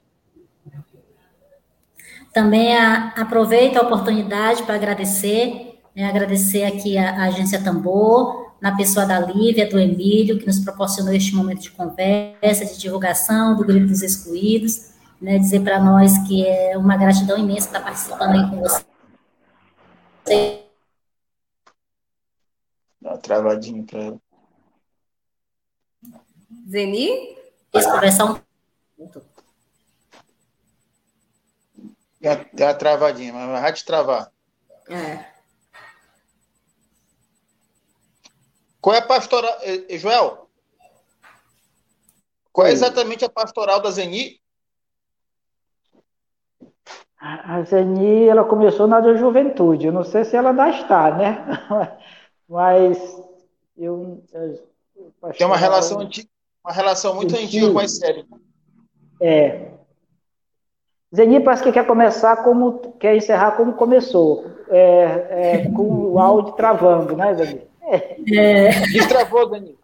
Também 2.33 2.77
a, 2.77 3.13
aproveito 3.17 3.77
a 3.77 3.81
oportunidade 3.81 4.63
para 4.63 4.75
agradecer, 4.75 5.79
né, 5.95 6.07
agradecer 6.07 6.63
aqui 6.63 6.97
a, 6.97 7.11
a 7.11 7.23
Agência 7.25 7.63
Tambor, 7.63 8.45
na 8.61 8.75
pessoa 8.75 9.05
da 9.05 9.19
Lívia, 9.19 9.69
do 9.69 9.79
Emílio, 9.79 10.39
que 10.39 10.47
nos 10.47 10.59
proporcionou 10.59 11.13
este 11.13 11.35
momento 11.35 11.61
de 11.61 11.71
conversa, 11.71 12.65
de 12.65 12.79
divulgação 12.79 13.55
do 13.55 13.65
Grupo 13.65 13.87
dos 13.87 14.01
Excluídos, 14.01 14.91
né, 15.21 15.37
dizer 15.37 15.61
para 15.61 15.79
nós 15.79 16.17
que 16.27 16.45
é 16.45 16.77
uma 16.77 16.97
gratidão 16.97 17.37
imensa 17.37 17.67
estar 17.67 17.81
participando 17.81 18.31
aí 18.31 18.49
com 18.49 18.61
você. 18.61 20.64
Dá 23.05 23.11
uma 23.11 23.17
travadinha 23.19 23.85
para 23.85 23.99
ela. 23.99 24.21
Zeni? 26.67 27.37
Esse 27.71 27.91
conversar 27.91 28.25
um... 28.25 28.41
Dá 32.19 32.65
uma 32.65 32.73
travadinha, 32.73 33.31
mas 33.31 33.61
vai 33.61 33.73
te 33.73 33.85
travar. 33.85 34.31
É. 34.89 35.23
Qual 38.81 38.95
é 38.95 38.99
a 38.99 39.05
pastoral. 39.05 39.55
Eh, 39.61 39.97
Joel? 39.99 40.49
Qual 42.51 42.65
é 42.65 42.71
exatamente 42.71 43.23
a 43.23 43.29
pastoral 43.29 43.83
da 43.83 43.91
Zeni? 43.91 44.41
A 47.19 47.61
Zeni, 47.61 48.27
ela 48.27 48.43
começou 48.45 48.87
na 48.87 48.99
da 48.99 49.13
juventude. 49.13 49.85
Eu 49.85 49.93
não 49.93 50.03
sei 50.03 50.25
se 50.25 50.35
ela 50.35 50.49
ainda 50.49 50.69
está, 50.69 51.15
né? 51.15 51.45
Mas 52.47 52.97
eu. 53.77 54.23
Tem 55.37 55.47
uma 55.47 55.57
relação, 55.57 55.99
antiga, 55.99 56.29
uma 56.63 56.73
relação 56.73 57.15
muito 57.15 57.35
antiga 57.35 57.71
com 57.71 57.79
as 57.79 57.97
séries. 57.97 58.25
É. 59.21 59.71
Zeni 61.15 61.39
parece 61.39 61.63
que 61.63 61.71
quer 61.71 61.85
começar 61.85 62.37
como. 62.43 62.93
quer 62.99 63.15
encerrar 63.15 63.51
como 63.51 63.73
começou. 63.73 64.45
É, 64.69 65.03
é, 65.29 65.71
com 65.71 65.83
o 65.83 66.19
áudio 66.19 66.53
travando, 66.53 67.15
né, 67.15 67.33
Zeni? 67.35 67.61
É. 67.83 68.79
Destravou, 68.91 69.49
Dani. 69.49 69.77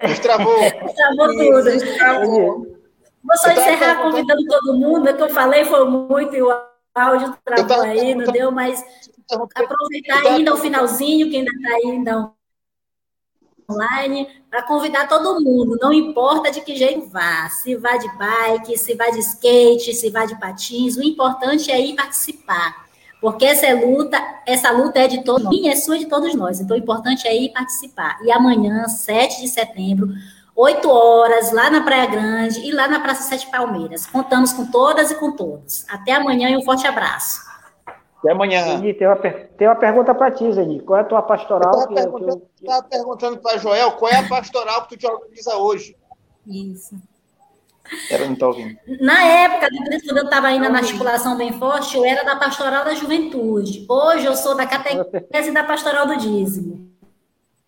Destravou. 0.00 0.58
Destravou 0.60 1.28
tudo. 1.28 1.62
Destravou. 1.62 2.76
Vou 3.22 3.36
só 3.36 3.50
encerrar 3.50 4.02
convidando 4.02 4.44
todo 4.46 4.78
mundo. 4.78 5.10
O 5.10 5.16
que 5.16 5.22
eu 5.22 5.30
falei 5.30 5.64
foi 5.64 5.84
muito 5.88 6.34
e 6.34 6.42
o 6.42 6.50
áudio 6.98 7.36
travou 7.44 7.82
aí, 7.82 8.14
não 8.14 8.32
deu, 8.32 8.50
mas 8.50 8.84
aproveitar 9.54 10.26
ainda 10.26 10.54
o 10.54 10.56
finalzinho, 10.56 11.30
que 11.30 11.36
ainda 11.36 11.50
está 11.50 11.74
ainda 11.74 12.32
online, 13.68 14.28
para 14.48 14.62
convidar 14.62 15.08
todo 15.08 15.42
mundo, 15.42 15.76
não 15.80 15.92
importa 15.92 16.50
de 16.50 16.60
que 16.60 16.76
jeito 16.76 17.08
vá, 17.08 17.48
se 17.48 17.74
vá 17.76 17.96
de 17.96 18.08
bike, 18.16 18.78
se 18.78 18.94
vá 18.94 19.10
de 19.10 19.18
skate, 19.18 19.92
se 19.92 20.10
vá 20.10 20.24
de 20.24 20.38
patins, 20.38 20.96
o 20.96 21.02
importante 21.02 21.70
é 21.70 21.80
ir 21.80 21.96
participar. 21.96 22.86
Porque 23.20 23.44
essa 23.44 23.66
é 23.66 23.74
luta, 23.74 24.22
essa 24.46 24.70
luta 24.70 25.00
é 25.00 25.08
de 25.08 25.24
todos, 25.24 25.48
minha 25.48 25.72
é 25.72 25.76
sua, 25.76 25.98
de 25.98 26.06
todos 26.06 26.34
nós. 26.34 26.60
Então, 26.60 26.76
o 26.76 26.78
importante 26.78 27.26
é 27.26 27.36
ir 27.36 27.52
participar. 27.52 28.18
E 28.22 28.30
amanhã, 28.30 28.86
7 28.86 29.40
de 29.40 29.48
setembro, 29.48 30.08
8 30.56 30.88
horas, 30.88 31.52
lá 31.52 31.68
na 31.68 31.82
Praia 31.82 32.06
Grande 32.06 32.60
e 32.60 32.72
lá 32.72 32.88
na 32.88 32.98
Praça 32.98 33.24
Sete 33.24 33.46
Palmeiras. 33.50 34.06
Contamos 34.06 34.54
com 34.54 34.64
todas 34.70 35.10
e 35.10 35.14
com 35.16 35.32
todos. 35.32 35.84
Até 35.86 36.12
amanhã 36.12 36.48
e 36.48 36.56
um 36.56 36.62
forte 36.62 36.86
abraço. 36.86 37.42
Até 38.18 38.32
amanhã. 38.32 38.64
Zeni, 38.64 38.94
tem, 38.94 39.06
uma, 39.06 39.16
tem 39.16 39.68
uma 39.68 39.76
pergunta 39.76 40.14
para 40.14 40.30
ti, 40.30 40.50
Zeni. 40.50 40.80
Qual 40.80 40.98
é 40.98 41.02
a 41.02 41.04
tua 41.04 41.20
pastoral? 41.20 41.74
Eu 41.74 41.80
estava 41.80 41.94
perguntando, 41.94 42.42
eu... 42.62 42.82
perguntando 42.84 43.38
para 43.38 43.58
Joel 43.58 43.92
qual 43.92 44.10
é 44.10 44.16
a 44.16 44.26
pastoral 44.26 44.86
que 44.86 44.96
tu 44.96 44.96
te 44.96 45.06
organiza 45.06 45.56
hoje. 45.58 45.94
Isso. 46.46 46.96
Ela 48.10 48.24
não 48.24 48.32
está 48.32 48.48
ouvindo. 48.48 48.78
Na 49.00 49.22
época, 49.22 49.68
quando 50.06 50.18
eu 50.18 50.24
estava 50.24 50.46
ainda 50.46 50.70
na 50.70 50.78
articulação 50.78 51.36
bem 51.36 51.52
forte, 51.52 51.96
eu 51.96 52.04
era 52.04 52.24
da 52.24 52.34
pastoral 52.34 52.82
da 52.82 52.94
juventude. 52.94 53.84
Hoje 53.88 54.24
eu 54.24 54.34
sou 54.34 54.56
da 54.56 54.66
catequese 54.66 55.52
da 55.52 55.62
pastoral 55.62 56.06
do 56.06 56.16
dízimo. 56.16 56.90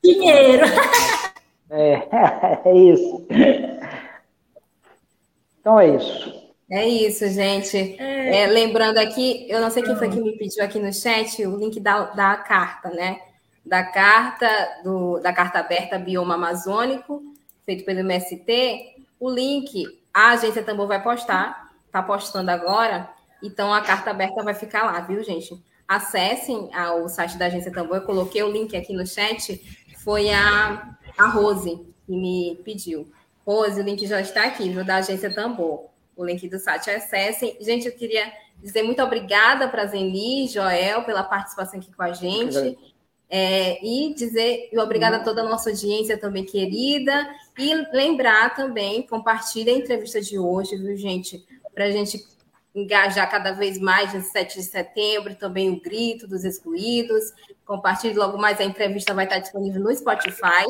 Dinheiro. 0.02 0.64
É, 1.70 2.08
é 2.68 2.76
isso. 2.76 3.26
Então 5.60 5.78
é 5.78 5.96
isso. 5.96 6.48
É 6.70 6.86
isso, 6.86 7.26
gente. 7.28 7.76
É. 7.98 8.42
É, 8.42 8.46
lembrando 8.46 8.98
aqui, 8.98 9.46
eu 9.48 9.60
não 9.60 9.70
sei 9.70 9.82
quem 9.82 9.96
foi 9.96 10.10
que 10.10 10.20
me 10.20 10.36
pediu 10.36 10.62
aqui 10.62 10.78
no 10.78 10.92
chat 10.92 11.44
o 11.46 11.56
link 11.56 11.80
da, 11.80 12.04
da 12.06 12.36
carta, 12.36 12.90
né? 12.90 13.20
Da 13.64 13.82
carta, 13.84 14.46
do, 14.84 15.18
da 15.20 15.32
carta 15.32 15.60
aberta 15.60 15.98
Bioma 15.98 16.34
Amazônico, 16.34 17.22
feito 17.64 17.84
pelo 17.84 18.00
MST. 18.00 18.96
O 19.18 19.30
link 19.30 19.98
a 20.12 20.30
agência 20.30 20.62
Tambor 20.62 20.88
vai 20.88 21.02
postar, 21.02 21.70
tá 21.92 22.02
postando 22.02 22.50
agora, 22.50 23.08
então 23.42 23.72
a 23.72 23.80
carta 23.80 24.10
aberta 24.10 24.42
vai 24.42 24.52
ficar 24.52 24.84
lá, 24.84 25.00
viu, 25.00 25.22
gente? 25.22 25.54
Acessem 25.86 26.68
ao 26.74 27.08
site 27.08 27.38
da 27.38 27.46
agência 27.46 27.72
Tambor, 27.72 27.98
eu 27.98 28.02
coloquei 28.02 28.42
o 28.42 28.50
link 28.50 28.76
aqui 28.76 28.92
no 28.92 29.06
chat, 29.06 29.60
foi 30.02 30.30
a, 30.30 30.97
a 31.18 31.26
Rose 31.26 31.80
que 32.06 32.16
me 32.16 32.58
pediu. 32.64 33.10
Rose, 33.46 33.80
o 33.80 33.84
link 33.84 34.06
já 34.06 34.20
está 34.20 34.44
aqui, 34.44 34.70
viu, 34.70 34.84
da 34.84 34.96
agência 34.96 35.32
Tambor. 35.32 35.86
O 36.16 36.24
link 36.24 36.48
do 36.48 36.58
site, 36.58 36.90
acessem. 36.90 37.56
Gente, 37.60 37.86
eu 37.86 37.92
queria 37.92 38.32
dizer 38.62 38.82
muito 38.82 39.02
obrigada 39.02 39.68
para 39.68 39.86
Zeni, 39.86 40.48
Joel, 40.48 41.04
pela 41.04 41.22
participação 41.22 41.78
aqui 41.78 41.92
com 41.92 42.02
a 42.02 42.12
gente. 42.12 42.76
É, 43.30 43.84
e 43.84 44.14
dizer 44.14 44.70
e 44.72 44.78
obrigada 44.78 45.18
a 45.18 45.22
toda 45.22 45.42
a 45.42 45.48
nossa 45.48 45.70
audiência 45.70 46.18
também 46.18 46.44
querida. 46.44 47.28
E 47.58 47.74
lembrar 47.92 48.54
também, 48.54 49.02
compartilhe 49.02 49.70
a 49.70 49.74
entrevista 49.74 50.20
de 50.20 50.38
hoje, 50.38 50.76
viu, 50.76 50.96
gente? 50.96 51.44
Para 51.74 51.84
a 51.84 51.90
gente 51.90 52.26
engajar 52.74 53.30
cada 53.30 53.52
vez 53.52 53.78
mais 53.78 54.14
no 54.14 54.22
7 54.22 54.58
de 54.58 54.64
setembro, 54.64 55.34
também 55.34 55.70
o 55.70 55.80
grito 55.80 56.26
dos 56.26 56.44
excluídos. 56.44 57.32
Compartilhe 57.64 58.14
logo 58.14 58.38
mais, 58.38 58.60
a 58.60 58.64
entrevista 58.64 59.14
vai 59.14 59.24
estar 59.24 59.38
disponível 59.38 59.82
no 59.82 59.94
Spotify, 59.94 60.66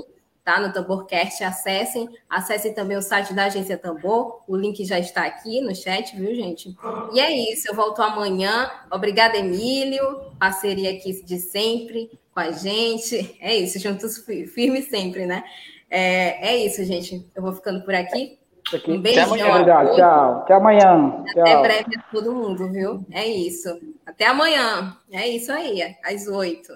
tá? 0.48 0.58
No 0.58 0.72
Tamborcast, 0.72 1.44
acessem. 1.44 2.08
Acessem 2.26 2.72
também 2.72 2.96
o 2.96 3.02
site 3.02 3.34
da 3.34 3.44
Agência 3.44 3.76
Tambor, 3.76 4.40
o 4.48 4.56
link 4.56 4.82
já 4.82 4.98
está 4.98 5.26
aqui 5.26 5.60
no 5.60 5.76
chat, 5.76 6.16
viu, 6.16 6.34
gente? 6.34 6.74
E 7.12 7.20
é 7.20 7.30
isso, 7.52 7.68
eu 7.68 7.74
volto 7.74 8.00
amanhã. 8.00 8.70
Obrigada, 8.90 9.36
Emílio, 9.36 10.32
parceria 10.38 10.90
aqui 10.90 11.22
de 11.22 11.38
sempre 11.38 12.18
com 12.32 12.40
a 12.40 12.50
gente. 12.50 13.36
É 13.42 13.54
isso, 13.54 13.78
juntos 13.78 14.24
firmes 14.54 14.88
sempre, 14.88 15.26
né? 15.26 15.44
É, 15.90 16.52
é 16.52 16.56
isso, 16.56 16.82
gente. 16.82 17.28
Eu 17.36 17.42
vou 17.42 17.52
ficando 17.52 17.82
por 17.82 17.94
aqui. 17.94 18.38
aqui. 18.72 18.90
Um 18.90 19.02
beijo. 19.02 19.20
Até 19.20 19.42
amanhã. 19.42 19.94
Tchau. 19.96 20.38
Até 20.38 20.54
amanhã. 20.54 21.24
Até 21.30 21.44
Tchau. 21.44 21.62
breve 21.62 21.90
a 21.94 22.02
todo 22.10 22.34
mundo, 22.34 22.72
viu? 22.72 23.04
É 23.10 23.26
isso. 23.26 23.68
Até 24.06 24.26
amanhã. 24.26 24.96
É 25.12 25.28
isso 25.28 25.52
aí, 25.52 25.82
às 26.02 26.26
oito. 26.26 26.72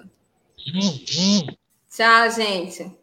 Tchau, 1.89 2.29
gente. 2.29 3.02